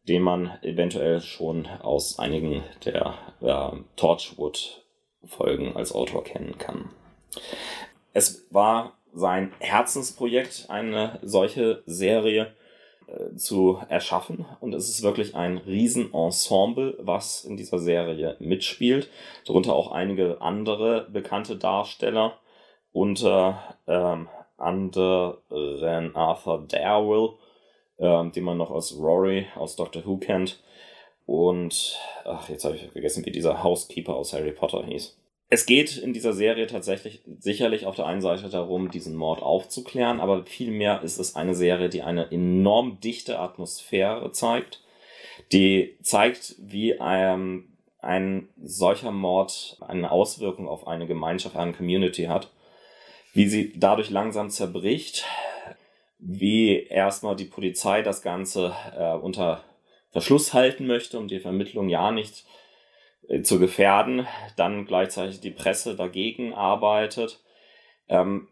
den 0.07 0.22
man 0.22 0.59
eventuell 0.62 1.22
schon 1.22 1.66
aus 1.66 2.18
einigen 2.18 2.62
der 2.85 3.14
äh, 3.41 3.76
Torchwood-Folgen 3.97 5.74
als 5.74 5.93
Autor 5.93 6.24
kennen 6.24 6.59
kann. 6.59 6.91
Es 8.12 8.47
war 8.51 8.99
sein 9.14 9.53
Herzensprojekt, 9.61 10.66
eine 10.68 11.18
solche 11.22 11.82
Serie 11.87 12.53
äh, 13.07 13.35
zu 13.37 13.78
erschaffen. 13.89 14.45
Und 14.61 14.74
es 14.74 14.91
ist 14.91 15.03
wirklich 15.03 15.35
ein 15.35 15.57
Riesenensemble, 15.57 16.99
was 17.01 17.45
in 17.45 17.57
dieser 17.57 17.78
Serie 17.78 18.37
mitspielt, 18.41 19.09
darunter 19.47 19.74
auch 19.74 19.91
einige 19.91 20.43
andere 20.43 21.09
bekannte 21.11 21.57
Darsteller 21.57 22.39
unter 22.95 23.76
ähm, 23.86 24.28
anderen 24.57 26.16
Arthur 26.16 26.64
Darrell, 26.68 27.30
ähm, 27.99 28.32
den 28.32 28.45
man 28.45 28.57
noch 28.57 28.70
aus 28.70 28.97
Rory 28.99 29.47
aus 29.57 29.76
Doctor 29.76 30.07
Who 30.07 30.16
kennt. 30.16 30.62
Und 31.26 31.99
ach, 32.24 32.49
jetzt 32.49 32.64
habe 32.64 32.76
ich 32.76 32.86
vergessen, 32.86 33.26
wie 33.26 33.32
dieser 33.32 33.62
Housekeeper 33.62 34.14
aus 34.14 34.32
Harry 34.32 34.53
Potter 34.53 34.84
hieß. 34.86 35.18
Es 35.51 35.66
geht 35.66 35.99
in 35.99 36.12
dieser 36.12 36.32
Serie 36.32 36.66
tatsächlich 36.66 37.22
sicherlich 37.38 37.84
auf 37.86 37.97
der 37.97 38.07
einen 38.07 38.20
Seite 38.20 38.49
darum, 38.49 38.90
diesen 38.90 39.14
Mord 39.14 39.42
aufzuklären, 39.42 40.20
aber 40.20 40.47
vielmehr 40.47 41.03
ist 41.03 41.18
es 41.18 41.36
eine 41.36 41.55
Serie, 41.55 41.88
die 41.88 42.03
eine 42.03 42.30
enorm 42.30 43.01
dichte 43.01 43.38
Atmosphäre 43.38 44.30
zeigt, 44.32 44.82
die 45.53 45.97
zeigt, 46.03 46.57
wie 46.59 46.97
ähm, 47.01 47.72
ein 47.99 48.49
solcher 48.62 49.11
Mord 49.11 49.78
eine 49.80 50.11
Auswirkung 50.11 50.68
auf 50.68 50.86
eine 50.86 51.07
Gemeinschaft, 51.07 51.57
eine 51.57 51.72
Community 51.72 52.24
hat 52.24 52.51
wie 53.35 53.49
sie 53.49 53.72
dadurch 53.76 54.11
langsam 54.11 54.49
zerbricht, 54.49 55.26
wie 56.18 56.78
erstmal 56.85 57.37
die 57.37 57.45
Polizei 57.45 58.01
das 58.01 58.22
Ganze 58.22 58.74
äh, 58.97 59.12
unter 59.12 59.64
Verschluss 60.11 60.55
halten 60.55 60.87
möchte, 60.87 61.18
um 61.18 61.26
die 61.26 61.41
Vermittlung 61.41 61.89
ja 61.89 62.12
nicht 62.12 62.47
äh, 63.28 63.43
zu 63.43 63.59
gefährden, 63.59 64.26
dann 64.57 64.87
gleichzeitig 64.87 65.41
die 65.41 65.51
Presse 65.51 65.97
dagegen 65.97 66.55
arbeitet. 66.55 67.43
Ähm, 68.09 68.49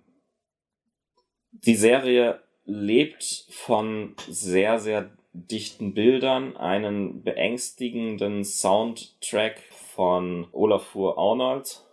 die 1.53 1.77
Serie 1.77 2.43
lebt 2.65 3.47
von 3.51 4.17
sehr, 4.29 4.81
sehr 4.81 5.13
dichten 5.33 5.95
Bildern, 5.95 6.57
einen 6.57 7.23
beängstigenden 7.23 8.45
Soundtrack 8.45 9.63
von 9.95 10.49
Olafur 10.53 11.19
Arnold 11.19 11.85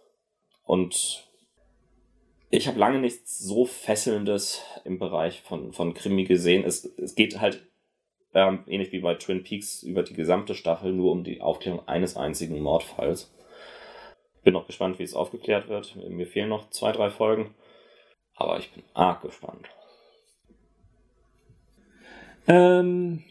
und 0.64 1.29
ich 2.50 2.68
habe 2.68 2.80
lange 2.80 3.00
nichts 3.00 3.38
so 3.38 3.66
Fesselndes 3.66 4.62
im 4.84 4.98
Bereich 5.00 5.42
von, 5.42 5.72
von 5.74 5.94
Krimi 5.94 6.26
gesehen. 6.26 6.64
Es, 6.64 6.86
es 6.98 7.16
geht 7.16 7.40
halt 7.40 7.68
ähm, 8.34 8.64
ähnlich 8.68 8.92
wie 8.92 9.00
bei 9.00 9.16
Twin 9.16 9.44
Peaks 9.44 9.84
über 9.84 10.04
die 10.04 10.14
gesamte 10.14 10.56
Staffel 10.56 10.92
nur 10.92 11.12
um 11.12 11.24
die 11.24 11.42
Aufklärung 11.42 11.88
eines 11.88 12.18
einzigen 12.18 12.60
Mordfalls. 12.60 13.32
Bin 14.44 14.54
noch 14.54 14.68
gespannt, 14.68 15.00
wie 15.00 15.04
es 15.04 15.14
aufgeklärt 15.14 15.68
wird. 15.68 15.96
Mir 16.10 16.26
fehlen 16.26 16.50
noch 16.50 16.70
zwei, 16.70 16.92
drei 16.92 17.10
Folgen. 17.10 17.54
Aber 18.36 18.58
ich 18.58 18.72
bin 18.72 18.84
arg 18.94 19.22
gespannt. 19.22 19.68
ähm, 22.48 23.24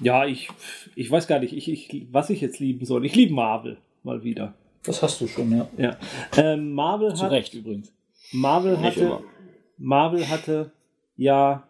ja, 0.00 0.24
ich, 0.26 0.48
ich 0.94 1.10
weiß 1.10 1.26
gar 1.26 1.40
nicht, 1.40 1.52
ich, 1.52 1.68
ich, 1.68 2.06
was 2.12 2.30
ich 2.30 2.40
jetzt 2.40 2.60
lieben 2.60 2.86
soll. 2.86 3.04
Ich 3.04 3.14
liebe 3.14 3.34
Marvel 3.34 3.78
mal 4.04 4.22
wieder. 4.22 4.54
Das 4.84 5.02
hast 5.02 5.20
du 5.20 5.26
schon, 5.26 5.56
ja. 5.56 5.68
Ja. 5.76 5.98
Ähm, 6.36 6.72
Marvel 6.72 7.14
Zu 7.14 7.24
hat. 7.24 7.32
Recht 7.32 7.54
übrigens. 7.54 7.92
Marvel 8.32 8.76
Nicht 8.78 8.96
hatte, 8.96 9.00
immer. 9.00 9.22
Marvel 9.78 10.28
hatte 10.28 10.72
ja 11.16 11.64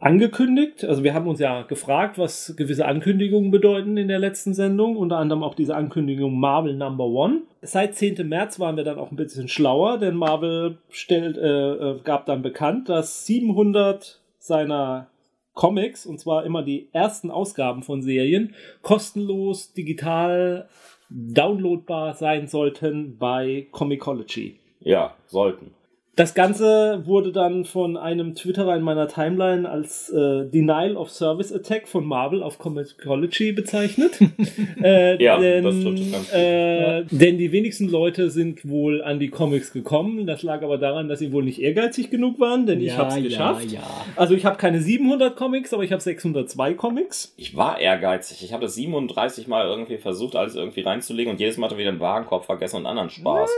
angekündigt. 0.00 0.84
Also 0.84 1.04
wir 1.04 1.14
haben 1.14 1.28
uns 1.28 1.38
ja 1.40 1.62
gefragt, 1.62 2.18
was 2.18 2.54
gewisse 2.56 2.86
Ankündigungen 2.86 3.50
bedeuten 3.50 3.96
in 3.96 4.08
der 4.08 4.18
letzten 4.18 4.54
Sendung. 4.54 4.96
Unter 4.96 5.18
anderem 5.18 5.42
auch 5.42 5.54
diese 5.54 5.76
Ankündigung 5.76 6.38
Marvel 6.38 6.74
Number 6.74 7.04
One. 7.04 7.42
Seit 7.62 7.94
10. 7.94 8.26
März 8.26 8.58
waren 8.58 8.76
wir 8.76 8.84
dann 8.84 8.98
auch 8.98 9.10
ein 9.10 9.16
bisschen 9.16 9.48
schlauer, 9.48 9.98
denn 9.98 10.16
Marvel 10.16 10.78
stellt, 10.88 11.36
äh, 11.36 11.72
äh, 11.72 12.00
gab 12.02 12.26
dann 12.26 12.42
bekannt, 12.42 12.88
dass 12.88 13.26
700 13.26 14.20
seiner 14.38 15.08
Comics, 15.52 16.06
und 16.06 16.18
zwar 16.18 16.44
immer 16.44 16.62
die 16.62 16.88
ersten 16.92 17.30
Ausgaben 17.30 17.82
von 17.82 18.00
Serien, 18.00 18.54
kostenlos 18.80 19.74
digital 19.74 20.68
downloadbar 21.10 22.14
sein 22.14 22.46
sollten 22.46 23.18
bei 23.18 23.66
Comicology. 23.72 24.60
Ja, 24.80 25.14
sollten. 25.26 25.74
Das 26.16 26.34
Ganze 26.34 27.02
wurde 27.06 27.32
dann 27.32 27.64
von 27.64 27.96
einem 27.96 28.34
Twitterer 28.34 28.76
in 28.76 28.82
meiner 28.82 29.06
Timeline 29.06 29.68
als 29.68 30.10
äh, 30.10 30.44
Denial 30.44 30.96
of 30.96 31.10
Service 31.10 31.52
Attack 31.52 31.86
von 31.86 32.04
Marvel 32.04 32.42
auf 32.42 32.58
Comicology 32.58 33.52
bezeichnet. 33.52 34.18
äh, 34.82 35.22
Ja, 35.22 35.38
denn, 35.38 35.64
das 35.64 35.76
es 35.76 36.12
ganz 36.12 36.32
äh, 36.32 37.04
denn 37.10 37.38
die 37.38 37.52
wenigsten 37.52 37.88
Leute 37.88 38.28
sind 38.30 38.68
wohl 38.68 39.02
an 39.02 39.20
die 39.20 39.28
Comics 39.28 39.72
gekommen. 39.72 40.26
Das 40.26 40.42
lag 40.42 40.62
aber 40.62 40.78
daran, 40.78 41.08
dass 41.08 41.20
sie 41.20 41.32
wohl 41.32 41.44
nicht 41.44 41.62
ehrgeizig 41.62 42.10
genug 42.10 42.40
waren, 42.40 42.66
denn 42.66 42.80
ich 42.80 42.98
habe 42.98 43.16
es 43.16 43.22
geschafft. 43.22 43.70
Ja, 43.70 43.82
Also 44.16 44.34
ich 44.34 44.44
habe 44.44 44.58
keine 44.58 44.80
700 44.80 45.36
Comics, 45.36 45.72
aber 45.72 45.84
ich 45.84 45.92
habe 45.92 46.02
602 46.02 46.74
Comics. 46.74 47.32
Ich 47.36 47.56
war 47.56 47.78
ehrgeizig. 47.78 48.42
Ich 48.42 48.52
habe 48.52 48.64
das 48.64 48.74
37 48.74 49.46
Mal 49.46 49.66
irgendwie 49.66 49.96
versucht, 49.96 50.34
alles 50.34 50.56
irgendwie 50.56 50.80
reinzulegen 50.80 51.32
und 51.32 51.40
jedes 51.40 51.56
Mal 51.56 51.68
hatte 51.68 51.78
wieder 51.78 51.92
den 51.92 52.00
Warenkorb 52.00 52.44
vergessen 52.44 52.76
und 52.76 52.86
anderen 52.86 53.10
Spaß. 53.10 53.48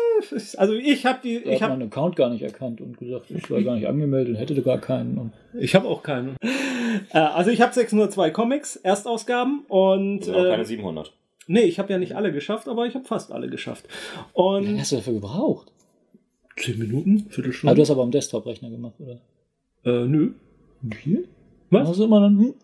Also 0.59 0.75
ich 0.75 1.07
habe 1.07 1.19
die, 1.25 1.39
ich 1.39 1.63
habe 1.63 1.73
meinen 1.73 1.89
Account 1.89 2.15
gar 2.15 2.29
nicht 2.29 2.42
erkannt 2.43 2.81
und 2.81 2.99
gesagt, 2.99 3.31
ich 3.31 3.51
war 3.51 3.63
gar 3.63 3.75
nicht 3.77 3.87
angemeldet 3.89 4.35
und 4.35 4.41
hätte 4.41 4.61
gar 4.63 4.79
keinen. 4.79 5.19
Und 5.19 5.33
ich 5.59 5.75
habe 5.75 5.87
auch 5.89 6.03
keine. 6.03 6.37
Äh, 7.13 7.19
also 7.19 7.51
ich 7.51 7.61
habe 7.61 7.73
602 7.73 8.31
Comics, 8.31 8.77
Erstausgaben 8.77 9.65
und 9.69 10.19
Das 10.21 10.27
sind 10.27 10.35
auch 10.37 10.45
äh, 10.45 10.51
keine 10.51 10.65
700. 10.65 11.13
Nee, 11.49 11.63
ich 11.63 11.79
habe 11.79 11.93
ja 11.93 11.99
nicht 11.99 12.15
alle 12.15 12.33
geschafft, 12.33 12.69
aber 12.69 12.87
ich 12.87 12.95
habe 12.95 13.05
fast 13.05 13.33
alle 13.33 13.49
geschafft. 13.49 13.89
Und 14.33 14.63
wie 14.63 14.67
lange 14.69 14.81
hast 14.81 14.93
du 14.93 14.97
dafür 14.97 15.15
gebraucht? 15.15 15.73
10 16.57 16.79
Minuten, 16.79 17.25
Ah, 17.29 17.33
Viertelstunde. 17.33 17.75
du 17.75 17.81
hast 17.83 17.91
aber 17.91 18.03
am 18.03 18.11
Desktop-Rechner 18.11 18.71
gemacht, 18.71 18.95
oder? 19.01 19.21
äh, 19.85 20.07
nö. 20.07 20.33
Viel? 21.03 21.29
Was? 21.71 21.89
Hast 21.89 21.99
du 22.01 22.05
immer 22.05 22.21
dann, 22.21 22.55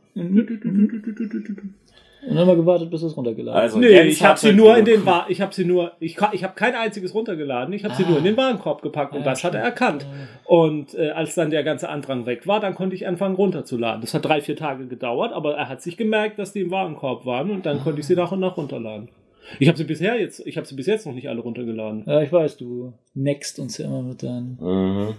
und 2.26 2.34
dann 2.36 2.46
mal 2.46 2.56
gewartet, 2.56 2.90
bis 2.90 3.02
es 3.02 3.16
runtergeladen 3.16 3.60
Also, 3.60 3.78
Nee, 3.78 3.88
Jens 3.90 4.14
ich 4.14 4.24
habe 4.24 4.38
sie 4.38 4.52
nur 4.52 4.76
in 4.76 4.84
den 4.84 5.04
Wa 5.06 5.26
ich 5.28 5.40
habe 5.40 5.54
sie 5.54 5.64
nur 5.64 5.92
ich 6.00 6.16
ich 6.32 6.44
habe 6.44 6.54
kein 6.54 6.74
einziges 6.74 7.14
runtergeladen, 7.14 7.72
ich 7.74 7.84
habe 7.84 7.94
sie 7.94 8.04
Ah. 8.04 8.08
nur 8.08 8.18
in 8.18 8.24
den 8.24 8.36
Warenkorb 8.36 8.82
gepackt 8.82 9.14
und 9.14 9.22
Ah, 9.22 9.24
das 9.24 9.44
hat 9.44 9.54
er 9.54 9.60
erkannt. 9.62 10.06
Und 10.44 10.94
äh, 10.94 11.10
als 11.10 11.34
dann 11.34 11.50
der 11.50 11.62
ganze 11.62 11.88
Andrang 11.88 12.26
weg 12.26 12.46
war, 12.46 12.60
dann 12.60 12.74
konnte 12.74 12.96
ich 12.96 13.06
anfangen 13.06 13.34
runterzuladen. 13.36 14.00
Das 14.00 14.14
hat 14.14 14.24
drei, 14.24 14.40
vier 14.40 14.56
Tage 14.56 14.86
gedauert, 14.86 15.32
aber 15.32 15.54
er 15.56 15.68
hat 15.68 15.82
sich 15.82 15.96
gemerkt, 15.96 16.38
dass 16.38 16.52
die 16.52 16.60
im 16.60 16.70
Warenkorb 16.70 17.24
waren 17.26 17.50
und 17.50 17.66
dann 17.66 17.80
konnte 17.82 18.00
ich 18.00 18.06
sie 18.06 18.16
nach 18.16 18.32
und 18.32 18.40
nach 18.40 18.56
runterladen. 18.56 19.08
Ich 19.60 19.68
habe 19.68 19.78
sie 19.78 19.84
bisher 19.84 20.20
jetzt, 20.20 20.46
ich 20.46 20.56
habe 20.58 20.66
sie 20.66 20.74
bis 20.74 20.86
jetzt 20.86 21.06
noch 21.06 21.14
nicht 21.14 21.28
alle 21.28 21.40
runtergeladen. 21.40 22.02
Ja, 22.06 22.20
ich 22.20 22.30
weiß, 22.32 22.56
du 22.58 22.92
next 23.14 23.58
uns 23.58 23.78
ja 23.78 23.86
immer 23.86 24.02
mit 24.02 24.22
deinen, 24.22 24.58
Mhm. 24.60 25.14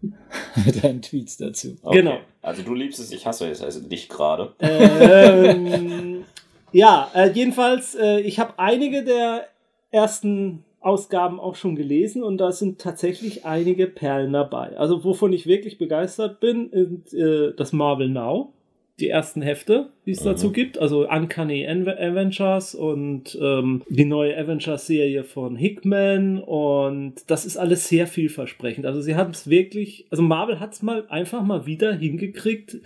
mit 0.64 0.84
deinen 0.84 1.02
Tweets 1.02 1.36
dazu. 1.36 1.76
Okay. 1.82 1.98
Genau. 1.98 2.18
Also 2.42 2.62
du 2.62 2.74
liebst 2.74 3.00
es, 3.00 3.12
ich 3.12 3.26
hasse 3.26 3.50
es, 3.50 3.62
also 3.62 3.80
dich 3.80 4.08
gerade. 4.08 4.54
ähm, 4.60 6.24
ja, 6.72 7.10
äh, 7.14 7.30
jedenfalls, 7.30 7.94
äh, 7.94 8.20
ich 8.20 8.38
habe 8.38 8.54
einige 8.58 9.04
der 9.04 9.48
ersten 9.90 10.64
Ausgaben 10.80 11.40
auch 11.40 11.56
schon 11.56 11.74
gelesen 11.74 12.22
und 12.22 12.38
da 12.38 12.52
sind 12.52 12.80
tatsächlich 12.80 13.44
einige 13.44 13.86
Perlen 13.86 14.32
dabei. 14.32 14.78
Also 14.78 15.02
wovon 15.02 15.32
ich 15.32 15.46
wirklich 15.46 15.78
begeistert 15.78 16.40
bin, 16.40 16.70
ist 16.70 17.14
äh, 17.14 17.52
das 17.56 17.72
Marvel 17.72 18.08
Now. 18.08 18.52
Die 19.00 19.08
ersten 19.10 19.42
Hefte, 19.42 19.90
die 20.06 20.10
es 20.10 20.20
Mhm. 20.22 20.30
dazu 20.30 20.50
gibt, 20.52 20.78
also 20.78 21.08
Uncanny 21.08 21.66
Aven- 21.68 21.98
Avengers 21.98 22.74
und 22.74 23.38
ähm, 23.40 23.82
die 23.88 24.04
neue 24.04 24.36
Avengers-Serie 24.36 25.22
von 25.24 25.54
Hickman 25.54 26.38
und 26.40 27.14
das 27.28 27.46
ist 27.46 27.56
alles 27.56 27.88
sehr 27.88 28.06
vielversprechend. 28.08 28.86
Also 28.86 29.00
sie 29.00 29.14
haben 29.14 29.30
es 29.30 29.48
wirklich, 29.48 30.06
also 30.10 30.22
Marvel 30.22 30.58
hat 30.58 30.72
es 30.72 30.82
mal 30.82 31.04
einfach 31.08 31.44
mal 31.44 31.64
wieder 31.64 31.94
hingekriegt, 31.94 32.78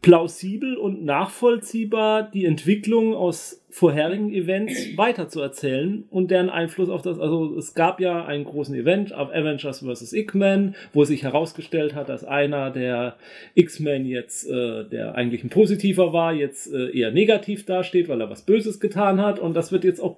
plausibel 0.00 0.76
und 0.76 1.04
nachvollziehbar 1.04 2.30
die 2.30 2.44
Entwicklung 2.44 3.14
aus 3.14 3.64
vorherigen 3.68 4.32
Events 4.32 4.72
weiterzuerzählen 4.96 6.04
und 6.10 6.30
deren 6.30 6.50
Einfluss 6.50 6.88
auf 6.88 7.02
das, 7.02 7.18
also 7.18 7.56
es 7.56 7.74
gab 7.74 8.00
ja 8.00 8.24
einen 8.24 8.44
großen 8.44 8.74
Event 8.74 9.12
auf 9.12 9.30
Avengers 9.30 9.80
vs. 9.80 10.12
X-Men, 10.12 10.76
wo 10.92 11.04
sich 11.04 11.24
herausgestellt 11.24 11.94
hat, 11.94 12.08
dass 12.08 12.24
einer 12.24 12.70
der 12.70 13.16
X-Men 13.54 14.06
jetzt, 14.06 14.48
äh, 14.48 14.84
der 14.84 15.16
eigentlich 15.16 15.42
ein 15.42 15.50
positiver 15.50 16.12
war, 16.12 16.32
jetzt 16.32 16.72
äh, 16.72 16.96
eher 16.96 17.10
negativ 17.10 17.66
dasteht, 17.66 18.08
weil 18.08 18.20
er 18.20 18.30
was 18.30 18.42
Böses 18.42 18.78
getan 18.78 19.20
hat 19.20 19.40
und 19.40 19.54
das 19.54 19.72
wird 19.72 19.82
jetzt 19.82 20.00
auch 20.00 20.16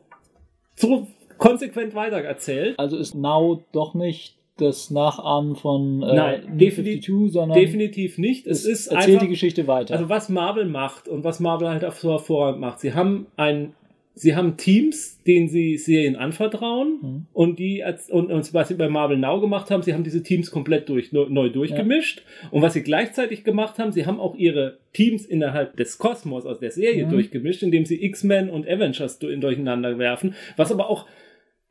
so 0.76 1.09
konsequent 1.39 1.95
weitererzählt. 1.95 2.78
Also 2.78 2.99
ist 2.99 3.14
Now 3.14 3.64
doch 3.72 3.95
nicht 3.95 4.37
das 4.61 4.91
Nachahmen 4.91 5.57
von 5.57 6.03
äh, 6.03 6.15
Nein, 6.15 6.59
definitiv- 6.59 7.05
52, 7.07 7.33
sondern 7.33 7.59
Definitiv 7.59 8.19
nicht. 8.19 8.47
Es 8.47 8.65
ist 8.65 8.87
erzählt 8.89 9.09
einfach, 9.15 9.23
die 9.23 9.29
Geschichte 9.31 9.67
weiter. 9.67 9.95
Also 9.95 10.09
was 10.09 10.29
Marvel 10.29 10.67
macht 10.67 11.09
und 11.09 11.25
was 11.25 11.41
Marvel 11.41 11.69
halt 11.69 11.85
auch 11.85 11.93
so 11.95 12.11
hervorragend 12.11 12.61
macht, 12.61 12.81
sie 12.81 12.95
haben 12.95 13.27
ein, 13.37 13.73
sie 14.15 14.35
haben 14.37 14.57
Teams, 14.57 15.19
denen 15.27 15.49
sie 15.49 15.79
Serien 15.79 16.17
anvertrauen 16.17 16.99
Mhm. 17.01 17.27
und 17.33 17.59
die 17.59 17.83
als- 17.85 18.11
und, 18.11 18.31
und 18.31 18.53
was 18.53 18.69
sie 18.69 18.75
bei 18.75 18.89
Marvel 18.89 19.17
Now 19.17 19.41
gemacht 19.41 19.71
haben, 19.71 19.83
sie 19.83 19.95
haben 19.95 20.05
diese 20.05 20.23
Teams 20.23 20.51
komplett 20.51 20.89
durch, 20.89 21.13
neu, 21.13 21.49
durchgemischt 21.49 22.23
und 22.51 22.61
was 22.61 22.75
sie 22.75 22.83
gleichzeitig 22.83 23.45
gemacht 23.45 23.79
haben, 23.79 23.93
sie 23.93 24.07
haben 24.07 24.21
auch 24.21 24.35
ihre 24.35 24.79
Teams 24.93 25.25
innerhalb 25.25 25.77
des 25.77 25.97
Kosmos 25.99 26.45
aus 26.45 26.59
der 26.59 26.71
Serie 26.73 27.07
Mhm. 27.07 27.11
durchgemischt, 27.11 27.63
indem 27.63 27.85
sie 27.87 28.05
X-Men 28.05 28.51
und 28.51 28.69
Avengers 28.69 29.19
du- 29.21 29.35
durcheinander 29.39 29.99
werfen, 29.99 30.35
was 30.57 30.71
aber 30.73 30.91
auch 30.91 31.07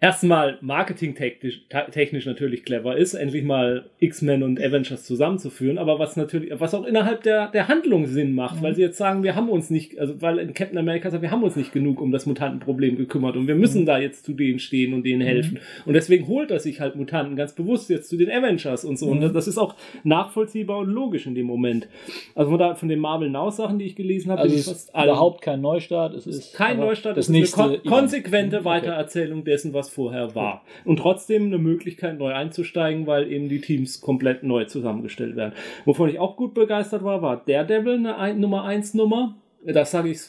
erstmal 0.01 0.57
marketingtechnisch 0.61 2.25
natürlich 2.25 2.63
clever 2.63 2.95
ist, 2.97 3.15
endlich 3.15 3.43
mal 3.43 3.85
X-Men 3.99 4.43
und 4.43 4.59
Avengers 4.59 5.03
zusammenzuführen, 5.03 5.77
aber 5.77 5.99
was 5.99 6.15
natürlich, 6.15 6.51
was 6.59 6.73
auch 6.73 6.85
innerhalb 6.85 7.23
der, 7.23 7.47
der 7.47 7.67
Handlung 7.67 8.05
Sinn 8.05 8.33
macht, 8.33 8.61
weil 8.61 8.75
sie 8.75 8.81
jetzt 8.81 8.97
sagen, 8.97 9.23
wir 9.23 9.35
haben 9.35 9.49
uns 9.49 9.69
nicht, 9.69 9.99
also 9.99 10.21
weil 10.21 10.39
in 10.39 10.53
Captain 10.53 10.77
America 10.77 11.09
sagt, 11.09 11.21
wir 11.21 11.31
haben 11.31 11.43
uns 11.43 11.55
nicht 11.55 11.73
genug 11.73 11.99
um 11.99 12.11
das 12.11 12.25
Mutantenproblem 12.25 12.95
gekümmert 12.95 13.35
und 13.35 13.47
wir 13.47 13.55
müssen 13.55 13.85
da 13.85 13.97
jetzt 13.97 14.25
zu 14.25 14.33
denen 14.33 14.59
stehen 14.59 14.93
und 14.93 15.03
denen 15.03 15.21
helfen. 15.21 15.59
Und 15.85 15.93
deswegen 15.93 16.27
holt 16.27 16.51
er 16.51 16.59
sich 16.59 16.79
halt 16.79 16.95
Mutanten 16.95 17.35
ganz 17.35 17.53
bewusst 17.53 17.89
jetzt 17.89 18.09
zu 18.09 18.17
den 18.17 18.31
Avengers 18.31 18.85
und 18.85 18.97
so. 18.97 19.07
Und 19.07 19.21
das, 19.21 19.33
das 19.33 19.47
ist 19.47 19.57
auch 19.57 19.75
nachvollziehbar 20.03 20.79
und 20.79 20.89
logisch 20.89 21.25
in 21.25 21.35
dem 21.35 21.45
Moment. 21.45 21.87
Also 22.35 22.51
von, 22.51 22.59
da, 22.59 22.75
von 22.75 22.87
den 22.87 22.99
Marvel 22.99 23.29
Now 23.29 23.49
Sachen, 23.49 23.79
die 23.79 23.85
ich 23.85 23.95
gelesen 23.95 24.31
habe, 24.31 24.41
also 24.41 24.51
bin 24.51 24.59
ich 24.59 24.67
ist 24.67 24.91
fast 24.91 25.05
überhaupt 25.05 25.41
kein 25.41 25.61
Neustart. 25.61 26.13
Es 26.13 26.25
ist 26.25 26.53
kein 26.53 26.77
Neustart, 26.77 27.17
das 27.17 27.27
es 27.27 27.35
ist 27.35 27.59
eine 27.59 27.71
kon 27.71 27.83
konsequente 27.83 28.59
Okay. 28.59 28.65
Weitererzählung 28.65 29.43
dessen, 29.43 29.73
was 29.73 29.88
vorher 29.89 30.35
war. 30.35 30.63
Und 30.85 30.97
trotzdem 30.97 31.45
eine 31.45 31.57
Möglichkeit, 31.57 32.17
neu 32.17 32.33
einzusteigen, 32.33 33.07
weil 33.07 33.31
eben 33.31 33.49
die 33.49 33.61
Teams 33.61 34.01
komplett 34.01 34.43
neu 34.43 34.65
zusammengestellt 34.65 35.35
werden. 35.35 35.53
Wovon 35.85 36.09
ich 36.09 36.19
auch 36.19 36.37
gut 36.37 36.53
begeistert 36.53 37.03
war, 37.03 37.21
war 37.21 37.43
Daredevil, 37.45 37.95
eine 37.95 38.17
ein 38.17 38.39
Nummer 38.39 38.63
1 38.63 38.93
Nummer. 38.93 39.37
Das 39.65 39.91
sage 39.91 40.09
ich, 40.09 40.19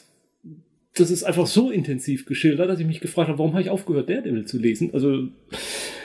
das 0.95 1.09
ist 1.09 1.23
einfach 1.23 1.47
so 1.47 1.71
intensiv 1.71 2.25
geschildert, 2.25 2.69
dass 2.69 2.79
ich 2.79 2.87
mich 2.87 2.99
gefragt 2.99 3.29
habe, 3.29 3.39
warum 3.39 3.53
habe 3.53 3.61
ich 3.61 3.69
aufgehört, 3.69 4.09
Daredevil 4.09 4.45
zu 4.45 4.57
lesen? 4.57 4.89
Also, 4.93 5.29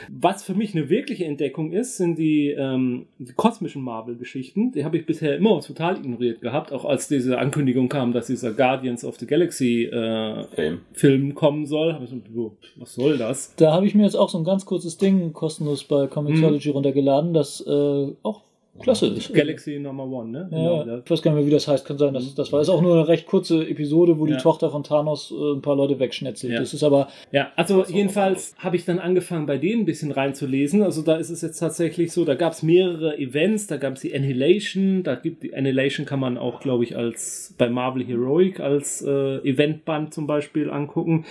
was 0.09 0.43
für 0.43 0.53
mich 0.53 0.73
eine 0.75 0.89
wirkliche 0.89 1.25
Entdeckung 1.25 1.71
ist, 1.71 1.97
sind 1.97 2.17
die, 2.17 2.49
ähm, 2.49 3.05
die 3.19 3.33
kosmischen 3.33 3.81
Marvel-Geschichten. 3.81 4.71
Die 4.71 4.83
habe 4.85 4.97
ich 4.97 5.05
bisher 5.05 5.35
immer 5.35 5.59
total 5.61 5.97
ignoriert 5.97 6.41
gehabt, 6.41 6.71
auch 6.71 6.85
als 6.85 7.07
diese 7.07 7.37
Ankündigung 7.37 7.89
kam, 7.89 8.13
dass 8.13 8.27
dieser 8.27 8.53
Guardians 8.53 9.03
of 9.03 9.17
the 9.17 9.25
Galaxy 9.27 9.83
äh, 9.85 10.43
Film. 10.55 10.79
Film 10.93 11.35
kommen 11.35 11.65
soll. 11.65 11.93
Habe 11.93 12.05
ich 12.05 12.09
so, 12.09 12.17
"Jo, 12.33 12.51
was 12.77 12.93
soll 12.93 13.17
das? 13.17 13.53
Da 13.55 13.73
habe 13.73 13.85
ich 13.85 13.95
mir 13.95 14.03
jetzt 14.03 14.15
auch 14.15 14.29
so 14.29 14.37
ein 14.37 14.43
ganz 14.43 14.65
kurzes 14.65 14.97
Ding 14.97 15.33
kostenlos 15.33 15.83
bei 15.83 16.05
Mhm. 16.05 16.09
Comixology 16.09 16.69
runtergeladen, 16.69 17.33
das 17.33 17.61
äh, 17.65 18.07
auch 18.23 18.41
klasse 18.79 19.07
ist. 19.07 19.33
Galaxy 19.33 19.79
Number 19.79 20.05
One, 20.05 20.29
ne? 20.31 20.49
Ja, 20.51 20.83
Genau, 20.83 20.97
ich 21.03 21.09
weiß 21.11 21.21
gar 21.21 21.31
nicht 21.31 21.39
mehr, 21.39 21.47
wie 21.47 21.51
das 21.51 21.67
heißt. 21.67 21.85
Kann 21.85 21.97
sein, 21.97 22.13
dass 22.13 22.33
das 22.35 22.51
war. 22.51 22.61
Ist 22.61 22.69
auch 22.69 22.81
nur 22.81 22.93
eine 22.95 23.07
recht 23.07 23.25
kurze 23.25 23.67
Episode, 23.67 24.17
wo 24.19 24.25
Ja. 24.27 24.35
die 24.37 24.41
Tochter 24.43 24.69
von 24.69 24.83
Thanos 24.83 25.31
äh, 25.31 25.53
ein 25.55 25.61
paar 25.61 25.75
Leute 25.75 25.99
wegschnetzelt. 25.99 26.53
Ja. 26.53 26.59
Das 26.59 26.73
ist 26.73 26.83
aber 26.83 27.07
Ja, 27.31 27.51
also 27.55 27.85
jedenfalls 27.87 28.55
habe 28.59 28.75
ich 28.75 28.85
dann 28.85 28.99
angefangen, 28.99 29.45
bei 29.45 29.57
denen 29.57 29.81
ein 29.81 29.85
bisschen 29.85 30.11
reinzulesen. 30.11 30.83
Also 30.83 31.01
da 31.01 31.15
ist 31.17 31.29
es 31.29 31.41
jetzt 31.41 31.59
tatsächlich 31.59 32.11
so, 32.11 32.25
da 32.25 32.35
gab 32.35 32.53
es 32.53 32.63
mehrere 32.63 33.17
Events, 33.17 33.67
da 33.67 33.77
gab 33.77 33.93
es 33.93 34.01
die 34.01 34.13
Annihilation, 34.15 35.03
da 35.03 35.15
gibt 35.15 35.43
die 35.43 35.53
Annihilation 35.53 36.05
kann 36.05 36.19
man 36.19 36.37
auch, 36.37 36.59
glaube 36.59 36.83
ich, 36.83 36.95
als 36.95 37.53
bei 37.57 37.69
Marvel 37.69 38.03
Heroic 38.05 38.59
als 38.59 39.01
äh, 39.01 39.37
Eventband 39.39 40.13
zum 40.13 40.27
Beispiel 40.27 40.69
angucken. 40.69 41.25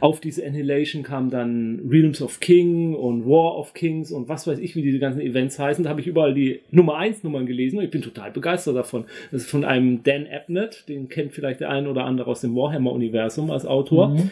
Auf 0.00 0.20
diese 0.20 0.44
Annihilation 0.46 1.02
kam 1.02 1.30
dann 1.30 1.80
Realms 1.88 2.22
of 2.22 2.40
King 2.40 2.94
und 2.94 3.26
War 3.26 3.56
of 3.58 3.74
Kings 3.74 4.12
und 4.12 4.28
was 4.28 4.46
weiß 4.46 4.58
ich, 4.58 4.76
wie 4.76 4.82
diese 4.82 4.98
ganzen 4.98 5.20
Events 5.20 5.58
heißen. 5.58 5.84
Da 5.84 5.90
habe 5.90 6.00
ich 6.00 6.06
überall 6.06 6.34
die 6.34 6.60
Nummer 6.70 6.91
1 6.96 7.22
Nummern 7.22 7.46
gelesen 7.46 7.78
und 7.78 7.84
ich 7.84 7.90
bin 7.90 8.02
total 8.02 8.30
begeistert 8.30 8.76
davon. 8.76 9.04
Das 9.30 9.42
ist 9.42 9.50
von 9.50 9.64
einem 9.64 10.02
Dan 10.02 10.26
Abnett, 10.26 10.84
den 10.88 11.08
kennt 11.08 11.32
vielleicht 11.32 11.60
der 11.60 11.70
ein 11.70 11.86
oder 11.86 12.04
andere 12.04 12.30
aus 12.30 12.40
dem 12.40 12.54
Warhammer-Universum 12.54 13.50
als 13.50 13.66
Autor 13.66 14.08
Mhm, 14.08 14.30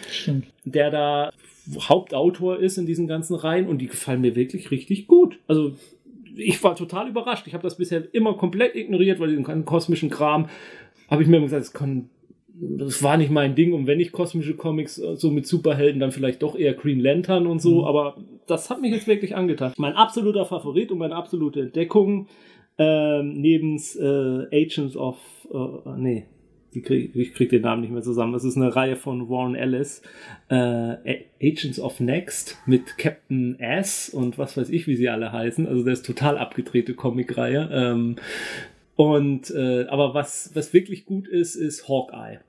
der 0.65 0.91
da 0.91 1.31
Hauptautor 1.89 2.59
ist 2.59 2.79
in 2.79 2.87
diesen 2.87 3.07
ganzen 3.07 3.35
Reihen 3.35 3.69
und 3.69 3.79
die 3.79 3.87
gefallen 3.87 4.21
mir 4.21 4.35
wirklich 4.35 4.71
richtig 4.71 5.07
gut. 5.07 5.39
Also 5.47 5.73
ich 6.37 6.63
war 6.63 6.75
total 6.75 7.09
überrascht. 7.09 7.47
Ich 7.47 7.55
habe 7.55 7.63
das 7.63 7.77
bisher 7.77 8.03
immer 8.13 8.35
komplett 8.35 8.75
ignoriert, 8.75 9.21
weil 9.21 9.29
diesen 9.29 9.45
ganzen 9.45 9.65
kosmischen 9.65 10.11
Kram 10.11 10.49
habe 11.09 11.23
ich 11.23 11.29
mir 11.29 11.37
immer 11.37 11.47
gesagt, 11.47 11.63
das 11.63 11.73
kann 11.73 12.09
das 12.61 13.03
war 13.03 13.17
nicht 13.17 13.31
mein 13.31 13.55
Ding 13.55 13.73
und 13.73 13.87
wenn 13.87 14.01
ich 14.01 14.13
kosmische 14.13 14.55
Comics 14.55 14.99
äh, 14.99 15.17
so 15.17 15.31
mit 15.31 15.47
Superhelden, 15.47 16.01
dann 16.01 16.13
vielleicht 16.13 16.43
doch 16.43 16.57
eher 16.59 16.75
Green 16.75 17.01
Lantern 17.01 17.47
und 17.47 17.61
so, 17.63 17.81
mhm. 17.81 17.85
aber 17.85 18.17
das 18.51 18.71
hat 18.71 18.81
mich 18.81 18.93
jetzt 18.93 19.07
wirklich 19.07 19.37
angetan. 19.37 19.73
Mein 19.77 19.95
absoluter 19.95 20.45
Favorit 20.45 20.91
und 20.91 20.99
meine 20.99 21.15
absolute 21.15 21.61
Entdeckung 21.61 22.27
ähm, 22.79 23.35
neben 23.35 23.77
äh, 23.77 24.65
Agents 24.65 24.97
of, 24.97 25.19
äh, 25.53 25.91
nee, 25.97 26.27
krieg, 26.83 27.15
ich 27.15 27.35
krieg 27.35 27.51
den 27.51 27.63
Namen 27.63 27.83
nicht 27.83 27.93
mehr 27.93 28.03
zusammen. 28.03 28.33
Das 28.33 28.45
ist 28.45 28.57
eine 28.57 28.75
Reihe 28.75 28.97
von 28.97 29.29
Warren 29.29 29.55
Ellis, 29.55 30.03
äh, 30.49 31.25
Agents 31.43 31.81
of 31.81 32.01
Next 32.01 32.59
mit 32.67 32.97
Captain 32.97 33.59
S 33.59 34.09
und 34.09 34.39
was 34.39 34.57
weiß 34.57 34.71
ich, 34.71 34.87
wie 34.87 34.97
sie 34.97 35.09
alle 35.09 35.33
heißen. 35.33 35.67
Also 35.67 35.85
das 35.85 36.01
ist 36.01 36.07
total 36.07 36.39
abgedrehte 36.39 36.95
Comicreihe. 36.95 37.69
Ähm, 37.73 38.17
und 38.97 39.51
äh, 39.51 39.87
aber 39.89 40.15
was 40.15 40.51
was 40.55 40.73
wirklich 40.73 41.07
gut 41.07 41.27
ist, 41.27 41.57
ist 41.57 41.89
Hawkeye. 41.89 42.41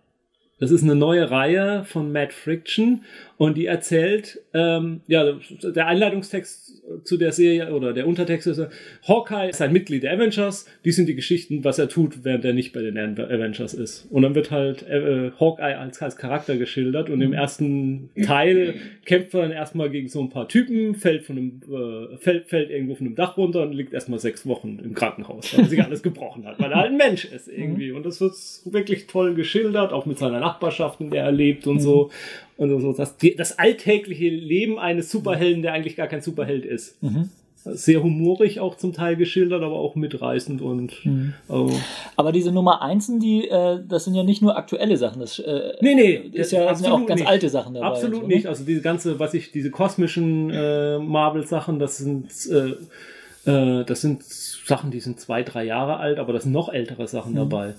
Das 0.62 0.70
ist 0.70 0.84
eine 0.84 0.95
neue 0.95 1.32
Reihe 1.32 1.84
von 1.86 2.12
Matt 2.12 2.34
Friction 2.34 3.01
und 3.38 3.57
die 3.57 3.66
erzählt, 3.66 4.39
ähm, 4.53 5.01
ja, 5.07 5.34
der 5.64 5.88
Einleitungstext 5.88 6.84
zu 7.03 7.18
der 7.18 7.32
Serie 7.32 7.74
oder 7.74 7.93
der 7.93 8.05
Untertext 8.05 8.45
ist, 8.45 8.62
Hawkeye 9.07 9.49
ist 9.49 9.62
ein 9.62 9.74
Mitglied 9.74 10.03
der 10.03 10.14
Avengers, 10.14 10.68
die 10.86 10.91
sind 10.91 11.07
die 11.07 11.16
Geschichten, 11.16 11.64
was 11.64 11.80
er 11.80 11.89
tut, 11.89 12.24
während 12.24 12.45
er 12.45 12.53
nicht 12.53 12.74
bei 12.74 12.82
den 12.82 12.97
Avengers 12.97 13.74
ist. 13.74 14.05
Und 14.12 14.22
dann 14.22 14.36
wird 14.36 14.51
halt 14.51 14.88
äh, 14.88 15.32
Hawkeye 15.39 15.76
als, 15.76 16.01
als 16.03 16.18
Charakter 16.18 16.57
geschildert 16.57 17.09
und 17.09 17.22
im 17.22 17.34
ersten 17.34 18.12
Teil 18.24 18.76
kämpft 19.05 19.34
er 19.34 19.41
dann 19.41 19.51
erstmal 19.51 19.89
gegen 19.89 20.07
so 20.07 20.22
ein 20.22 20.30
paar 20.30 20.47
Typen, 20.47 20.93
fällt 20.93 21.24
von 21.24 21.38
einem, 21.38 21.62
äh, 21.68 22.18
fällt, 22.18 22.47
fällt 22.47 22.70
irgendwo 22.70 22.93
von 22.93 23.07
einem 23.07 23.16
Dach 23.16 23.38
runter 23.38 23.64
und 23.64 23.74
liegt 23.74 23.93
erstmal 23.93 24.20
sechs 24.20 24.45
Wochen 24.45 24.80
im 24.84 24.93
Krankenhaus, 24.93 25.51
weil 25.53 25.66
er 25.66 25.70
sich 25.70 25.84
alles 25.84 26.03
gebrochen 26.03 26.45
hat, 26.45 26.59
weil 26.59 26.72
er 26.72 26.78
halt 26.78 26.91
ein 26.91 26.97
Mensch 26.97 27.26
ist 27.26 27.47
irgendwie. 27.47 27.91
Und 27.91 28.05
das 28.05 28.22
wird 28.22 28.36
wirklich 28.66 29.07
toll 29.07 29.34
geschildert, 29.34 29.93
auch 29.93 30.05
mit 30.05 30.20
seiner 30.20 30.39
Nachbarschaft, 30.39 30.51
in 30.99 31.10
der 31.10 31.26
er 31.26 31.32
lebt 31.32 31.68
und 31.68 31.80
so. 31.80 32.10
Und 32.58 32.80
so, 32.80 32.93
das, 32.93 33.16
das 33.38 33.58
alltägliche 33.58 34.30
Leben 34.30 34.78
eines 34.78 35.10
Superhelden, 35.10 35.64
der 35.64 35.74
eigentlich 35.74 35.95
gar 35.95 36.08
kein 36.08 36.22
Superheld 36.22 36.64
ist. 36.66 37.02
Mhm. 37.02 37.30
Sehr 37.64 38.02
humorig 38.02 38.60
auch 38.60 38.76
zum 38.76 38.91
Teil 38.91 39.16
geschildert, 39.16 39.62
aber 39.62 39.76
auch 39.76 39.95
mitreißend 39.95 40.62
und. 40.62 41.06
Mhm. 41.06 41.34
Oh. 41.47 41.70
Aber 42.16 42.32
diese 42.32 42.52
Nummer 42.52 42.82
Einsen, 42.82 43.20
die, 43.20 43.47
äh, 43.47 43.80
das 43.88 44.06
sind 44.06 44.16
ja 44.16 44.24
nicht 44.24 44.41
nur 44.41 44.58
aktuelle 44.58 44.97
Sachen. 44.97 45.22
Das, 45.22 45.38
äh, 45.38 45.74
nee, 45.82 45.93
nee, 45.93 46.14
ist 46.34 46.52
ja, 46.52 46.74
sind 46.74 46.88
ja 46.88 46.93
auch 46.93 47.06
ganz 47.06 47.22
nicht. 47.22 47.30
alte 47.30 47.49
Sachen 47.49 47.76
dabei. 47.76 47.88
Absolut 47.88 48.22
so, 48.22 48.28
nicht. 48.28 48.47
Also 48.47 48.64
diese 48.64 48.82
ganze, 48.82 49.20
was 49.20 49.36
ich, 49.36 49.52
diese 49.52 49.70
kosmischen 49.70 50.49
äh, 50.49 50.97
Marvel-Sachen, 50.97 51.78
das 51.78 51.97
sind, 51.97 52.32
äh, 52.49 53.49
äh, 53.49 53.86
das 53.86 54.02
sind 54.02 54.24
Sachen, 54.24 54.89
die 54.89 54.99
sind 54.99 55.20
zwei, 55.20 55.43
drei 55.43 55.64
Jahre 55.64 55.97
alt, 55.97 56.18
aber 56.18 56.34
das 56.34 56.43
sind 56.43 56.52
noch 56.52 56.70
ältere 56.70 57.08
Sachen 57.08 57.34
mhm. 57.34 57.38
dabei. 57.38 57.74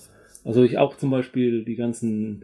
Also 0.45 0.63
ich 0.63 0.79
auch 0.79 0.97
zum 0.97 1.11
Beispiel 1.11 1.65
die 1.65 1.77
ganzen 1.77 2.43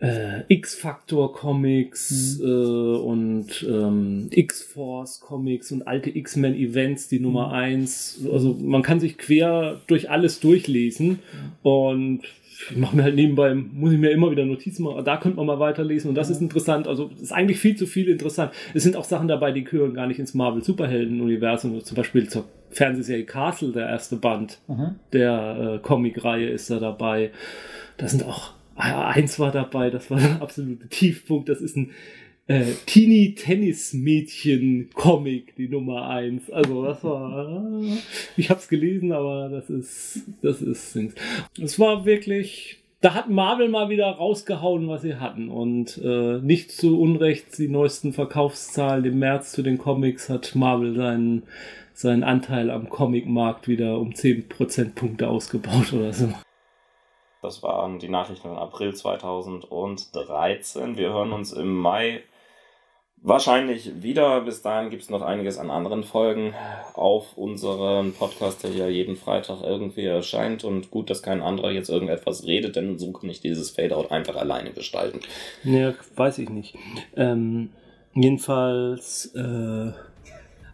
äh, 0.00 0.42
X-Factor 0.48 1.32
Comics 1.32 2.38
mhm. 2.38 2.46
äh, 2.46 2.96
und 2.98 3.66
ähm, 3.68 4.28
X-Force 4.30 5.20
Comics 5.20 5.72
und 5.72 5.88
alte 5.88 6.10
X-Men 6.10 6.54
Events, 6.54 7.08
die 7.08 7.20
Nummer 7.20 7.48
mhm. 7.48 7.54
eins. 7.54 8.20
Also 8.32 8.54
man 8.54 8.82
kann 8.82 9.00
sich 9.00 9.18
quer 9.18 9.80
durch 9.86 10.10
alles 10.10 10.40
durchlesen 10.40 11.08
mhm. 11.08 11.68
und 11.68 12.20
ich 12.70 12.76
mache 12.76 12.96
mir 12.96 13.04
halt 13.04 13.14
nebenbei, 13.14 13.54
muss 13.54 13.92
ich 13.92 13.98
mir 13.98 14.10
immer 14.10 14.30
wieder 14.30 14.44
Notizen 14.44 14.82
machen, 14.82 15.04
da 15.04 15.16
könnte 15.16 15.36
man 15.36 15.46
mal 15.46 15.60
weiterlesen 15.60 16.08
und 16.08 16.14
das 16.14 16.30
ist 16.30 16.40
interessant, 16.40 16.88
also 16.88 17.10
ist 17.20 17.32
eigentlich 17.32 17.58
viel 17.58 17.76
zu 17.76 17.86
viel 17.86 18.08
interessant. 18.08 18.52
Es 18.74 18.82
sind 18.82 18.96
auch 18.96 19.04
Sachen 19.04 19.28
dabei, 19.28 19.52
die 19.52 19.64
gehören 19.64 19.94
gar 19.94 20.06
nicht 20.06 20.18
ins 20.18 20.34
Marvel 20.34 20.62
Superhelden-Universum, 20.62 21.82
zum 21.82 21.96
Beispiel 21.96 22.28
zur 22.28 22.44
Fernsehserie 22.70 23.24
Castle, 23.24 23.72
der 23.72 23.88
erste 23.88 24.16
Band 24.16 24.58
mhm. 24.68 24.96
der 25.12 25.74
äh, 25.76 25.78
Comic-Reihe 25.78 26.48
ist 26.48 26.70
da 26.70 26.78
dabei. 26.78 27.30
Da 27.96 28.06
sind 28.08 28.24
auch 28.24 28.52
Ah, 28.80 29.08
eins 29.08 29.40
war 29.40 29.50
dabei, 29.50 29.90
das 29.90 30.08
war 30.08 30.20
der 30.20 30.40
absolute 30.40 30.86
Tiefpunkt. 30.86 31.48
Das 31.48 31.60
ist 31.60 31.76
ein 31.76 31.90
äh, 32.48 32.72
Teenie-Tennis-Mädchen-Comic, 32.86 35.54
die 35.56 35.68
Nummer 35.68 36.08
eins. 36.08 36.50
Also 36.50 36.84
das 36.84 37.04
war, 37.04 37.70
ich 38.36 38.50
habe 38.50 38.58
es 38.58 38.66
gelesen, 38.68 39.12
aber 39.12 39.48
das 39.50 39.70
ist, 39.70 40.22
das 40.42 40.60
ist, 40.62 40.98
es 41.60 41.78
war 41.78 42.04
wirklich, 42.06 42.78
da 43.00 43.14
hat 43.14 43.30
Marvel 43.30 43.68
mal 43.68 43.90
wieder 43.90 44.10
rausgehauen, 44.10 44.88
was 44.88 45.02
sie 45.02 45.14
hatten 45.16 45.50
und 45.50 46.00
äh, 46.02 46.38
nicht 46.38 46.72
zu 46.72 47.00
Unrecht 47.00 47.56
die 47.58 47.68
neuesten 47.68 48.12
Verkaufszahlen 48.12 49.04
im 49.04 49.20
März 49.20 49.52
zu 49.52 49.62
den 49.62 49.78
Comics 49.78 50.28
hat 50.28 50.56
Marvel 50.56 50.96
seinen 50.96 51.44
seinen 51.92 52.22
Anteil 52.22 52.70
am 52.70 52.88
Comicmarkt 52.88 53.66
wieder 53.66 53.98
um 53.98 54.14
10 54.14 54.48
Prozentpunkte 54.48 55.28
ausgebaut 55.28 55.92
oder 55.92 56.12
so. 56.12 56.32
Das 57.42 57.64
waren 57.64 57.98
die 57.98 58.08
Nachrichten 58.08 58.48
von 58.48 58.56
April 58.56 58.94
2013. 58.94 60.96
Wir 60.96 61.12
hören 61.12 61.32
uns 61.32 61.52
im 61.52 61.76
Mai 61.76 62.22
wahrscheinlich 63.22 64.02
wieder. 64.02 64.40
Bis 64.42 64.62
dahin 64.62 64.90
gibt 64.90 65.02
es 65.02 65.10
noch 65.10 65.22
einiges 65.22 65.58
an 65.58 65.70
anderen 65.70 66.04
Folgen 66.04 66.54
auf 66.94 67.36
unserem 67.36 68.12
Podcast, 68.14 68.64
der 68.64 68.70
ja 68.70 68.88
jeden 68.88 69.16
Freitag 69.16 69.62
irgendwie 69.62 70.04
erscheint. 70.04 70.64
Und 70.64 70.90
gut, 70.90 71.10
dass 71.10 71.22
kein 71.22 71.42
anderer 71.42 71.70
jetzt 71.70 71.90
irgendetwas 71.90 72.46
redet, 72.46 72.76
denn 72.76 72.98
so 72.98 73.12
kann 73.12 73.30
ich 73.30 73.40
dieses 73.40 73.70
Fadeout 73.70 74.10
einfach 74.10 74.36
alleine 74.36 74.72
gestalten. 74.72 75.20
Ja, 75.64 75.94
weiß 76.16 76.38
ich 76.38 76.50
nicht. 76.50 76.76
Ähm, 77.16 77.70
jedenfalls. 78.14 79.34
Äh 79.34 79.92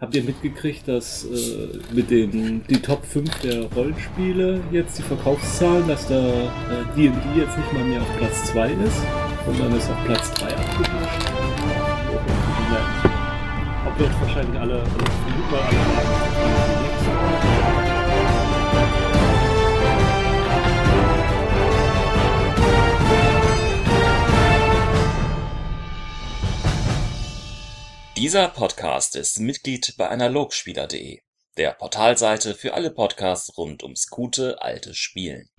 Habt 0.05 0.17
ihr 0.17 0.25
mitgekriegt, 0.25 0.87
dass 0.87 1.25
äh, 1.25 1.79
mit 1.93 2.11
den 2.11 2.63
die 2.69 2.83
Top 2.83 3.07
5 3.07 3.41
der 3.41 3.65
Rollenspiele 3.73 4.61
jetzt 4.71 4.99
die 4.99 5.03
Verkaufszahlen, 5.03 5.89
dass 5.89 6.09
da 6.09 6.21
D&D 6.95 7.07
äh, 7.07 7.41
jetzt 7.41 7.57
nicht 7.57 7.73
mal 7.73 7.85
mehr 7.85 8.03
auf 8.03 8.17
Platz 8.19 8.45
2 8.53 8.71
ist, 8.73 9.03
sondern 9.47 9.79
ist 9.79 9.89
auf 9.89 10.05
Platz 10.05 10.31
3 10.35 10.47
abgerutscht? 10.49 11.04
Wahrscheinlich 14.35 14.61
alle, 14.61 14.81
also 14.81 14.97
alle 14.97 15.05
Dieser 28.17 28.49
Podcast 28.49 29.17
ist 29.17 29.39
Mitglied 29.39 29.95
bei 29.99 30.09
analogspieler.de, 30.09 31.21
der 31.57 31.73
Portalseite 31.73 32.55
für 32.55 32.75
alle 32.75 32.91
Podcasts 32.91 33.57
rund 33.57 33.83
ums 33.83 34.09
gute 34.09 34.63
alte 34.63 34.95
Spielen. 34.95 35.51